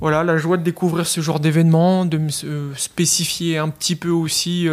voilà, 0.00 0.22
la 0.22 0.36
joie 0.36 0.58
de 0.58 0.62
découvrir 0.62 1.06
ce 1.06 1.20
genre 1.22 1.40
d'événement, 1.40 2.04
de 2.04 2.18
me 2.18 2.28
spécifier 2.76 3.56
un 3.56 3.70
petit 3.70 3.96
peu 3.96 4.10
aussi 4.10 4.68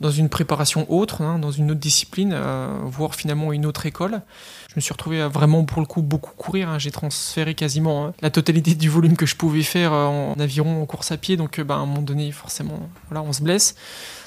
dans 0.00 0.10
une 0.10 0.28
préparation 0.28 0.86
autre, 0.92 1.22
hein, 1.22 1.38
dans 1.38 1.50
une 1.50 1.70
autre 1.70 1.80
discipline, 1.80 2.36
voire 2.84 3.14
finalement 3.14 3.52
une 3.52 3.66
autre 3.66 3.86
école. 3.86 4.20
Je 4.68 4.74
me 4.76 4.80
suis 4.80 4.92
retrouvé 4.92 5.20
à 5.20 5.28
vraiment, 5.28 5.64
pour 5.64 5.80
le 5.80 5.86
coup, 5.86 6.02
beaucoup 6.02 6.32
courir. 6.36 6.68
Hein. 6.68 6.78
J'ai 6.78 6.90
transféré 6.90 7.54
quasiment 7.54 8.06
hein, 8.06 8.12
la 8.22 8.30
totalité 8.30 8.74
du 8.74 8.88
volume 8.88 9.16
que 9.16 9.26
je 9.26 9.34
pouvais 9.34 9.62
faire 9.62 9.92
en 9.92 10.34
aviron, 10.38 10.82
en 10.82 10.86
course 10.86 11.10
à 11.10 11.16
pied. 11.16 11.36
Donc, 11.36 11.60
bah, 11.60 11.74
à 11.74 11.78
un 11.78 11.86
moment 11.86 12.02
donné, 12.02 12.30
forcément, 12.32 12.88
voilà, 13.08 13.22
on 13.22 13.32
se 13.32 13.42
blesse. 13.42 13.74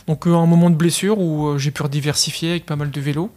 Donc, 0.07 0.27
un 0.27 0.45
moment 0.45 0.69
de 0.69 0.75
blessure 0.75 1.19
où 1.19 1.57
j'ai 1.57 1.71
pu 1.71 1.81
diversifier 1.89 2.51
avec 2.51 2.65
pas 2.65 2.75
mal 2.75 2.91
de 2.91 3.01
vélos. 3.01 3.31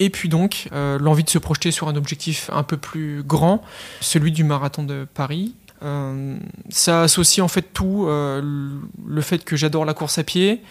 Et 0.00 0.08
puis 0.08 0.28
donc, 0.30 0.68
euh, 0.72 0.98
l'envie 0.98 1.24
de 1.24 1.30
se 1.30 1.38
projeter 1.38 1.70
sur 1.70 1.88
un 1.88 1.94
objectif 1.94 2.50
un 2.52 2.62
peu 2.62 2.78
plus 2.78 3.22
grand, 3.22 3.62
celui 4.00 4.32
du 4.32 4.44
marathon 4.44 4.82
de 4.82 5.06
Paris. 5.12 5.54
Euh, 5.82 6.38
ça 6.70 7.02
associe 7.02 7.44
en 7.44 7.48
fait 7.48 7.72
tout, 7.74 8.06
euh, 8.06 8.72
le 9.06 9.20
fait 9.20 9.44
que 9.44 9.56
j'adore 9.56 9.84
la 9.84 9.94
course 9.94 10.18
à 10.18 10.24
pied, 10.24 10.62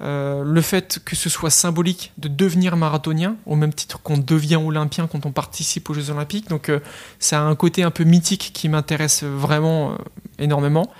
le 0.00 0.60
fait 0.60 1.00
que 1.04 1.16
ce 1.16 1.28
soit 1.28 1.50
symbolique 1.50 2.12
de 2.18 2.28
devenir 2.28 2.76
marathonien, 2.76 3.36
au 3.46 3.56
même 3.56 3.72
titre 3.72 4.00
qu'on 4.02 4.18
devient 4.18 4.56
olympien 4.56 5.06
quand 5.06 5.26
on 5.26 5.32
participe 5.32 5.90
aux 5.90 5.94
Jeux 5.94 6.10
olympiques. 6.10 6.48
Donc 6.48 6.70
ça 7.18 7.40
a 7.40 7.42
un 7.42 7.54
côté 7.54 7.82
un 7.82 7.90
peu 7.90 8.04
mythique 8.04 8.50
qui 8.54 8.68
m'intéresse 8.68 9.24
vraiment 9.24 9.96
énormément 10.38 10.90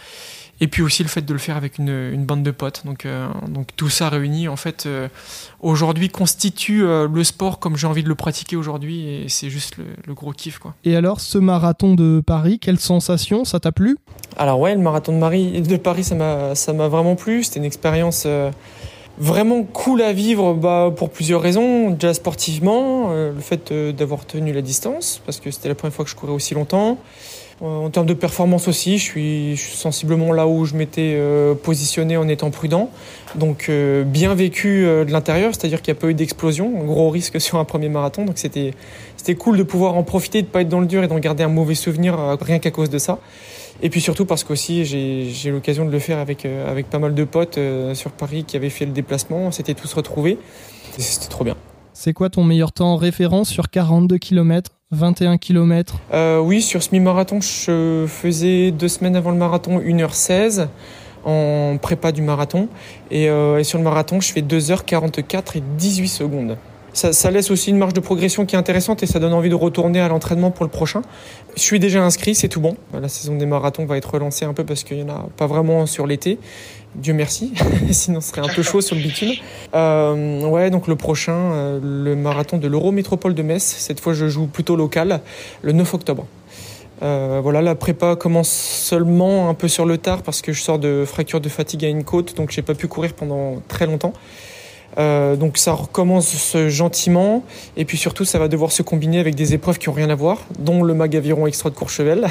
et 0.60 0.66
puis 0.66 0.82
aussi 0.82 1.02
le 1.02 1.08
fait 1.08 1.22
de 1.22 1.32
le 1.32 1.38
faire 1.38 1.56
avec 1.56 1.78
une, 1.78 2.24
bande 2.24 2.42
de 2.42 2.50
potes. 2.50 2.82
Donc, 2.84 3.06
euh, 3.06 3.28
donc 3.48 3.68
tout 3.76 3.88
ça 3.88 4.08
réuni, 4.08 4.48
en 4.48 4.56
fait, 4.56 4.86
euh, 4.86 5.08
aujourd'hui 5.60 6.08
constitue 6.08 6.84
euh, 6.84 7.06
le 7.12 7.24
sport 7.24 7.58
comme 7.58 7.76
j'ai 7.76 7.86
envie 7.86 8.02
de 8.02 8.08
le 8.08 8.14
pratiquer 8.14 8.56
aujourd'hui, 8.56 9.08
et 9.08 9.28
c'est 9.28 9.50
juste 9.50 9.76
le, 9.76 10.14
gros 10.14 10.32
kiff. 10.32 10.58
Quoi. 10.58 10.74
Et 10.84 10.96
alors, 10.96 11.20
ce 11.20 11.38
marathon 11.38 11.94
de 11.94 12.22
Paris, 12.24 12.58
quelle 12.58 12.78
sensation? 12.78 13.44
Ça 13.44 13.60
t'a 13.60 13.72
plu? 13.72 13.98
Alors 14.36 14.58
ouais, 14.60 14.74
le 14.74 14.80
marathon 14.80 15.12
de, 15.12 15.18
Marie, 15.18 15.60
de 15.62 15.76
Paris, 15.76 16.04
ça 16.04 16.14
m'a, 16.14 16.54
ça 16.54 16.72
m'a 16.72 16.88
vraiment 16.88 17.14
plu. 17.14 17.44
C'était 17.44 17.60
une 17.60 17.64
expérience 17.64 18.26
vraiment 19.18 19.62
cool 19.64 20.02
à 20.02 20.12
vivre 20.12 20.54
bah, 20.54 20.92
pour 20.94 21.10
plusieurs 21.10 21.40
raisons. 21.40 21.90
Déjà 21.90 22.14
sportivement, 22.14 23.10
le 23.12 23.40
fait 23.40 23.72
d'avoir 23.72 24.24
tenu 24.24 24.52
la 24.52 24.62
distance, 24.62 25.20
parce 25.26 25.40
que 25.40 25.50
c'était 25.50 25.68
la 25.68 25.74
première 25.74 25.94
fois 25.94 26.04
que 26.04 26.10
je 26.10 26.16
courais 26.16 26.32
aussi 26.32 26.54
longtemps. 26.54 26.98
Euh, 27.60 27.66
en 27.66 27.90
termes 27.90 28.06
de 28.06 28.14
performance 28.14 28.68
aussi, 28.68 28.98
je 28.98 29.02
suis, 29.02 29.56
sensiblement 29.56 30.32
là 30.32 30.46
où 30.46 30.64
je 30.64 30.74
m'étais 30.74 31.14
euh, 31.16 31.54
positionné 31.54 32.16
en 32.16 32.28
étant 32.28 32.50
prudent. 32.50 32.90
Donc 33.34 33.66
euh, 33.68 34.04
bien 34.04 34.34
vécu 34.34 34.82
de 34.84 35.10
l'intérieur, 35.10 35.54
c'est-à-dire 35.54 35.82
qu'il 35.82 35.92
n'y 35.92 35.98
a 35.98 36.00
pas 36.00 36.08
eu 36.08 36.14
d'explosion, 36.14 36.70
gros 36.84 37.10
risque 37.10 37.40
sur 37.40 37.58
un 37.58 37.64
premier 37.64 37.88
marathon. 37.88 38.24
Donc 38.24 38.38
c'était 38.38 38.74
cool 39.36 39.56
de 39.58 39.62
pouvoir 39.62 39.96
en 39.96 40.04
profiter, 40.04 40.42
de 40.42 40.46
ne 40.46 40.52
pas 40.52 40.60
être 40.62 40.68
dans 40.68 40.80
le 40.80 40.86
dur 40.86 41.02
et 41.02 41.08
d'en 41.08 41.18
garder 41.18 41.42
un 41.42 41.48
mauvais 41.48 41.74
souvenir 41.74 42.16
rien 42.40 42.58
qu'à 42.58 42.70
cause 42.70 42.90
de 42.90 42.98
ça. 42.98 43.18
Et 43.82 43.90
puis 43.90 44.00
surtout 44.00 44.24
parce 44.24 44.44
qu'aussi 44.44 44.84
j'ai 44.84 45.50
l'occasion 45.50 45.84
de 45.84 45.90
le 45.90 45.98
faire 45.98 46.18
avec, 46.18 46.44
avec 46.44 46.90
pas 46.90 46.98
mal 46.98 47.14
de 47.14 47.24
potes 47.24 47.58
sur 47.94 48.10
Paris 48.10 48.44
qui 48.44 48.56
avaient 48.56 48.70
fait 48.70 48.86
le 48.86 48.92
déplacement. 48.92 49.38
On 49.38 49.52
s'était 49.52 49.74
tous 49.74 49.92
retrouvés. 49.94 50.38
C'était 50.98 51.28
trop 51.28 51.44
bien. 51.44 51.56
C'est 51.92 52.12
quoi 52.12 52.30
ton 52.30 52.44
meilleur 52.44 52.70
temps 52.70 52.92
en 52.92 52.96
référence 52.96 53.48
sur 53.48 53.70
42 53.70 54.18
km 54.18 54.70
21 54.92 55.36
km 55.36 55.96
euh, 56.14 56.38
Oui, 56.38 56.62
sur 56.62 56.82
semi-marathon, 56.82 57.40
je 57.40 58.06
faisais 58.06 58.70
deux 58.70 58.88
semaines 58.88 59.16
avant 59.16 59.32
le 59.32 59.36
marathon 59.36 59.80
1h16 59.80 60.68
en 61.24 61.76
prépa 61.82 62.12
du 62.12 62.22
marathon. 62.22 62.68
Et, 63.10 63.28
euh, 63.28 63.58
et 63.58 63.64
sur 63.64 63.78
le 63.78 63.84
marathon, 63.84 64.20
je 64.20 64.32
fais 64.32 64.42
2h44 64.42 65.58
et 65.58 65.62
18 65.76 66.08
secondes 66.08 66.56
ça, 66.98 67.30
laisse 67.30 67.50
aussi 67.50 67.70
une 67.70 67.78
marge 67.78 67.94
de 67.94 68.00
progression 68.00 68.44
qui 68.44 68.56
est 68.56 68.58
intéressante 68.58 69.02
et 69.02 69.06
ça 69.06 69.18
donne 69.18 69.32
envie 69.32 69.48
de 69.48 69.54
retourner 69.54 70.00
à 70.00 70.08
l'entraînement 70.08 70.50
pour 70.50 70.64
le 70.64 70.70
prochain. 70.70 71.02
Je 71.56 71.62
suis 71.62 71.78
déjà 71.78 72.02
inscrit, 72.02 72.34
c'est 72.34 72.48
tout 72.48 72.60
bon. 72.60 72.76
La 72.92 73.08
saison 73.08 73.36
des 73.36 73.46
marathons 73.46 73.86
va 73.86 73.96
être 73.96 74.12
relancée 74.12 74.44
un 74.44 74.52
peu 74.52 74.64
parce 74.64 74.84
qu'il 74.84 74.96
n'y 74.96 75.10
en 75.10 75.14
a 75.14 75.26
pas 75.36 75.46
vraiment 75.46 75.86
sur 75.86 76.06
l'été. 76.06 76.38
Dieu 76.94 77.14
merci, 77.14 77.52
sinon 77.90 78.20
ce 78.20 78.30
serait 78.30 78.40
un 78.40 78.52
peu 78.52 78.62
chaud 78.62 78.80
sur 78.80 78.96
le 78.96 79.02
bitume. 79.02 79.32
Euh, 79.74 80.42
ouais, 80.48 80.70
donc 80.70 80.88
le 80.88 80.96
prochain, 80.96 81.36
euh, 81.36 81.80
le 81.82 82.16
marathon 82.16 82.58
de 82.58 82.66
l'Eurométropole 82.66 83.34
de 83.34 83.42
Metz. 83.42 83.62
Cette 83.62 84.00
fois, 84.00 84.14
je 84.14 84.28
joue 84.28 84.46
plutôt 84.46 84.74
local, 84.74 85.20
le 85.62 85.72
9 85.72 85.94
octobre. 85.94 86.26
Euh, 87.02 87.40
voilà, 87.42 87.62
la 87.62 87.74
prépa 87.74 88.16
commence 88.16 88.50
seulement 88.50 89.48
un 89.48 89.54
peu 89.54 89.68
sur 89.68 89.86
le 89.86 89.98
tard 89.98 90.22
parce 90.22 90.42
que 90.42 90.52
je 90.52 90.60
sors 90.60 90.78
de 90.78 91.04
fracture 91.06 91.40
de 91.40 91.48
fatigue 91.48 91.84
à 91.84 91.88
une 91.88 92.02
côte, 92.02 92.36
donc 92.36 92.50
j'ai 92.50 92.62
pas 92.62 92.74
pu 92.74 92.88
courir 92.88 93.12
pendant 93.14 93.62
très 93.68 93.86
longtemps. 93.86 94.12
Euh, 94.98 95.36
donc 95.36 95.58
ça 95.58 95.72
recommence 95.72 96.56
gentiment 96.66 97.44
et 97.76 97.84
puis 97.84 97.96
surtout 97.96 98.24
ça 98.24 98.40
va 98.40 98.48
devoir 98.48 98.72
se 98.72 98.82
combiner 98.82 99.20
avec 99.20 99.36
des 99.36 99.54
épreuves 99.54 99.78
qui 99.78 99.88
ont 99.88 99.92
rien 99.92 100.10
à 100.10 100.16
voir, 100.16 100.38
dont 100.58 100.82
le 100.82 100.92
Magaviron 100.92 101.46
Extra 101.46 101.70
de 101.70 101.74
Courchevel 101.76 102.26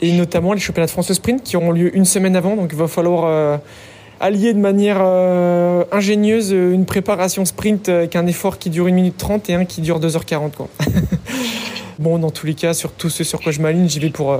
et 0.00 0.12
notamment 0.12 0.54
les 0.54 0.60
championnats 0.60 0.86
de 0.86 0.90
France 0.90 1.12
sprint 1.12 1.42
qui 1.44 1.56
auront 1.56 1.70
lieu 1.70 1.96
une 1.96 2.04
semaine 2.04 2.34
avant. 2.34 2.56
Donc 2.56 2.70
il 2.72 2.78
va 2.78 2.88
falloir 2.88 3.26
euh, 3.26 3.56
allier 4.18 4.54
de 4.54 4.58
manière 4.58 4.98
euh, 5.00 5.84
ingénieuse 5.92 6.50
une 6.50 6.84
préparation 6.84 7.44
sprint 7.44 7.88
avec 7.88 8.16
un 8.16 8.26
effort 8.26 8.58
qui 8.58 8.70
dure 8.70 8.86
1 8.86 8.90
minute 8.90 9.16
30 9.16 9.48
et 9.50 9.54
un 9.54 9.64
qui 9.64 9.80
dure 9.80 10.00
2h40. 10.00 10.50
Quoi. 10.50 10.68
bon, 12.00 12.18
dans 12.18 12.30
tous 12.30 12.46
les 12.46 12.54
cas, 12.54 12.74
sur 12.74 12.90
tout 12.90 13.08
ce 13.08 13.22
sur 13.22 13.40
quoi 13.40 13.52
je 13.52 13.60
m'aligne, 13.60 13.88
j'y 13.88 14.00
vais 14.00 14.10
pour, 14.10 14.36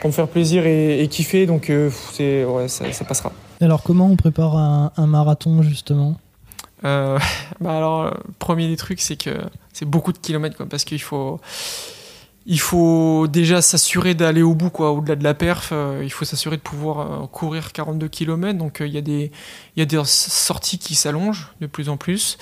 pour 0.00 0.10
me 0.10 0.12
faire 0.12 0.26
plaisir 0.26 0.66
et, 0.66 1.06
kiffer. 1.08 1.46
Donc 1.46 1.70
c'est 2.12 2.44
ça, 2.66 2.90
ça, 2.90 3.04
passera. 3.04 3.30
Alors 3.60 3.84
comment 3.84 4.06
on 4.06 4.16
prépare 4.16 4.56
un 4.56 5.06
marathon 5.06 5.62
justement? 5.62 6.16
Euh, 6.84 7.18
bah 7.60 7.76
alors, 7.76 8.14
premier 8.38 8.68
des 8.68 8.76
trucs, 8.76 9.00
c'est 9.00 9.16
que 9.16 9.30
c'est 9.72 9.84
beaucoup 9.84 10.12
de 10.12 10.18
kilomètres, 10.18 10.64
parce 10.64 10.84
qu'il 10.84 11.00
faut, 11.00 11.40
il 12.46 12.60
faut 12.60 13.26
déjà 13.28 13.62
s'assurer 13.62 14.14
d'aller 14.14 14.42
au 14.42 14.54
bout, 14.54 14.70
quoi, 14.70 14.92
au-delà 14.92 15.16
de 15.16 15.24
la 15.24 15.34
perf. 15.34 15.70
Euh, 15.72 16.00
il 16.02 16.10
faut 16.10 16.24
s'assurer 16.24 16.56
de 16.56 16.62
pouvoir 16.62 17.22
euh, 17.22 17.26
courir 17.26 17.72
42 17.72 18.08
km. 18.08 18.58
Donc, 18.58 18.78
il 18.80 18.92
y 18.92 18.98
a 18.98 19.02
des, 19.02 19.30
y 19.76 19.82
a 19.82 19.86
des 19.86 20.00
sorties 20.04 20.78
qui 20.78 20.94
s'allongent 20.94 21.52
de 21.60 21.66
plus 21.66 21.88
en 21.88 21.96
plus, 21.96 22.38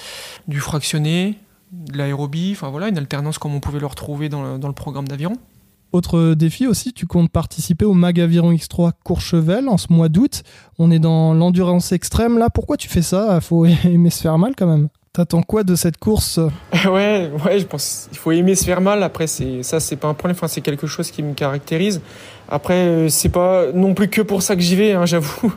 du 0.49 0.61
fractionné, 0.61 1.38
de 1.72 1.99
l'aérobie, 1.99 2.53
enfin 2.53 2.70
voilà, 2.70 2.88
une 2.88 2.99
alternance 2.99 3.38
comme 3.38 3.55
on 3.55 3.61
pouvait 3.61 3.81
le 3.81 3.87
retrouver 3.87 4.29
dans 4.29 4.42
le, 4.42 4.59
dans 4.59 4.68
le 4.68 4.75
programme 4.75 5.09
d'aviron. 5.09 5.37
Autre 5.92 6.35
défi 6.35 6.66
aussi, 6.66 6.92
tu 6.92 7.07
comptes 7.07 7.31
participer 7.31 7.85
au 7.85 7.94
Mag 7.94 8.20
Aviron 8.20 8.53
X3 8.53 8.92
Courchevel 9.05 9.68
en 9.68 9.79
ce 9.79 9.92
mois 9.92 10.09
d'août. 10.09 10.42
On 10.79 10.90
est 10.90 10.99
dans 10.99 11.33
l'endurance 11.33 11.92
extrême 11.92 12.38
là. 12.38 12.51
Pourquoi 12.51 12.77
tu 12.77 12.88
fais 12.88 13.03
ça? 13.03 13.40
Faut 13.40 13.64
aimer 13.85 14.11
se 14.11 14.20
faire 14.20 14.38
mal 14.38 14.55
quand 14.57 14.66
même. 14.66 14.88
T'attends 15.12 15.40
quoi 15.40 15.64
de 15.64 15.75
cette 15.77 15.96
course? 15.96 16.38
Ouais, 16.85 17.31
ouais, 17.44 17.59
je 17.59 17.64
pense 17.64 18.09
il 18.12 18.18
faut 18.18 18.33
aimer 18.33 18.55
se 18.55 18.64
faire 18.64 18.83
mal. 18.83 19.03
Après, 19.03 19.27
c'est 19.27 19.62
ça, 19.62 19.81
c'est 19.81 19.96
pas 19.96 20.09
un 20.09 20.14
problème. 20.14 20.37
Enfin, 20.37 20.49
c'est 20.49 20.61
quelque 20.61 20.87
chose 20.87 21.11
qui 21.11 21.22
me 21.22 21.33
caractérise. 21.33 22.03
Après, 22.51 22.75
euh, 22.75 23.09
c'est 23.09 23.31
pas 23.31 23.72
non 23.72 23.94
plus 23.94 24.09
que 24.09 24.20
pour 24.20 24.42
ça 24.42 24.55
que 24.57 24.61
j'y 24.61 24.77
vais, 24.77 24.92
hein, 24.92 25.07
j'avoue. 25.07 25.55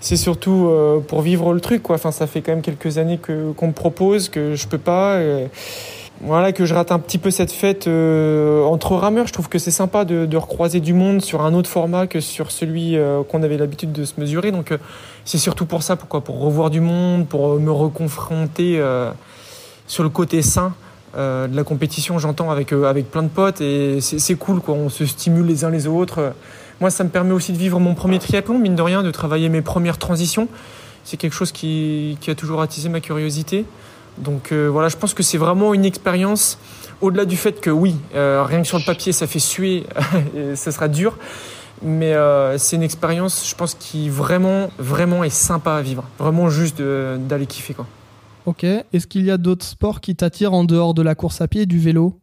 C'est 0.00 0.16
surtout 0.16 0.66
euh, 0.68 1.00
pour 1.00 1.22
vivre 1.22 1.54
le 1.54 1.60
truc. 1.60 1.88
Enfin, 1.88 2.12
ça 2.12 2.26
fait 2.26 2.42
quand 2.42 2.52
même 2.52 2.62
quelques 2.62 2.98
années 2.98 3.16
que 3.16 3.52
qu'on 3.52 3.68
me 3.68 3.72
propose, 3.72 4.28
que 4.28 4.54
je 4.54 4.68
peux 4.68 4.78
pas 4.78 5.18
voilà 6.20 6.52
que 6.52 6.64
je 6.64 6.74
rate 6.74 6.90
un 6.90 6.98
petit 6.98 7.18
peu 7.18 7.30
cette 7.30 7.52
fête 7.52 7.86
euh, 7.86 8.64
entre 8.64 8.96
rameurs. 8.96 9.28
Je 9.28 9.32
trouve 9.32 9.48
que 9.48 9.58
c'est 9.58 9.70
sympa 9.70 10.04
de, 10.04 10.26
de, 10.26 10.36
recroiser 10.36 10.80
du 10.80 10.92
monde 10.92 11.22
sur 11.22 11.42
un 11.42 11.54
autre 11.54 11.70
format 11.70 12.08
que 12.08 12.20
sur 12.20 12.50
celui 12.50 12.96
euh, 12.96 13.22
qu'on 13.22 13.42
avait 13.44 13.56
l'habitude 13.56 13.92
de 13.92 14.04
se 14.04 14.14
mesurer. 14.18 14.50
Donc 14.50 14.72
euh, 14.72 14.78
c'est 15.24 15.38
surtout 15.38 15.64
pour 15.64 15.82
ça, 15.82 15.94
pourquoi? 15.94 16.22
Pour 16.22 16.40
revoir 16.40 16.70
du 16.70 16.80
monde, 16.80 17.28
pour 17.28 17.60
me 17.60 17.70
reconfronter 17.70 18.82
sur 19.86 20.02
le 20.02 20.08
côté 20.08 20.42
sain 20.42 20.74
de 21.14 21.54
la 21.54 21.64
compétition. 21.64 22.18
J'entends 22.18 22.50
avec 22.50 22.72
avec 22.72 23.10
plein 23.10 23.22
de 23.22 23.28
potes 23.28 23.60
et 23.60 24.00
c'est 24.00 24.34
cool 24.34 24.60
quoi. 24.60 24.74
On 24.74 24.88
se 24.88 25.06
stimule 25.06 25.46
les 25.46 25.64
uns 25.64 25.70
les 25.70 25.86
autres. 25.86 26.32
Moi, 26.80 26.90
ça 26.90 27.02
me 27.04 27.08
permet 27.10 27.32
aussi 27.32 27.52
de 27.52 27.58
vivre 27.58 27.80
mon 27.80 27.94
premier 27.94 28.18
triathlon, 28.18 28.58
mine 28.58 28.76
de 28.76 28.82
rien, 28.82 29.02
de 29.02 29.10
travailler 29.10 29.48
mes 29.48 29.62
premières 29.62 29.98
transitions. 29.98 30.48
C'est 31.04 31.16
quelque 31.16 31.34
chose 31.34 31.52
qui, 31.52 32.16
qui 32.20 32.30
a 32.30 32.34
toujours 32.34 32.60
attisé 32.60 32.88
ma 32.88 33.00
curiosité. 33.00 33.64
Donc 34.16 34.52
euh, 34.52 34.68
voilà, 34.68 34.88
je 34.88 34.96
pense 34.96 35.14
que 35.14 35.22
c'est 35.22 35.38
vraiment 35.38 35.74
une 35.74 35.84
expérience, 35.84 36.58
au-delà 37.00 37.24
du 37.24 37.36
fait 37.36 37.60
que 37.60 37.70
oui, 37.70 37.96
euh, 38.14 38.42
rien 38.44 38.62
que 38.62 38.66
sur 38.66 38.78
le 38.78 38.84
papier, 38.84 39.12
ça 39.12 39.26
fait 39.26 39.38
suer, 39.38 39.84
et 40.36 40.56
ça 40.56 40.72
sera 40.72 40.88
dur, 40.88 41.18
mais 41.82 42.14
euh, 42.14 42.58
c'est 42.58 42.76
une 42.76 42.82
expérience, 42.82 43.48
je 43.48 43.54
pense, 43.54 43.74
qui 43.74 44.08
vraiment, 44.08 44.70
vraiment 44.78 45.22
est 45.24 45.30
sympa 45.30 45.74
à 45.74 45.82
vivre. 45.82 46.04
Vraiment 46.18 46.50
juste 46.50 46.80
d'aller 46.80 47.46
kiffer. 47.46 47.74
Quoi. 47.74 47.86
Ok, 48.46 48.64
est-ce 48.64 49.06
qu'il 49.06 49.24
y 49.24 49.30
a 49.30 49.38
d'autres 49.38 49.66
sports 49.66 50.00
qui 50.00 50.16
t'attirent 50.16 50.54
en 50.54 50.64
dehors 50.64 50.94
de 50.94 51.02
la 51.02 51.14
course 51.14 51.40
à 51.40 51.48
pied 51.48 51.62
et 51.62 51.66
du 51.66 51.78
vélo? 51.78 52.18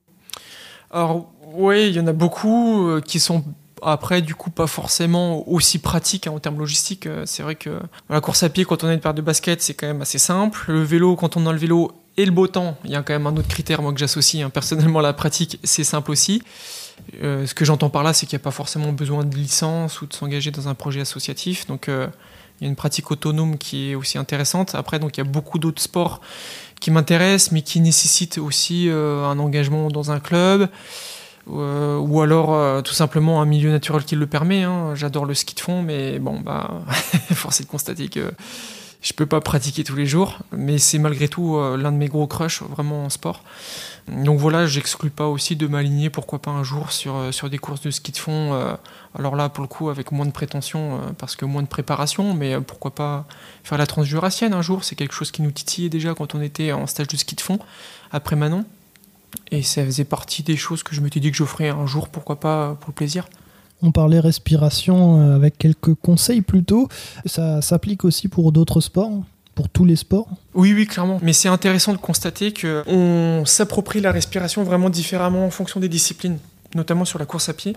Alors 0.92 1.32
oui, 1.54 1.88
il 1.88 1.96
y 1.96 2.00
en 2.00 2.08
a 2.08 2.14
beaucoup 2.14 3.00
qui 3.06 3.20
sont 3.20 3.44
après, 3.82 4.22
du 4.22 4.36
coup, 4.36 4.50
pas 4.50 4.68
forcément 4.68 5.48
aussi 5.50 5.80
pratique 5.80 6.28
hein, 6.28 6.32
en 6.32 6.40
termes 6.40 6.60
logistiques. 6.60 7.08
Euh, 7.08 7.24
c'est 7.26 7.44
vrai 7.44 7.56
que 7.56 7.80
la 8.10 8.22
course 8.22 8.44
à 8.44 8.50
pied, 8.50 8.66
quand 8.66 8.84
on 8.84 8.88
a 8.88 8.94
une 8.94 9.00
paire 9.00 9.14
de 9.14 9.22
baskets, 9.22 9.62
c'est 9.62 9.74
quand 9.74 9.88
même 9.88 10.02
assez 10.02 10.18
simple. 10.18 10.66
Le 10.68 10.84
vélo, 10.84 11.16
quand 11.16 11.38
on 11.38 11.46
a 11.48 11.52
le 11.52 11.58
vélo 11.58 11.92
et 12.18 12.26
le 12.26 12.32
beau 12.32 12.48
temps, 12.48 12.78
il 12.86 12.92
y 12.92 12.96
a 12.96 13.02
quand 13.02 13.14
même 13.14 13.28
un 13.28 13.36
autre 13.36 13.48
critère 13.48 13.82
moi 13.82 13.92
que 13.92 14.00
j'associe 14.00 14.42
hein. 14.42 14.50
personnellement 14.50 15.02
la 15.02 15.12
pratique, 15.12 15.60
c'est 15.64 15.84
simple 15.84 16.12
aussi. 16.12 16.42
Euh, 17.22 17.46
ce 17.46 17.54
que 17.54 17.66
j'entends 17.66 17.90
par 17.90 18.04
là, 18.04 18.14
c'est 18.14 18.26
qu'il 18.26 18.38
n'y 18.38 18.42
a 18.42 18.44
pas 18.44 18.52
forcément 18.52 18.94
besoin 18.94 19.26
de 19.26 19.36
licence 19.36 20.02
ou 20.02 20.06
de 20.06 20.14
s'engager 20.14 20.52
dans 20.52 20.70
un 20.70 20.76
projet 20.76 21.02
associatif. 21.02 21.68
Donc 21.68 21.90
euh, 21.90 22.08
il 22.60 22.64
y 22.64 22.68
a 22.68 22.70
une 22.70 22.78
pratique 22.78 23.12
autonome 23.12 23.58
qui 23.58 23.92
est 23.92 23.96
aussi 23.96 24.18
intéressante. 24.18 24.76
Après, 24.76 24.98
il 24.98 25.18
y 25.18 25.22
a 25.22 25.26
beaucoup 25.26 25.60
d'autres 25.60 25.82
sports 25.82 26.22
qui 26.80 26.90
m'intéressent, 26.90 27.52
mais 27.52 27.64
qui 27.64 27.82
nécessitent 27.82 28.38
aussi 28.38 28.90
un 28.90 29.40
engagement 29.40 29.90
dans 29.90 30.12
un 30.12 30.22
club. 30.22 30.70
Euh, 31.48 31.98
ou 32.00 32.22
alors 32.22 32.54
euh, 32.54 32.82
tout 32.82 32.94
simplement 32.94 33.42
un 33.42 33.46
milieu 33.46 33.72
naturel 33.72 34.04
qui 34.04 34.16
le 34.16 34.28
permet. 34.28 34.64
Hein. 34.64 34.96
J'adore 34.96 35.26
le 35.26 35.34
ski 35.34 35.56
de 35.56 35.60
fond, 35.60 35.82
mais 35.82 36.20
bon, 36.20 36.40
bah, 36.40 36.82
force 37.34 37.62
est 37.62 37.64
de 37.64 37.70
constater 37.70 38.08
que 38.08 38.32
je 39.06 39.14
peux 39.14 39.28
pas 39.28 39.40
pratiquer 39.40 39.84
tous 39.84 39.96
les 39.96 40.08
jours, 40.08 40.40
mais 40.52 40.80
c'est 40.80 40.98
malgré 40.98 41.28
tout 41.28 41.58
euh, 41.58 41.78
l'un 41.78 41.92
de 41.92 41.98
mes 41.98 42.08
gros 42.08 42.26
crushs 42.26 42.64
vraiment 42.64 43.06
en 43.06 43.10
sport. 43.12 43.44
Donc 44.08 44.40
voilà, 44.40 44.66
j'exclus 44.66 45.12
pas 45.12 45.28
aussi 45.28 45.56
de 45.56 45.68
m'aligner, 45.68 46.10
pourquoi 46.10 46.42
pas 46.42 46.50
un 46.50 46.64
jour, 46.64 46.92
sur, 46.92 47.16
euh, 47.16 47.32
sur 47.32 47.52
des 47.52 47.60
courses 47.60 47.82
de 47.82 47.92
ski 47.92 48.12
de 48.12 48.18
fond. 48.18 48.56
euh, 48.56 48.76
alors 49.14 49.36
là, 49.36 49.48
pour 49.50 49.62
le 49.62 49.68
coup, 49.68 49.90
avec 49.90 50.12
moins 50.12 50.26
de 50.26 50.32
prétention, 50.32 51.00
parce 51.20 51.36
que 51.36 51.46
moins 51.46 51.62
de 51.62 51.68
préparation, 51.68 52.34
mais 52.34 52.60
pourquoi 52.60 52.96
pas 52.96 53.28
faire 53.64 53.78
la 53.78 53.86
transjurassienne 53.86 54.56
un 54.56 54.64
jour. 54.64 54.84
C'est 54.84 54.96
quelque 54.96 55.14
chose 55.14 55.30
qui 55.30 55.44
nous 55.44 55.52
titillait 55.52 55.90
déjà 55.90 56.16
quand 56.16 56.34
on 56.34 56.42
était 56.42 56.72
en 56.72 56.88
stage 56.88 57.08
de 57.08 57.16
ski 57.16 57.36
de 57.36 57.42
fond, 57.42 57.60
après 58.12 58.36
Manon. 58.36 58.66
Et 59.52 59.62
ça 59.62 59.86
faisait 59.86 60.06
partie 60.06 60.44
des 60.44 60.58
choses 60.58 60.84
que 60.84 60.96
je 60.96 61.02
m'étais 61.02 61.20
dit 61.20 61.32
que 61.32 61.38
je 61.38 61.44
ferais 61.44 61.70
un 61.70 61.86
jour, 61.86 62.10
pourquoi 62.10 62.40
pas, 62.40 62.78
pour 62.80 62.90
le 62.90 62.96
plaisir. 62.96 63.28
On 63.82 63.92
parlait 63.92 64.20
respiration 64.20 65.20
euh, 65.20 65.36
avec 65.36 65.58
quelques 65.58 65.94
conseils 65.96 66.42
plutôt. 66.42 66.88
Ça 67.26 67.62
s'applique 67.62 68.06
aussi 68.06 68.28
pour 68.28 68.52
d'autres 68.52 68.82
sports, 68.82 69.24
pour 69.54 69.70
tous 69.70 69.86
les 69.86 69.96
sports? 69.96 70.28
Oui, 70.54 70.74
oui, 70.74 70.88
clairement. 70.88 71.20
Mais 71.22 71.34
c'est 71.34 71.50
intéressant 71.50 71.94
de 71.94 71.98
constater 71.98 72.52
que 72.52 72.84
on 72.88 73.46
s'approprie 73.46 74.02
la 74.02 74.12
respiration 74.12 74.64
vraiment 74.64 74.90
différemment 74.90 75.46
en 75.46 75.52
fonction 75.52 75.80
des 75.80 75.90
disciplines, 75.90 76.40
notamment 76.74 77.06
sur 77.06 77.20
la 77.20 77.26
course 77.26 77.50
à 77.50 77.54
pied. 77.54 77.76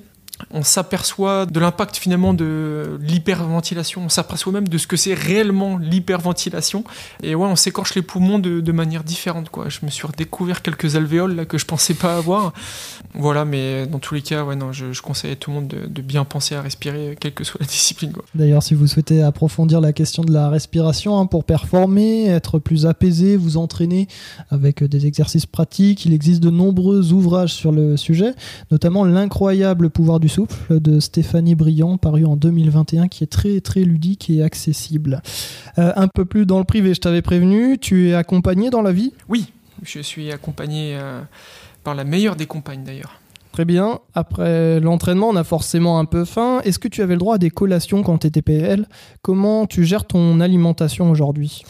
On 0.53 0.63
s'aperçoit 0.63 1.47
de 1.47 1.61
l'impact 1.61 1.97
finalement 1.97 2.35
de 2.35 2.99
l'hyperventilation. 3.01 4.03
On 4.05 4.09
s'aperçoit 4.09 4.53
même 4.53 4.69
de 4.69 4.79
ce 4.79 4.87
que 4.87 4.97
c'est 4.97 5.15
réellement 5.15 5.79
l'hyperventilation. 5.79 6.85
Et 7.23 7.35
ouais, 7.35 7.47
on 7.47 7.57
s'écorche 7.57 7.95
les 7.95 8.03
poumons 8.03 8.39
de, 8.39 8.73
manière 8.73 9.03
différente. 9.03 9.51
Quoi. 9.51 9.69
Je 9.69 9.81
me 9.83 9.91
suis 9.91 10.07
redécouvert 10.07 10.63
quelques 10.63 10.97
alvéoles 10.97 11.35
là 11.35 11.45
que 11.45 11.59
je 11.59 11.67
pensais 11.67 11.95
pas 11.95 12.17
avoir. 12.17 12.53
Voilà, 13.15 13.45
mais 13.45 13.87
dans 13.87 13.99
tous 13.99 14.15
les 14.15 14.23
cas, 14.23 14.45
ouais, 14.45 14.57
non, 14.57 14.73
je, 14.73 15.01
conseille 15.01 15.33
à 15.33 15.37
tout 15.37 15.51
le 15.51 15.57
monde 15.57 15.69
de, 15.69 16.03
bien 16.03 16.25
penser 16.25 16.55
à 16.55 16.63
respirer, 16.63 17.17
quelle 17.19 17.35
que 17.35 17.45
soit 17.45 17.61
la 17.61 17.67
discipline. 17.67 18.13
D'ailleurs, 18.35 18.63
si 18.63 18.75
vous 18.75 18.87
souhaitez 18.87 19.23
approfondir 19.23 19.81
la 19.81 19.93
question 19.93 20.23
de 20.23 20.33
la 20.33 20.49
respiration 20.49 21.19
hein, 21.19 21.27
pour 21.27 21.45
performer, 21.45 22.27
être 22.27 22.59
plus 22.59 22.87
apaisé, 22.87 23.37
vous 23.37 23.57
entraîner 23.57 24.07
avec 24.51 24.85
des 24.85 25.07
exercices 25.07 25.47
pratiques, 25.47 26.05
il 26.05 26.13
existe 26.13 26.41
de 26.41 26.51
nombreux 26.51 27.13
ouvrages 27.13 27.53
sur 27.53 27.73
le 27.73 27.97
sujet, 27.97 28.35
notamment 28.71 29.05
L'incroyable 29.05 29.91
pouvoir 29.91 30.21
du 30.21 30.28
souffle 30.29 30.81
de 30.81 31.01
Stéphanie 31.01 31.55
Briand, 31.55 31.99
paru 31.99 32.25
en 32.25 32.37
2021, 32.37 33.09
qui 33.09 33.25
est 33.25 33.29
très 33.29 33.61
très 33.61 33.81
ludique 33.81 34.31
et 34.31 34.43
accessible. 34.43 35.23
Euh, 35.79 35.93
un 35.97 36.09
peu 36.09 36.25
plus 36.25 36.47
dans 36.47 36.59
le 36.59 36.65
privé, 36.65 36.95
je 36.95 37.01
t'avais 37.01 37.23
prévenu, 37.23 37.79
tu 37.79 38.11
es 38.11 38.15
accompagné 38.15 38.71
dans 38.71 38.83
la 38.83 38.93
vie? 38.93 39.13
Oui, 39.29 39.47
je 39.83 40.01
suis 40.01 40.31
accompagné 40.33 40.97
euh, 40.97 41.21
par 41.85 41.95
la 41.95 42.05
meilleure 42.05 42.37
des 42.37 42.47
compagnes 42.47 42.85
d'ailleurs. 42.85 43.21
Très 43.53 43.65
bien. 43.65 43.99
Après 44.15 44.79
l'entraînement, 44.79 45.31
on 45.31 45.37
a 45.37 45.43
forcément 45.43 45.99
un 45.99 46.05
peu 46.05 46.25
faim. 46.25 46.61
Est-ce 46.65 46.79
que 46.79 46.87
tu 46.87 47.03
avais 47.03 47.15
le 47.15 47.19
droit 47.19 47.37
à 47.37 47.39
des 47.39 47.51
collations 47.51 48.03
quand 48.03 48.19
tu 48.19 48.27
étais 48.29 48.43
PL 48.43 48.87
Comment 49.23 49.67
tu 49.67 49.85
gères 49.85 50.05
ton 50.05 50.41
alimentation 50.41 51.11
aujourd'hui? 51.11 51.63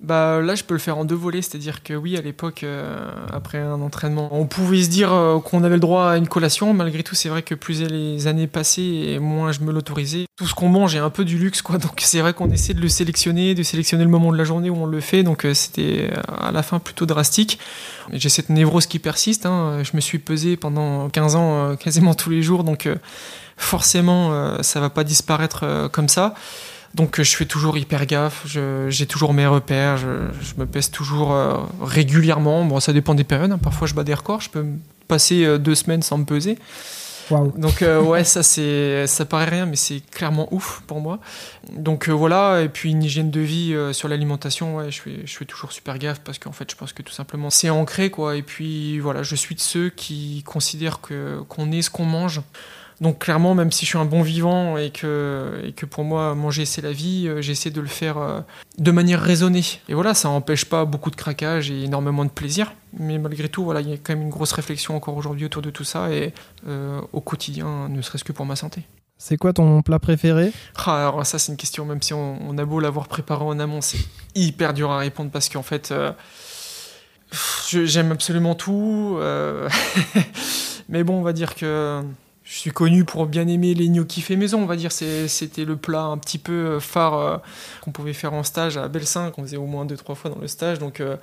Bah 0.00 0.40
là, 0.42 0.54
je 0.54 0.64
peux 0.64 0.74
le 0.74 0.80
faire 0.80 0.98
en 0.98 1.04
deux 1.06 1.14
volets, 1.14 1.40
c'est-à-dire 1.40 1.82
que 1.82 1.94
oui, 1.94 2.16
à 2.18 2.20
l'époque, 2.20 2.62
euh, 2.62 3.08
après 3.32 3.58
un 3.58 3.80
entraînement, 3.80 4.28
on 4.32 4.44
pouvait 4.44 4.82
se 4.82 4.90
dire 4.90 5.12
euh, 5.14 5.38
qu'on 5.38 5.64
avait 5.64 5.76
le 5.76 5.80
droit 5.80 6.10
à 6.10 6.16
une 6.18 6.28
collation. 6.28 6.74
Malgré 6.74 7.02
tout, 7.02 7.14
c'est 7.14 7.30
vrai 7.30 7.42
que 7.42 7.54
plus 7.54 7.80
les 7.82 8.26
années 8.26 8.46
passaient, 8.46 9.18
moins 9.20 9.52
je 9.52 9.60
me 9.60 9.72
l'autorisais. 9.72 10.26
Tout 10.36 10.46
ce 10.46 10.54
qu'on 10.54 10.68
mange 10.68 10.94
est 10.94 10.98
un 10.98 11.08
peu 11.08 11.24
du 11.24 11.38
luxe. 11.38 11.62
Donc 11.62 12.00
c'est 12.00 12.20
vrai 12.20 12.34
qu'on 12.34 12.50
essaie 12.50 12.74
de 12.74 12.80
le 12.82 12.88
sélectionner, 12.88 13.54
de 13.54 13.62
sélectionner 13.62 14.04
le 14.04 14.10
moment 14.10 14.30
de 14.30 14.36
la 14.36 14.44
journée 14.44 14.68
où 14.68 14.76
on 14.76 14.86
le 14.86 15.00
fait. 15.00 15.22
Donc 15.22 15.46
euh, 15.46 15.54
c'était 15.54 16.10
à 16.28 16.52
la 16.52 16.62
fin 16.62 16.80
plutôt 16.80 17.06
drastique. 17.06 17.58
J'ai 18.12 18.28
cette 18.28 18.50
névrose 18.50 18.86
qui 18.86 18.98
persiste. 18.98 19.46
hein. 19.46 19.82
Je 19.84 19.92
me 19.96 20.02
suis 20.02 20.18
pesé 20.18 20.56
pendant 20.58 21.08
15 21.08 21.36
ans, 21.36 21.76
quasiment 21.76 22.14
tous 22.14 22.28
les 22.28 22.42
jours, 22.42 22.64
donc 22.64 22.88
forcément, 23.56 24.60
ça 24.62 24.80
va 24.80 24.90
pas 24.90 25.04
disparaître 25.04 25.88
comme 25.92 26.08
ça. 26.08 26.34
Donc 26.94 27.18
euh, 27.18 27.24
je 27.24 27.36
fais 27.36 27.44
toujours 27.44 27.76
hyper 27.76 28.06
gaffe, 28.06 28.46
j'ai 28.88 29.06
toujours 29.06 29.34
mes 29.34 29.46
repères, 29.46 29.96
je, 29.96 30.28
je 30.40 30.54
me 30.58 30.66
pèse 30.66 30.90
toujours 30.90 31.32
euh, 31.32 31.56
régulièrement. 31.82 32.64
Bon, 32.64 32.78
ça 32.80 32.92
dépend 32.92 33.14
des 33.14 33.24
périodes, 33.24 33.50
hein. 33.50 33.58
parfois 33.58 33.88
je 33.88 33.94
bats 33.94 34.04
des 34.04 34.14
records, 34.14 34.40
je 34.40 34.50
peux 34.50 34.64
passer 35.08 35.44
euh, 35.44 35.58
deux 35.58 35.74
semaines 35.74 36.02
sans 36.02 36.18
me 36.18 36.24
peser. 36.24 36.56
Donc 37.56 37.80
euh, 37.80 38.02
ouais, 38.02 38.22
ça 38.22 38.42
c'est 38.42 39.06
ça 39.06 39.24
paraît 39.24 39.48
rien, 39.48 39.64
mais 39.64 39.76
c'est 39.76 40.00
clairement 40.10 40.46
ouf 40.52 40.82
pour 40.86 41.00
moi. 41.00 41.20
Donc 41.72 42.10
voilà, 42.10 42.60
et 42.60 42.68
puis 42.68 42.90
une 42.90 43.02
hygiène 43.02 43.30
de 43.30 43.40
vie 43.40 43.74
sur 43.92 44.08
l'alimentation, 44.08 44.76
ouais, 44.76 44.90
je 44.90 45.00
fais 45.00 45.22
je 45.24 45.34
fais 45.34 45.46
toujours 45.46 45.72
super 45.72 45.98
gaffe 45.98 46.20
parce 46.20 46.38
qu'en 46.38 46.52
fait, 46.52 46.70
je 46.70 46.76
pense 46.76 46.92
que 46.92 47.00
tout 47.02 47.14
simplement 47.14 47.48
c'est 47.48 47.70
ancré 47.70 48.10
quoi. 48.10 48.36
Et 48.36 48.42
puis 48.42 48.98
voilà, 48.98 49.22
je 49.22 49.34
suis 49.36 49.54
de 49.54 49.60
ceux 49.60 49.88
qui 49.88 50.42
considèrent 50.44 51.00
que 51.00 51.40
qu'on 51.48 51.72
est 51.72 51.80
ce 51.80 51.88
qu'on 51.88 52.04
mange. 52.04 52.42
Donc 53.00 53.18
clairement, 53.18 53.54
même 53.54 53.72
si 53.72 53.84
je 53.84 53.90
suis 53.90 53.98
un 53.98 54.04
bon 54.04 54.22
vivant 54.22 54.76
et 54.78 54.90
que, 54.90 55.60
et 55.64 55.72
que 55.72 55.84
pour 55.86 56.04
moi 56.04 56.34
manger 56.34 56.64
c'est 56.64 56.80
la 56.82 56.92
vie, 56.92 57.26
euh, 57.26 57.42
j'essaie 57.42 57.70
de 57.70 57.80
le 57.80 57.88
faire 57.88 58.18
euh, 58.18 58.40
de 58.78 58.90
manière 58.90 59.20
raisonnée. 59.20 59.64
Et 59.88 59.94
voilà, 59.94 60.14
ça 60.14 60.28
n'empêche 60.28 60.64
pas 60.64 60.84
beaucoup 60.84 61.10
de 61.10 61.16
craquage 61.16 61.70
et 61.70 61.84
énormément 61.84 62.24
de 62.24 62.30
plaisir. 62.30 62.72
Mais 62.98 63.18
malgré 63.18 63.48
tout, 63.48 63.64
voilà, 63.64 63.80
il 63.80 63.90
y 63.90 63.92
a 63.92 63.96
quand 63.96 64.14
même 64.14 64.22
une 64.22 64.30
grosse 64.30 64.52
réflexion 64.52 64.94
encore 64.94 65.16
aujourd'hui 65.16 65.46
autour 65.46 65.62
de 65.62 65.70
tout 65.70 65.84
ça 65.84 66.10
et 66.12 66.32
euh, 66.68 67.00
au 67.12 67.20
quotidien, 67.20 67.88
ne 67.88 68.00
serait-ce 68.00 68.24
que 68.24 68.32
pour 68.32 68.46
ma 68.46 68.54
santé. 68.56 68.82
C'est 69.18 69.36
quoi 69.36 69.52
ton 69.52 69.82
plat 69.82 69.98
préféré? 69.98 70.52
Ah, 70.76 71.08
alors 71.08 71.24
ça 71.24 71.38
c'est 71.38 71.50
une 71.50 71.56
question, 71.58 71.84
même 71.84 72.02
si 72.02 72.12
on, 72.14 72.38
on 72.48 72.58
a 72.58 72.64
beau 72.64 72.78
l'avoir 72.80 73.08
préparé 73.08 73.44
en 73.44 73.58
amont, 73.58 73.80
c'est 73.80 73.98
hyper 74.34 74.74
dur 74.74 74.90
à 74.90 74.98
répondre 74.98 75.30
parce 75.30 75.48
qu'en 75.48 75.62
fait, 75.62 75.90
euh, 75.92 76.12
j'aime 77.72 78.12
absolument 78.12 78.54
tout. 78.54 79.16
euh, 79.20 79.68
mais 80.88 81.04
bon, 81.04 81.18
on 81.18 81.22
va 81.22 81.32
dire 81.32 81.54
que 81.54 82.02
je 82.44 82.58
suis 82.58 82.70
connu 82.70 83.04
pour 83.04 83.26
bien 83.26 83.48
aimer 83.48 83.72
les 83.72 83.88
gnocchis 83.88 84.20
faits 84.20 84.38
maison. 84.38 84.62
On 84.62 84.66
va 84.66 84.76
dire 84.76 84.92
c'était 84.92 85.64
le 85.64 85.76
plat 85.76 86.02
un 86.02 86.18
petit 86.18 86.38
peu 86.38 86.78
phare 86.78 87.14
euh, 87.14 87.36
qu'on 87.80 87.90
pouvait 87.90 88.12
faire 88.12 88.34
en 88.34 88.42
stage 88.42 88.76
à 88.76 88.86
Belsin, 88.88 89.30
qu'on 89.30 89.42
faisait 89.42 89.56
au 89.56 89.66
moins 89.66 89.86
deux 89.86 89.96
trois 89.96 90.14
fois 90.14 90.30
dans 90.30 90.38
le 90.38 90.46
stage. 90.46 90.78
Donc 90.78 91.00
euh, 91.00 91.16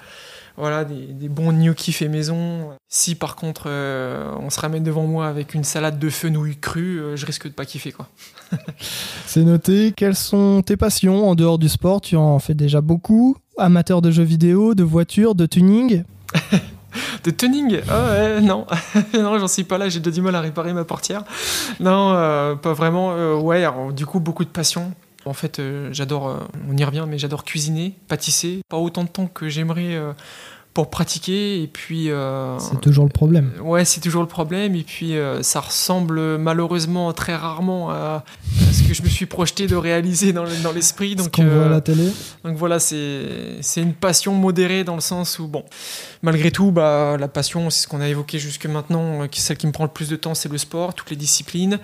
voilà, 0.58 0.84
des, 0.84 1.08
des 1.08 1.30
bons 1.30 1.54
gnocchis 1.54 1.94
faits 1.94 2.10
maison. 2.10 2.72
Si 2.90 3.14
par 3.14 3.36
contre 3.36 3.66
euh, 3.68 4.34
on 4.40 4.50
se 4.50 4.60
ramène 4.60 4.84
devant 4.84 5.06
moi 5.06 5.28
avec 5.28 5.54
une 5.54 5.64
salade 5.64 6.00
de 6.00 6.10
fenouil 6.10 6.58
crue, 6.58 7.00
euh, 7.00 7.16
je 7.16 7.26
risque 7.26 7.48
de 7.48 7.54
pas 7.54 7.66
kiffer 7.66 7.92
quoi. 7.92 8.08
C'est 9.28 9.44
noté. 9.44 9.94
Quelles 9.96 10.16
sont 10.16 10.64
tes 10.66 10.76
passions 10.76 11.30
en 11.30 11.36
dehors 11.36 11.60
du 11.60 11.70
sport? 11.70 12.02
Tu 12.02 12.16
en 12.16 12.40
fais 12.40 12.56
déjà 12.56 12.82
beaucoup. 12.82 13.38
Amateur 13.58 14.02
de 14.02 14.10
jeux 14.10 14.24
vidéo, 14.24 14.74
de 14.74 14.84
voitures, 14.84 15.36
de 15.36 15.46
tuning? 15.46 16.04
De 17.24 17.32
tuning 17.32 17.82
Ah 17.90 18.06
ouais, 18.06 18.42
non. 18.42 18.66
non, 19.14 19.40
j'en 19.40 19.48
suis 19.48 19.64
pas 19.64 19.78
là, 19.78 19.90
j'ai 19.90 20.00
déjà 20.00 20.16
du 20.16 20.22
mal 20.22 20.36
à 20.36 20.42
réparer 20.42 20.74
ma 20.74 20.84
portière. 20.84 21.24
Non, 21.80 22.14
euh, 22.14 22.56
pas 22.56 22.74
vraiment. 22.74 23.14
Euh, 23.14 23.36
ouais, 23.36 23.64
alors, 23.64 23.94
du 23.94 24.06
coup, 24.06 24.20
beaucoup 24.20 24.44
de 24.44 24.50
passion. 24.50 24.94
En 25.26 25.34
fait, 25.34 25.60
euh, 25.60 25.90
j'adore, 25.92 26.48
on 26.70 26.76
y 26.76 26.84
revient, 26.84 27.06
mais 27.08 27.18
j'adore 27.18 27.44
cuisiner, 27.44 27.96
pâtisser. 28.08 28.62
Pas 28.70 28.78
autant 28.78 29.04
de 29.04 29.10
temps 29.10 29.28
que 29.28 29.50
j'aimerais 29.50 29.98
pour 30.74 30.90
pratiquer. 30.90 31.62
Et 31.62 31.68
puis. 31.68 32.10
euh, 32.12 32.58
C'est 32.60 32.80
toujours 32.82 33.04
le 33.06 33.10
problème. 33.12 33.52
Ouais, 33.62 33.84
c'est 33.86 34.00
toujours 34.02 34.22
le 34.22 34.28
problème. 34.28 34.76
Et 34.76 34.84
puis, 34.84 35.18
euh, 35.18 35.42
ça 35.44 35.60
ressemble 35.60 36.38
malheureusement 36.38 37.12
très 37.14 37.36
rarement 37.36 37.90
à, 37.92 38.24
à 38.70 38.74
ce 38.74 38.84
que 38.88 38.94
je 38.94 39.02
me 39.04 39.10
suis 39.10 39.26
projeté 39.26 39.68
de 39.68 39.76
réaliser 39.76 40.32
dans, 40.34 40.46
dans 40.64 40.72
l'esprit. 40.72 41.12
Ce 41.12 41.24
Donc, 41.24 41.32
qu'on 41.32 41.44
voit 41.44 41.64
à 41.64 41.66
euh, 41.66 41.70
la 41.70 41.82
télé. 41.82 42.08
donc 42.46 42.56
voilà, 42.58 42.80
c'est 42.80 43.58
c'est 43.62 43.82
une 43.82 43.94
passion 43.94 44.34
modérée 44.34 44.84
dans 44.84 44.96
le 44.96 45.02
sens 45.02 45.40
où, 45.40 45.48
bon, 45.48 45.64
malgré 46.22 46.52
tout, 46.52 46.72
bah, 46.72 47.18
la 47.20 47.28
passion, 47.28 47.70
c'est 47.70 47.84
ce 47.84 47.88
qu'on 47.88 48.02
a 48.02 48.08
évoqué 48.08 48.40
jusque 48.40 48.66
maintenant, 48.66 49.24
euh, 49.24 49.28
qui- 49.28 49.42
celle 49.42 49.58
qui 49.58 49.68
me 49.68 49.72
prend 49.72 49.84
le 49.86 49.90
plus 49.92 50.10
de 50.10 50.16
temps, 50.16 50.34
c'est 50.36 50.50
le 50.52 50.58
sport, 50.58 50.94
toutes 50.94 51.10
les 51.10 51.16
disciplines. 51.18 51.80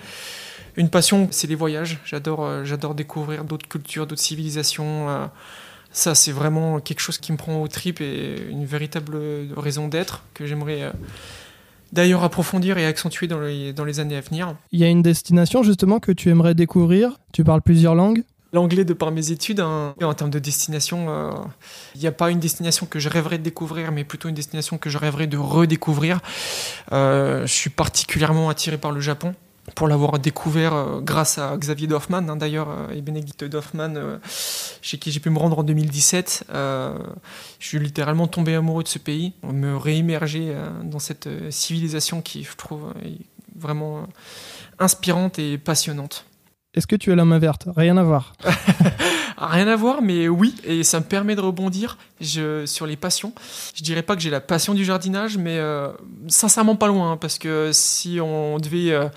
Une 0.76 0.88
passion, 0.90 1.26
c'est 1.32 1.48
les 1.48 1.56
voyages. 1.56 1.98
J'adore 2.04 2.44
euh, 2.44 2.64
j'adore 2.64 2.94
découvrir 2.94 3.44
d'autres 3.44 3.66
cultures, 3.68 4.06
d'autres 4.06 4.22
civilisations. 4.22 5.08
Ça, 5.92 6.14
c'est 6.14 6.32
vraiment 6.32 6.80
quelque 6.80 7.00
chose 7.00 7.18
qui 7.18 7.32
me 7.32 7.36
prend 7.36 7.60
aux 7.60 7.68
tripes 7.68 8.00
et 8.00 8.36
une 8.50 8.64
véritable 8.64 9.18
raison 9.56 9.88
d'être 9.88 10.22
que 10.34 10.46
j'aimerais 10.46 10.82
euh, 10.82 10.92
d'ailleurs 11.92 12.22
approfondir 12.24 12.78
et 12.78 12.86
accentuer 12.86 13.26
dans 13.26 13.40
les, 13.40 13.72
dans 13.72 13.84
les 13.84 14.00
années 14.00 14.16
à 14.16 14.20
venir. 14.20 14.54
Il 14.72 14.80
y 14.80 14.84
a 14.84 14.88
une 14.88 15.02
destination 15.02 15.62
justement 15.62 15.98
que 16.00 16.12
tu 16.12 16.28
aimerais 16.28 16.54
découvrir? 16.54 17.18
Tu 17.32 17.44
parles 17.44 17.62
plusieurs 17.62 17.94
langues. 17.94 18.22
L'anglais, 18.52 18.84
de 18.84 18.94
par 18.94 19.10
mes 19.10 19.30
études, 19.30 19.60
hein, 19.60 19.94
en 20.02 20.14
termes 20.14 20.30
de 20.30 20.38
destination, 20.38 21.10
euh, 21.10 21.30
il 21.94 22.00
n'y 22.00 22.06
a 22.06 22.12
pas 22.12 22.30
une 22.30 22.38
destination 22.38 22.86
que 22.86 22.98
je 22.98 23.10
rêverais 23.10 23.36
de 23.36 23.42
découvrir, 23.42 23.92
mais 23.92 24.04
plutôt 24.04 24.30
une 24.30 24.34
destination 24.34 24.78
que 24.78 24.88
je 24.88 24.96
rêverais 24.96 25.26
de 25.26 25.36
redécouvrir. 25.36 26.20
Euh, 26.92 27.46
je 27.46 27.52
suis 27.52 27.68
particulièrement 27.68 28.48
attiré 28.48 28.78
par 28.78 28.90
le 28.90 29.00
Japon, 29.00 29.34
pour 29.74 29.88
l'avoir 29.88 30.18
découvert 30.18 30.74
euh, 30.74 31.00
grâce 31.00 31.38
à 31.38 31.56
Xavier 31.56 31.86
Dorfman, 31.86 32.28
hein, 32.28 32.36
d'ailleurs, 32.36 32.68
euh, 32.70 32.94
et 32.94 33.00
Bénédicte 33.00 33.44
Dorfman, 33.44 33.94
euh, 33.96 34.18
chez 34.82 34.98
qui 34.98 35.10
j'ai 35.10 35.20
pu 35.20 35.30
me 35.30 35.38
rendre 35.38 35.58
en 35.58 35.62
2017. 35.62 36.44
Euh, 36.50 36.98
je 37.58 37.66
suis 37.66 37.78
littéralement 37.78 38.26
tombé 38.26 38.54
amoureux 38.54 38.82
de 38.82 38.88
ce 38.88 38.98
pays, 38.98 39.32
me 39.42 39.76
réimmerger 39.76 40.54
dans 40.84 40.98
cette 40.98 41.28
civilisation 41.50 42.22
qui, 42.22 42.44
je 42.44 42.56
trouve, 42.56 42.92
est 43.04 43.18
vraiment 43.56 44.06
inspirante 44.78 45.38
et 45.38 45.58
passionnante. 45.58 46.27
Est-ce 46.74 46.86
que 46.86 46.96
tu 46.96 47.10
as 47.10 47.16
la 47.16 47.24
main 47.24 47.38
verte? 47.38 47.66
Rien 47.76 47.96
à 47.96 48.02
voir. 48.02 48.34
Rien 49.40 49.68
à 49.68 49.76
voir, 49.76 50.02
mais 50.02 50.28
oui, 50.28 50.54
et 50.64 50.82
ça 50.82 50.98
me 50.98 51.04
permet 51.04 51.36
de 51.36 51.40
rebondir 51.40 51.96
sur 52.20 52.86
les 52.86 52.96
passions. 52.96 53.32
Je 53.74 53.84
dirais 53.84 54.02
pas 54.02 54.16
que 54.16 54.22
j'ai 54.22 54.30
la 54.30 54.40
passion 54.40 54.74
du 54.74 54.84
jardinage, 54.84 55.38
mais 55.38 55.58
euh, 55.58 55.92
sincèrement 56.26 56.74
pas 56.74 56.88
loin, 56.88 57.12
hein, 57.12 57.16
parce 57.16 57.38
que 57.38 57.70
si 57.72 58.18
on 58.20 58.58
devait 58.58 58.90
euh, 58.90 59.08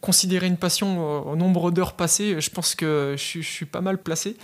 considérer 0.00 0.46
une 0.46 0.56
passion 0.56 1.28
au 1.30 1.36
nombre 1.36 1.70
d'heures 1.70 1.92
passées, 1.92 2.40
je 2.40 2.50
pense 2.50 2.74
que 2.74 3.16
je, 3.18 3.40
suis 3.42 3.66
pas 3.66 3.82
mal 3.82 3.98
placé. 3.98 4.36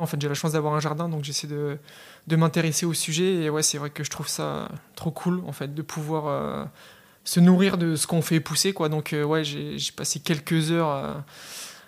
En 0.00 0.06
fait, 0.06 0.20
j'ai 0.20 0.28
la 0.28 0.34
chance 0.34 0.52
d'avoir 0.52 0.74
un 0.74 0.80
jardin, 0.80 1.08
donc 1.08 1.22
j'essaie 1.22 1.46
de, 1.46 1.78
de 2.26 2.36
m'intéresser 2.36 2.84
au 2.84 2.92
sujet, 2.92 3.44
et 3.44 3.50
ouais, 3.50 3.62
c'est 3.62 3.78
vrai 3.78 3.90
que 3.90 4.02
je 4.02 4.10
trouve 4.10 4.28
ça 4.28 4.68
trop 4.96 5.12
cool, 5.12 5.40
en 5.46 5.52
fait, 5.52 5.72
de 5.72 5.82
pouvoir 5.82 6.26
euh, 6.26 6.64
se 7.22 7.38
nourrir 7.38 7.78
de 7.78 7.94
ce 7.94 8.08
qu'on 8.08 8.22
fait 8.22 8.40
pousser, 8.40 8.72
quoi. 8.72 8.88
Donc, 8.88 9.14
ouais, 9.14 9.44
j'ai 9.44 9.78
passé 9.96 10.18
quelques 10.18 10.72
heures 10.72 11.22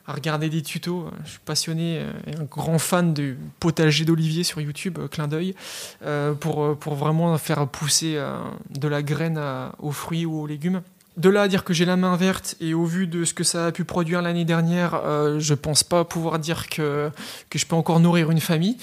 à 0.07 0.12
regarder 0.12 0.48
des 0.48 0.62
tutos. 0.62 1.07
Je 1.24 1.30
suis 1.30 1.40
passionné 1.44 1.98
euh, 1.98 2.11
et 2.26 2.36
un 2.36 2.44
grand 2.44 2.78
fan 2.78 3.14
du 3.14 3.38
potager 3.61 4.05
d'olivier 4.05 4.44
sur 4.44 4.61
YouTube, 4.61 4.98
euh, 4.98 5.09
clin 5.09 5.28
d'œil, 5.28 5.55
euh, 6.05 6.34
pour, 6.34 6.76
pour 6.76 6.94
vraiment 6.94 7.36
faire 7.38 7.66
pousser 7.68 8.20
de 8.70 8.88
la 8.88 9.03
graine 9.03 9.40
aux 9.78 9.92
fruits 9.92 10.26
ou 10.26 10.40
aux 10.40 10.46
légumes. 10.46 10.82
De 11.18 11.28
là 11.28 11.42
à 11.42 11.48
dire 11.48 11.62
que 11.62 11.74
j'ai 11.74 11.84
la 11.84 11.96
main 11.96 12.16
verte 12.16 12.57
et 12.59 12.72
au 12.72 12.84
vu 12.84 13.07
de 13.07 13.24
ce 13.26 13.34
que 13.34 13.44
ça 13.44 13.66
a 13.66 13.72
pu 13.72 13.84
produire 13.84 14.22
l'année 14.22 14.46
dernière, 14.46 15.00
je 15.38 15.53
pense 15.55 15.84
pas 15.84 16.05
pouvoir 16.05 16.38
dire 16.38 16.68
que, 16.70 17.11
que 17.50 17.59
je 17.59 17.66
peux 17.66 17.76
encore 17.76 18.00
nourrir 18.00 18.30
une 18.30 18.40
famille. 18.40 18.78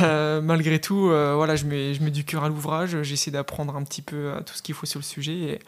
malgré 0.42 0.80
tout, 0.80 1.06
voilà, 1.06 1.54
je 1.54 1.64
mets, 1.64 1.94
je 1.94 2.02
mets 2.02 2.10
du 2.10 2.24
cœur 2.24 2.44
à 2.44 2.48
l'ouvrage, 2.48 3.02
j'essaie 3.02 3.30
d'apprendre 3.30 3.76
un 3.76 3.84
petit 3.84 4.02
peu 4.02 4.32
tout 4.44 4.54
ce 4.54 4.62
qu'il 4.62 4.74
faut 4.74 4.86
sur 4.86 4.98
le 4.98 5.04
sujet 5.04 5.32
et, 5.32 5.58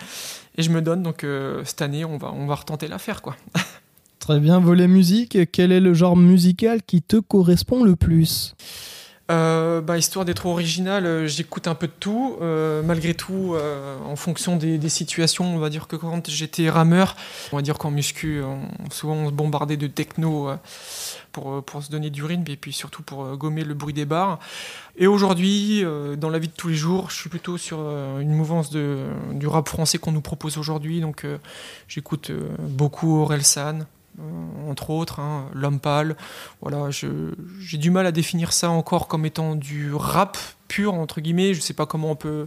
et 0.57 0.63
je 0.63 0.71
me 0.71 0.83
donne. 0.83 1.03
Donc 1.03 1.25
cette 1.65 1.83
année, 1.83 2.05
on 2.05 2.19
va, 2.19 2.33
on 2.33 2.47
va 2.47 2.57
retenter 2.57 2.89
l'affaire. 2.89 3.23
quoi. 3.23 3.37
Très 4.27 4.41
bien, 4.41 4.59
volet 4.59 4.89
musique, 4.89 5.39
quel 5.53 5.71
est 5.71 5.79
le 5.79 5.95
genre 5.95 6.17
musical 6.17 6.83
qui 6.83 7.01
te 7.01 7.17
correspond 7.17 7.85
le 7.85 7.95
plus 7.95 8.57
euh, 9.31 9.81
bah, 9.81 9.99
histoire 9.99 10.25
d'être 10.25 10.47
original, 10.47 11.05
euh, 11.05 11.27
j'écoute 11.29 11.67
un 11.69 11.77
peu 11.77 11.87
de 11.87 11.93
tout. 11.99 12.37
Euh, 12.41 12.83
malgré 12.83 13.15
tout, 13.15 13.55
en 14.05 14.17
fonction 14.17 14.57
des, 14.57 14.89
situations, 14.89 15.55
on 15.55 15.59
va 15.59 15.71
dire 15.71 15.87
que 15.87 15.95
quand 15.95 16.29
j'étais 16.29 16.69
rameur, 16.69 17.15
on 17.53 17.57
va 17.57 17.63
dire 17.63 17.79
qu'en 17.79 17.93
muscu, 17.93 18.43
souvent 18.91 19.15
on 19.15 19.29
se 19.29 19.33
bombardait 19.33 19.77
de 19.77 19.87
techno 19.87 20.51
pour, 21.31 21.63
se 21.81 21.91
donner 21.93 22.11
du 22.11 22.25
rythme 22.25 22.51
et 22.51 22.57
puis 22.57 22.73
surtout 22.73 23.05
pour 23.05 23.37
gommer 23.37 23.63
le 23.63 23.75
bruit 23.75 23.95
des 23.95 24.07
bars. 24.07 24.41
Et 24.97 25.07
aujourd'hui, 25.07 25.85
dans 26.19 26.31
la 26.31 26.41
vie 26.41 26.49
de 26.49 26.53
tous 26.53 26.69
les 26.69 26.75
jours, 26.75 27.11
je 27.11 27.17
suis 27.17 27.31
plutôt 27.31 27.59
sur 27.59 27.79
une 27.79 28.33
mouvance 28.33 28.71
du 28.73 29.47
rap 29.47 29.69
français 29.69 29.99
qu'on 29.99 30.13
nous 30.13 30.21
propose 30.21 30.59
aujourd'hui. 30.59 31.01
Donc 31.01 31.25
j'écoute 31.87 32.33
beaucoup 32.59 33.21
Orelsan, 33.21 33.87
entre 34.69 34.91
autres, 34.91 35.21
hein, 35.21 35.47
L'homme 35.55 35.81
pâle. 35.81 36.17
Voilà, 36.61 36.91
j'ai 36.91 37.79
du 37.79 37.91
mal 37.91 38.07
à 38.07 38.13
définir 38.13 38.53
ça 38.53 38.71
encore 38.71 39.09
comme 39.09 39.27
étant 39.27 39.55
du 39.55 39.93
rap 39.95 40.39
pur, 40.69 40.95
entre 40.95 41.21
guillemets. 41.21 41.55
Je 41.55 41.61
sais 41.61 41.75
pas 41.75 41.87
comment 41.87 42.11
on 42.11 42.17
peut 42.17 42.47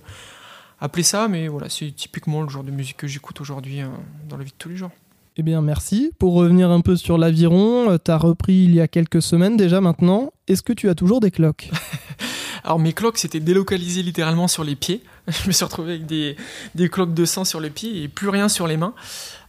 appeler 0.82 1.04
ça, 1.04 1.28
mais 1.28 1.48
voilà, 1.48 1.70
c'est 1.70 1.92
typiquement 1.92 2.42
le 2.42 2.50
genre 2.50 2.64
de 2.64 2.72
musique 2.72 2.98
que 2.98 3.08
j'écoute 3.08 3.42
aujourd'hui 3.42 3.82
hein, 3.82 3.92
dans 4.28 4.38
la 4.38 4.44
vie 4.44 4.52
de 4.52 4.58
tous 4.58 4.70
les 4.70 4.78
jours. 4.78 4.92
Eh 5.38 5.44
bien, 5.44 5.62
merci. 5.62 6.12
Pour 6.20 6.34
revenir 6.34 6.70
un 6.70 6.82
peu 6.82 6.98
sur 6.98 7.18
l'aviron, 7.18 7.92
euh, 7.92 7.98
tu 8.04 8.12
as 8.12 8.18
repris 8.18 8.64
il 8.66 8.74
y 8.74 8.82
a 8.82 8.88
quelques 8.88 9.22
semaines 9.22 9.56
déjà 9.56 9.80
maintenant. 9.80 10.34
Est-ce 10.48 10.62
que 10.62 10.74
tu 10.74 10.90
as 10.90 10.96
toujours 10.96 11.22
des 11.22 11.32
cloques? 11.32 11.70
Alors, 12.66 12.78
mes 12.78 12.92
cloques 12.92 13.18
s'étaient 13.18 13.40
délocalisées 13.40 14.04
littéralement 14.04 14.50
sur 14.50 14.66
les 14.66 14.76
pieds. 14.76 15.02
Je 15.28 15.48
me 15.48 15.54
suis 15.54 15.64
retrouvé 15.64 15.94
avec 15.94 16.06
des, 16.06 16.36
des 16.76 16.90
cloques 16.90 17.14
de 17.14 17.24
sang 17.24 17.46
sur 17.46 17.62
les 17.62 17.70
pieds 17.70 18.04
et 18.04 18.08
plus 18.10 18.28
rien 18.28 18.50
sur 18.50 18.68
les 18.68 18.76
mains. 18.76 18.94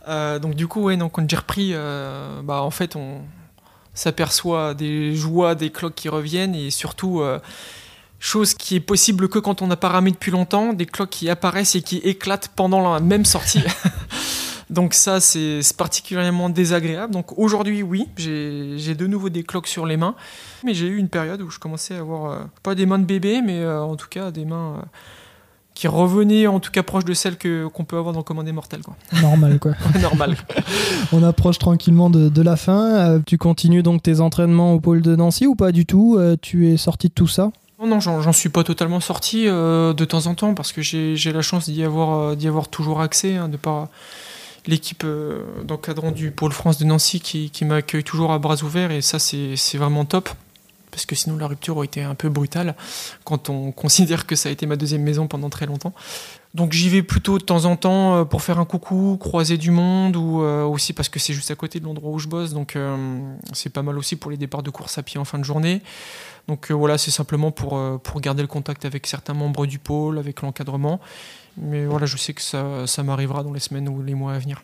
Euh, 0.09 0.38
donc 0.38 0.55
du 0.55 0.66
coup, 0.66 0.82
ouais, 0.82 0.96
donc 0.96 1.12
quand 1.12 1.28
j'ai 1.28 1.36
repris, 1.36 1.70
euh, 1.72 2.40
bah 2.42 2.62
en 2.62 2.70
fait, 2.70 2.96
on 2.96 3.22
s'aperçoit 3.94 4.74
des 4.74 5.14
joies, 5.14 5.55
des 5.55 5.70
cloques 5.70 5.94
qui 5.94 6.09
reviennent 6.09 6.55
et 6.55 6.70
surtout 6.70 7.20
euh, 7.20 7.38
chose 8.18 8.55
qui 8.55 8.76
est 8.76 8.80
possible 8.80 9.28
que 9.28 9.38
quand 9.38 9.62
on 9.62 9.66
n'a 9.66 9.76
pas 9.76 9.88
ramé 9.88 10.11
depuis 10.11 10.30
longtemps, 10.30 10.72
des 10.72 10.86
cloques 10.86 11.11
qui 11.11 11.28
apparaissent 11.28 11.74
et 11.74 11.82
qui 11.82 11.98
éclatent 11.98 12.48
pendant 12.55 12.92
la 12.92 13.01
même 13.01 13.24
sortie. 13.24 13.62
Donc 14.70 14.94
ça, 14.94 15.18
c'est 15.18 15.61
particulièrement 15.76 16.48
désagréable. 16.48 17.12
Donc 17.12 17.36
aujourd'hui, 17.36 17.82
oui, 17.82 18.07
j'ai 18.16 18.94
de 18.94 19.07
nouveau 19.09 19.28
des 19.28 19.42
cloques 19.42 19.66
sur 19.66 19.84
les 19.84 19.96
mains. 19.96 20.14
Mais 20.62 20.74
j'ai 20.74 20.86
eu 20.86 20.96
une 20.96 21.09
période 21.09 21.42
où 21.42 21.51
je 21.51 21.59
commençais 21.59 21.96
à 21.96 21.98
avoir, 21.98 22.46
pas 22.62 22.76
des 22.76 22.86
mains 22.86 23.01
de 23.01 23.05
bébé, 23.05 23.42
mais 23.44 23.66
en 23.66 23.96
tout 23.96 24.07
cas 24.09 24.30
des 24.30 24.44
mains 24.44 24.84
qui 25.81 25.89
revenait 25.89 26.47
en 26.47 26.61
tout 26.61 26.70
cas 26.70 26.83
proche 26.83 27.07
de 27.07 27.14
celle 27.14 27.39
que 27.39 27.66
qu'on 27.68 27.85
peut 27.85 27.97
avoir 27.97 28.12
dans 28.12 28.22
Commandé 28.22 28.53
Mortel 28.53 28.83
quoi. 28.83 28.95
Normal 29.22 29.59
quoi. 29.59 29.72
Normal. 30.03 30.37
On 31.12 31.22
approche 31.22 31.59
tranquillement 31.59 32.11
de, 32.11 32.28
de 32.28 32.43
la 32.43 32.57
fin. 32.57 32.95
Euh, 32.97 33.18
tu 33.24 33.39
continues 33.39 33.83
donc 33.83 34.03
tes 34.03 34.20
entraînements 34.20 34.74
au 34.74 34.81
pôle 34.81 35.01
de 35.01 35.16
Nancy 35.16 35.47
ou 35.47 35.55
pas 35.55 35.72
du 35.72 35.87
tout? 35.87 36.16
Euh, 36.18 36.37
Tu 36.43 36.70
es 36.70 36.76
sorti 36.76 37.09
de 37.09 37.14
tout 37.14 37.28
ça? 37.28 37.51
Non 37.81 37.87
non, 37.87 37.99
j'en 37.99 38.33
suis 38.35 38.51
pas 38.51 38.62
totalement 38.62 39.01
sorti 39.01 39.45
euh, 39.47 39.95
de 39.95 40.05
temps 40.05 40.26
en 40.26 40.35
temps 40.35 40.53
parce 40.53 40.72
que 40.72 40.83
j'ai 40.83 41.33
la 41.33 41.41
chance 41.41 41.70
d'y 41.70 41.83
avoir 41.83 42.37
d'y 42.37 42.47
avoir 42.47 42.68
toujours 42.68 43.01
accès, 43.01 43.37
hein, 43.37 43.49
de 43.49 43.57
pas 43.57 43.89
l'équipe 44.66 45.07
d'encadrant 45.64 46.11
du 46.11 46.31
pôle 46.31 46.53
France 46.53 46.76
de 46.76 46.85
Nancy 46.85 47.20
qui, 47.20 47.49
qui 47.49 47.64
m'accueille 47.64 48.05
toujours 48.05 48.33
à 48.33 48.39
bras 48.39 48.62
ouverts 48.62 48.91
et 48.91 49.01
ça 49.01 49.18
c'est 49.18 49.78
vraiment 49.78 50.05
top 50.05 50.28
parce 50.91 51.07
que 51.07 51.14
sinon 51.14 51.36
la 51.36 51.47
rupture 51.47 51.76
aurait 51.76 51.86
été 51.86 52.03
un 52.03 52.14
peu 52.14 52.28
brutale 52.28 52.74
quand 53.24 53.51
on 53.51 53.72
considère 53.72 54.26
que 54.26 54.36
ça 54.36 54.49
a 54.49 54.53
été 54.53 54.66
ma 54.66 54.76
deuxième 54.76 55.03
maison 55.03 55.26
pendant 55.26 55.51
très 55.51 55.66
longtemps. 55.66 55.93
Donc 56.55 56.72
j'y 56.72 56.88
vais 56.88 57.03
plutôt 57.03 57.38
de 57.38 57.45
temps 57.45 57.64
en 57.64 57.76
temps 57.76 58.16
euh, 58.16 58.24
pour 58.24 58.43
faire 58.43 58.59
un 58.59 58.64
coucou, 58.64 59.16
croiser 59.20 59.57
du 59.57 59.70
monde 59.70 60.16
ou 60.16 60.43
euh, 60.43 60.64
aussi 60.64 60.93
parce 60.93 61.09
que 61.09 61.20
c'est 61.20 61.32
juste 61.32 61.51
à 61.51 61.55
côté 61.55 61.78
de 61.78 61.84
l'endroit 61.84 62.11
où 62.11 62.18
je 62.18 62.26
bosse, 62.26 62.53
donc 62.53 62.74
euh, 62.74 63.20
c'est 63.53 63.70
pas 63.70 63.82
mal 63.82 63.97
aussi 63.97 64.16
pour 64.16 64.32
les 64.32 64.36
départs 64.36 64.64
de 64.64 64.70
course 64.70 64.99
à 64.99 65.03
pied 65.03 65.20
en 65.20 65.24
fin 65.24 65.38
de 65.38 65.45
journée. 65.45 65.80
Donc 66.49 66.72
voilà, 66.72 66.99
c'est 66.99 67.12
simplement 67.12 67.53
pour, 67.53 67.80
pour 68.01 68.20
garder 68.20 68.43
le 68.43 68.49
contact 68.49 68.84
avec 68.84 69.07
certains 69.07 69.34
membres 69.34 69.66
du 69.66 69.78
pôle, 69.78 70.18
avec 70.18 70.43
l'encadrement. 70.43 70.99
Mais 71.57 71.84
voilà, 71.84 72.07
je 72.07 72.16
sais 72.16 72.32
que 72.32 72.43
ça, 72.43 72.88
ça 72.88 73.05
m'arrivera 73.05 73.45
dans 73.45 73.53
les 73.53 73.61
semaines 73.61 73.88
ou 73.88 74.03
les 74.03 74.14
mois 74.14 74.32
à 74.32 74.38
venir. 74.38 74.62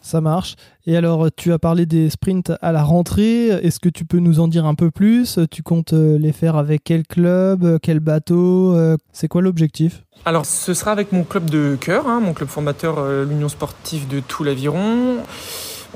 Ça 0.00 0.20
marche. 0.20 0.56
Et 0.86 0.96
alors, 0.96 1.28
tu 1.36 1.52
as 1.52 1.58
parlé 1.58 1.86
des 1.86 2.08
sprints 2.10 2.52
à 2.62 2.72
la 2.72 2.82
rentrée. 2.82 3.48
Est-ce 3.48 3.80
que 3.80 3.88
tu 3.88 4.04
peux 4.04 4.18
nous 4.18 4.40
en 4.40 4.48
dire 4.48 4.64
un 4.64 4.74
peu 4.74 4.90
plus? 4.90 5.38
Tu 5.50 5.62
comptes 5.62 5.92
euh, 5.92 6.18
les 6.18 6.32
faire 6.32 6.56
avec 6.56 6.82
quel 6.84 7.06
club 7.06 7.64
euh, 7.64 7.78
Quel 7.80 8.00
bateau 8.00 8.74
euh, 8.74 8.96
C'est 9.12 9.28
quoi 9.28 9.42
l'objectif? 9.42 10.04
Alors, 10.24 10.46
ce 10.46 10.74
sera 10.74 10.92
avec 10.92 11.12
mon 11.12 11.24
club 11.24 11.50
de 11.50 11.76
cœur, 11.80 12.08
hein, 12.08 12.20
mon 12.20 12.32
club 12.32 12.48
formateur, 12.48 13.04
l'Union 13.24 13.48
sportive 13.48 14.08
de 14.08 14.20
tout 14.20 14.44
l'Aviron. 14.44 15.18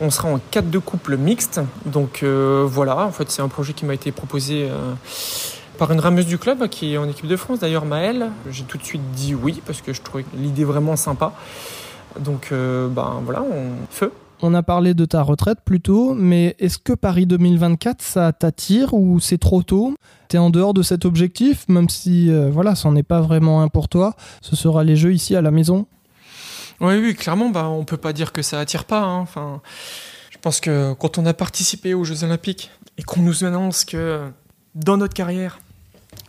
On 0.00 0.11
sera 0.11 0.28
en 0.28 0.40
4 0.50 0.70
de 0.70 0.78
couple 0.78 1.16
mixte. 1.16 1.61
Donc 1.86 2.24
voilà, 2.24 3.05
en 3.05 3.12
fait, 3.12 3.30
c'est 3.30 3.42
un 3.42 3.48
projet 3.48 3.72
qui 3.72 3.84
m'a 3.84 3.94
été 3.94 4.12
proposé 4.12 4.68
par 5.76 5.90
une 5.90 6.00
rameuse 6.00 6.26
du 6.26 6.38
club 6.38 6.68
qui 6.68 6.94
est 6.94 6.98
en 6.98 7.09
équipe 7.09 7.26
de 7.26 7.36
France, 7.36 7.59
d'ailleurs 7.59 7.84
Maëlle. 7.84 8.30
J'ai 8.48 8.62
tout 8.62 8.78
de 8.78 8.84
suite 8.84 9.03
dit 9.12 9.34
oui 9.34 9.61
parce 9.66 9.82
que 9.82 9.92
je 9.92 10.00
trouvais 10.00 10.24
l'idée 10.36 10.64
vraiment 10.64 10.96
sympa. 10.96 11.32
Donc, 12.21 12.49
euh, 12.53 12.89
ben 12.89 13.21
voilà, 13.25 13.43
on 13.43 13.73
feu. 13.91 14.13
On 14.45 14.55
a 14.55 14.63
parlé 14.65 14.93
de 14.93 15.05
ta 15.05 15.23
retraite 15.23 15.59
plus 15.65 15.81
tôt, 15.81 16.15
mais 16.15 16.57
est-ce 16.59 16.77
que 16.79 16.93
Paris 16.93 17.27
2024, 17.27 18.03
ça 18.03 18.33
t'attire 18.33 18.93
ou 18.93 19.21
c'est 19.21 19.39
trop 19.39 19.63
tôt? 19.63 19.95
Tu 20.29 20.37
es 20.37 20.39
en 20.41 20.51
dehors 20.51 20.75
de 20.75 20.83
cet 20.83 21.05
objectif, 21.05 21.65
même 21.69 21.89
si 21.89 22.29
euh, 22.29 22.51
voilà, 22.51 22.75
ça 22.75 22.89
n'en 22.89 22.97
est 22.97 23.05
pas 23.05 23.21
vraiment 23.21 23.63
un 23.63 23.69
pour 23.69 23.89
toi. 23.89 24.17
Ce 24.41 24.57
sera 24.57 24.83
les 24.83 24.97
jeux 24.97 25.15
ici 25.15 25.37
à 25.37 25.43
la 25.43 25.53
maison 25.53 25.87
Oui, 26.81 26.95
oui, 26.99 27.15
clairement, 27.15 27.51
bah, 27.51 27.69
on 27.69 27.85
peut 27.85 27.97
pas 27.97 28.13
dire 28.13 28.33
que 28.33 28.43
ça 28.43 28.59
attire 28.59 28.85
pas. 28.85 29.03
Hein. 29.03 29.21
Enfin, 29.21 29.61
je 30.31 30.39
pense 30.39 30.59
que 30.59 30.93
quand 30.95 31.19
on 31.19 31.27
a 31.27 31.35
participé 31.35 31.95
aux 31.95 32.03
Jeux 32.03 32.25
Olympiques 32.25 32.73
et 32.99 33.05
qu'on 33.05 33.23
nous 33.23 33.45
annonce 33.45 33.85
que 33.85 34.23
dans 34.75 34.97
notre 34.97 35.15
carrière, 35.15 35.61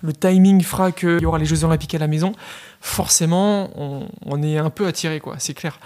le 0.04 0.14
timing 0.14 0.62
fera 0.62 0.92
qu'il 0.92 1.20
y 1.22 1.26
aura 1.26 1.40
les 1.40 1.46
Jeux 1.46 1.64
Olympiques 1.64 1.96
à 1.96 1.98
la 1.98 2.08
maison, 2.08 2.34
forcément, 2.84 3.70
on, 4.26 4.44
est 4.44 4.58
un 4.58 4.70
peu 4.70 4.86
attiré, 4.86 5.22
quoi, 5.22 5.36
c'est 5.40 5.54
clair. 5.54 5.80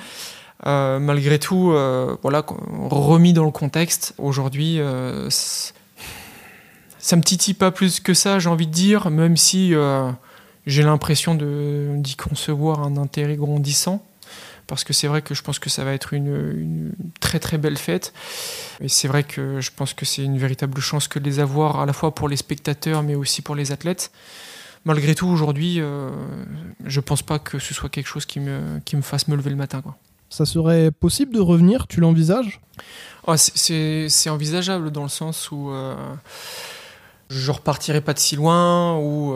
Euh, 0.65 0.97
malgré 0.97 1.37
tout, 1.37 1.71
euh, 1.71 2.17
voilà, 2.23 2.43
remis 2.89 3.33
dans 3.33 3.45
le 3.45 3.51
contexte, 3.51 4.15
aujourd'hui, 4.17 4.79
euh, 4.79 5.29
ça 5.29 7.15
me 7.15 7.21
titille 7.21 7.53
pas 7.53 7.69
plus 7.69 7.99
que 7.99 8.15
ça, 8.15 8.39
j'ai 8.39 8.49
envie 8.49 8.65
de 8.65 8.73
dire, 8.73 9.11
même 9.11 9.37
si 9.37 9.73
j'ai 10.65 10.83
l'impression 10.83 11.35
d'y 11.35 12.15
concevoir 12.15 12.81
un 12.81 12.97
intérêt 12.97 13.35
grandissant 13.37 14.03
parce 14.65 14.83
que 14.83 14.91
c'est 14.91 15.07
vrai 15.07 15.21
que 15.21 15.33
je 15.33 15.41
pense 15.43 15.59
que 15.59 15.69
ça 15.69 15.85
va 15.85 15.93
être 15.93 16.13
une, 16.13 16.91
très 17.21 17.39
très 17.39 17.57
belle 17.57 17.77
fête. 17.77 18.11
Et 18.81 18.89
c'est 18.89 19.07
vrai 19.07 19.23
que 19.23 19.61
je 19.61 19.71
pense 19.73 19.93
que 19.93 20.03
c'est 20.03 20.23
une 20.23 20.37
véritable 20.37 20.81
chance 20.81 21.07
que 21.07 21.19
de 21.19 21.23
les 21.23 21.39
avoir 21.39 21.79
à 21.79 21.85
la 21.85 21.93
fois 21.93 22.13
pour 22.13 22.27
les 22.27 22.35
spectateurs 22.35 23.01
mais 23.01 23.15
aussi 23.15 23.41
pour 23.41 23.55
les 23.55 23.71
athlètes. 23.71 24.11
Malgré 24.87 25.15
tout, 25.15 25.27
aujourd'hui, 25.27 25.81
euh, 25.81 26.09
je 26.85 27.01
pense 27.01 27.21
pas 27.21 27.39
que 27.39 27.59
ce 27.59 27.73
soit 27.73 27.89
quelque 27.89 28.07
chose 28.07 28.25
qui 28.25 28.39
me, 28.39 28.79
qui 28.85 28.95
me 28.95 29.01
fasse 29.01 29.27
me 29.27 29.35
lever 29.35 29.49
le 29.49 29.57
matin. 29.57 29.81
Quoi. 29.81 29.97
Ça 30.29 30.45
serait 30.45 30.91
possible 30.91 31.33
de 31.33 31.41
revenir? 31.41 31.87
Tu 31.87 31.99
l'envisages? 31.99 32.61
Ah, 33.27 33.35
c'est, 33.35 34.29
envisageable 34.29 34.91
dans 34.91 35.03
le 35.03 35.09
sens 35.09 35.51
où. 35.51 35.71
Euh, 35.71 35.93
je 37.29 37.51
repartirai 37.51 37.99
pas 37.99 38.13
de 38.13 38.19
si 38.19 38.37
loin 38.37 38.97
ou 38.99 39.35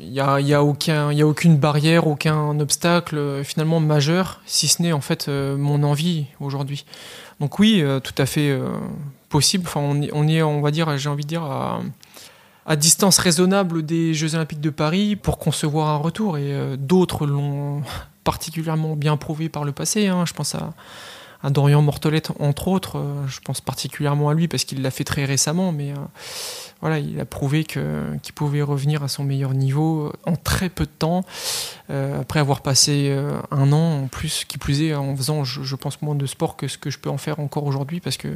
il 0.00 0.10
n'y 0.10 0.20
a, 0.20 0.40
y 0.40 0.54
a, 0.54 0.64
aucun, 0.64 1.12
y 1.12 1.20
a 1.20 1.26
aucune 1.26 1.58
barrière, 1.58 2.06
aucun 2.06 2.58
obstacle 2.58 3.44
finalement 3.44 3.78
majeur, 3.78 4.40
si 4.46 4.66
ce 4.66 4.80
n'est 4.80 4.92
en 4.92 5.02
fait 5.02 5.28
mon 5.28 5.82
envie 5.82 6.24
aujourd'hui. 6.40 6.86
Donc 7.40 7.58
oui, 7.58 7.84
tout 8.02 8.14
à 8.16 8.24
fait 8.24 8.58
possible. 9.28 9.64
Enfin, 9.66 9.80
on, 9.80 10.00
on 10.14 10.26
est, 10.28 10.40
on 10.40 10.62
va 10.62 10.70
dire, 10.70 10.96
j'ai 10.96 11.10
envie 11.10 11.24
de 11.24 11.28
dire, 11.28 11.42
à, 11.42 11.82
à, 12.66 12.76
distance 12.76 13.18
raisonnable 13.18 13.84
des 13.84 14.14
Jeux 14.14 14.34
Olympiques 14.34 14.60
de 14.60 14.70
Paris 14.70 15.16
pour 15.16 15.38
concevoir 15.38 15.88
un 15.88 15.96
retour. 15.96 16.38
Et 16.38 16.52
euh, 16.52 16.76
d'autres 16.76 17.26
l'ont 17.26 17.82
particulièrement 18.24 18.96
bien 18.96 19.16
prouvé 19.16 19.48
par 19.48 19.64
le 19.64 19.72
passé. 19.72 20.08
Hein. 20.08 20.24
Je 20.26 20.32
pense 20.32 20.54
à, 20.54 20.72
Dorian 21.50 21.80
Mortolette, 21.82 22.32
entre 22.40 22.68
autres. 22.68 22.98
Euh, 22.98 23.26
je 23.28 23.40
pense 23.40 23.60
particulièrement 23.60 24.30
à 24.30 24.34
lui 24.34 24.48
parce 24.48 24.64
qu'il 24.64 24.82
l'a 24.82 24.90
fait 24.90 25.04
très 25.04 25.24
récemment. 25.24 25.70
Mais 25.70 25.92
euh, 25.92 25.96
voilà, 26.80 26.98
il 26.98 27.20
a 27.20 27.24
prouvé 27.24 27.64
qu'il 27.64 28.32
pouvait 28.34 28.62
revenir 28.62 29.02
à 29.02 29.08
son 29.08 29.22
meilleur 29.22 29.54
niveau 29.54 30.12
en 30.24 30.36
très 30.36 30.68
peu 30.68 30.84
de 30.84 30.90
temps, 30.90 31.24
après 31.88 32.40
avoir 32.40 32.60
passé 32.60 33.16
un 33.50 33.72
an 33.72 34.02
en 34.02 34.06
plus, 34.08 34.44
qui 34.44 34.58
plus 34.58 34.82
est, 34.82 34.94
en 34.94 35.16
faisant, 35.16 35.42
je, 35.42 35.74
pense, 35.74 36.02
moins 36.02 36.14
de 36.14 36.26
sport 36.26 36.56
que 36.56 36.68
ce 36.68 36.76
que 36.76 36.90
je 36.90 36.98
peux 36.98 37.08
en 37.08 37.16
faire 37.16 37.40
encore 37.40 37.64
aujourd'hui, 37.64 38.00
parce 38.00 38.18
que 38.18 38.28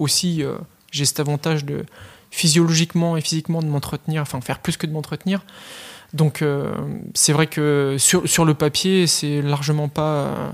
aussi, 0.00 0.42
j'ai 0.90 1.04
cet 1.04 1.20
avantage 1.20 1.64
de 1.64 1.86
physiologiquement 2.34 3.16
et 3.16 3.20
physiquement 3.20 3.62
de 3.62 3.68
m'entretenir, 3.68 4.22
enfin 4.22 4.40
faire 4.40 4.58
plus 4.58 4.76
que 4.76 4.86
de 4.86 4.92
m'entretenir. 4.92 5.44
Donc 6.14 6.42
euh, 6.42 6.74
c'est 7.14 7.32
vrai 7.32 7.46
que 7.46 7.94
sur, 7.98 8.28
sur 8.28 8.44
le 8.44 8.54
papier, 8.54 9.06
c'est 9.06 9.40
largement 9.40 9.88
pas 9.88 10.14
euh, 10.14 10.50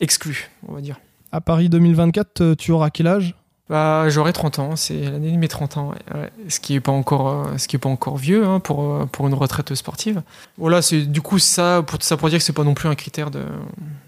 exclu, 0.00 0.50
on 0.66 0.72
va 0.72 0.80
dire. 0.80 0.96
À 1.30 1.42
Paris 1.42 1.68
2024, 1.68 2.54
tu 2.54 2.72
auras 2.72 2.88
quel 2.90 3.06
âge? 3.06 3.34
Bah, 3.68 4.08
J'aurai 4.08 4.32
30 4.32 4.58
ans, 4.58 4.76
c'est 4.76 4.98
l'année 4.98 5.30
de 5.30 5.36
mes 5.36 5.46
30 5.46 5.76
ans, 5.76 5.90
ouais. 5.90 6.30
ce 6.48 6.58
qui 6.58 6.72
n'est 6.72 6.80
pas, 6.80 6.90
encore, 6.90 7.46
ce 7.56 7.68
qui 7.68 7.76
est 7.76 7.78
pas 7.78 7.88
encore 7.88 8.16
vieux 8.16 8.44
hein, 8.44 8.58
pour, 8.58 9.06
pour 9.08 9.28
une 9.28 9.34
retraite 9.34 9.74
sportive. 9.74 10.22
Voilà, 10.58 10.82
c'est 10.82 11.02
du 11.02 11.20
coup 11.20 11.38
ça 11.38 11.84
pour, 11.86 12.02
ça 12.02 12.16
pour 12.16 12.30
dire 12.30 12.38
que 12.38 12.44
c'est 12.44 12.52
pas 12.52 12.64
non 12.64 12.74
plus 12.74 12.88
un 12.88 12.96
critère 12.96 13.30
de, 13.30 13.44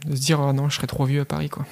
de 0.06 0.16
se 0.16 0.20
dire 0.20 0.40
ah 0.40 0.52
non, 0.52 0.68
je 0.68 0.76
serai 0.76 0.88
trop 0.88 1.04
vieux 1.04 1.20
à 1.20 1.24
Paris. 1.26 1.48
quoi. 1.48 1.64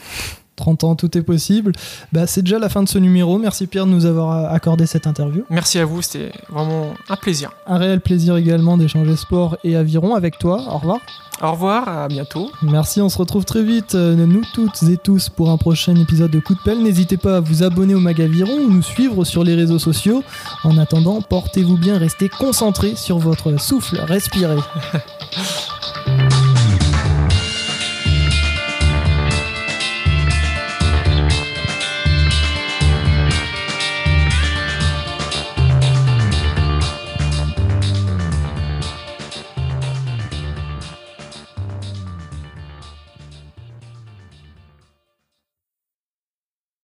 30 0.61 0.85
ans, 0.85 0.95
tout 0.95 1.17
est 1.19 1.23
possible. 1.23 1.73
Bah, 2.13 2.27
c'est 2.27 2.43
déjà 2.43 2.59
la 2.59 2.69
fin 2.69 2.83
de 2.83 2.89
ce 2.89 2.99
numéro. 2.99 3.39
Merci 3.39 3.67
Pierre 3.67 3.87
de 3.87 3.91
nous 3.91 4.07
avoir 4.07 4.53
accordé 4.53 4.87
cette 4.87 5.07
interview. 5.07 5.45
Merci 5.51 5.79
à 5.79 5.85
vous, 5.85 6.03
c'était 6.03 6.33
vraiment 6.49 6.95
un 7.09 7.17
plaisir. 7.17 7.51
Un 7.67 7.79
réel 7.79 8.01
plaisir 8.01 8.37
également 8.37 8.77
d'échanger 8.77 9.17
sport 9.17 9.57
et 9.65 9.77
aviron 9.77 10.15
avec 10.15 10.39
toi. 10.39 10.63
Au 10.69 10.79
revoir. 10.79 11.01
Au 11.43 11.53
revoir, 11.53 11.89
à 11.89 12.09
bientôt. 12.09 12.51
Merci, 12.63 13.01
on 13.01 13.09
se 13.09 13.17
retrouve 13.17 13.47
très 13.47 13.63
vite, 13.63 13.95
euh, 13.95 14.15
nous 14.15 14.43
toutes 14.53 14.83
et 14.83 14.99
tous, 14.99 15.31
pour 15.31 15.49
un 15.51 15.57
prochain 15.57 15.97
épisode 15.97 16.31
de 16.31 16.39
Coup 16.39 16.55
de 16.55 16.61
pelle. 16.63 16.83
N'hésitez 16.83 17.17
pas 17.17 17.39
à 17.39 17.41
vous 17.41 17.63
abonner 17.63 17.95
au 17.95 18.01
Magaviron 18.01 18.53
ou 18.53 18.71
nous 18.71 18.83
suivre 18.83 19.25
sur 19.25 19.43
les 19.43 19.55
réseaux 19.55 19.79
sociaux. 19.79 20.23
En 20.65 20.77
attendant, 20.77 21.23
portez-vous 21.23 21.79
bien, 21.79 21.97
restez 21.97 22.29
concentrés 22.29 22.95
sur 22.95 23.19
votre 23.19 23.59
souffle, 23.59 23.99
respirez. 24.07 24.59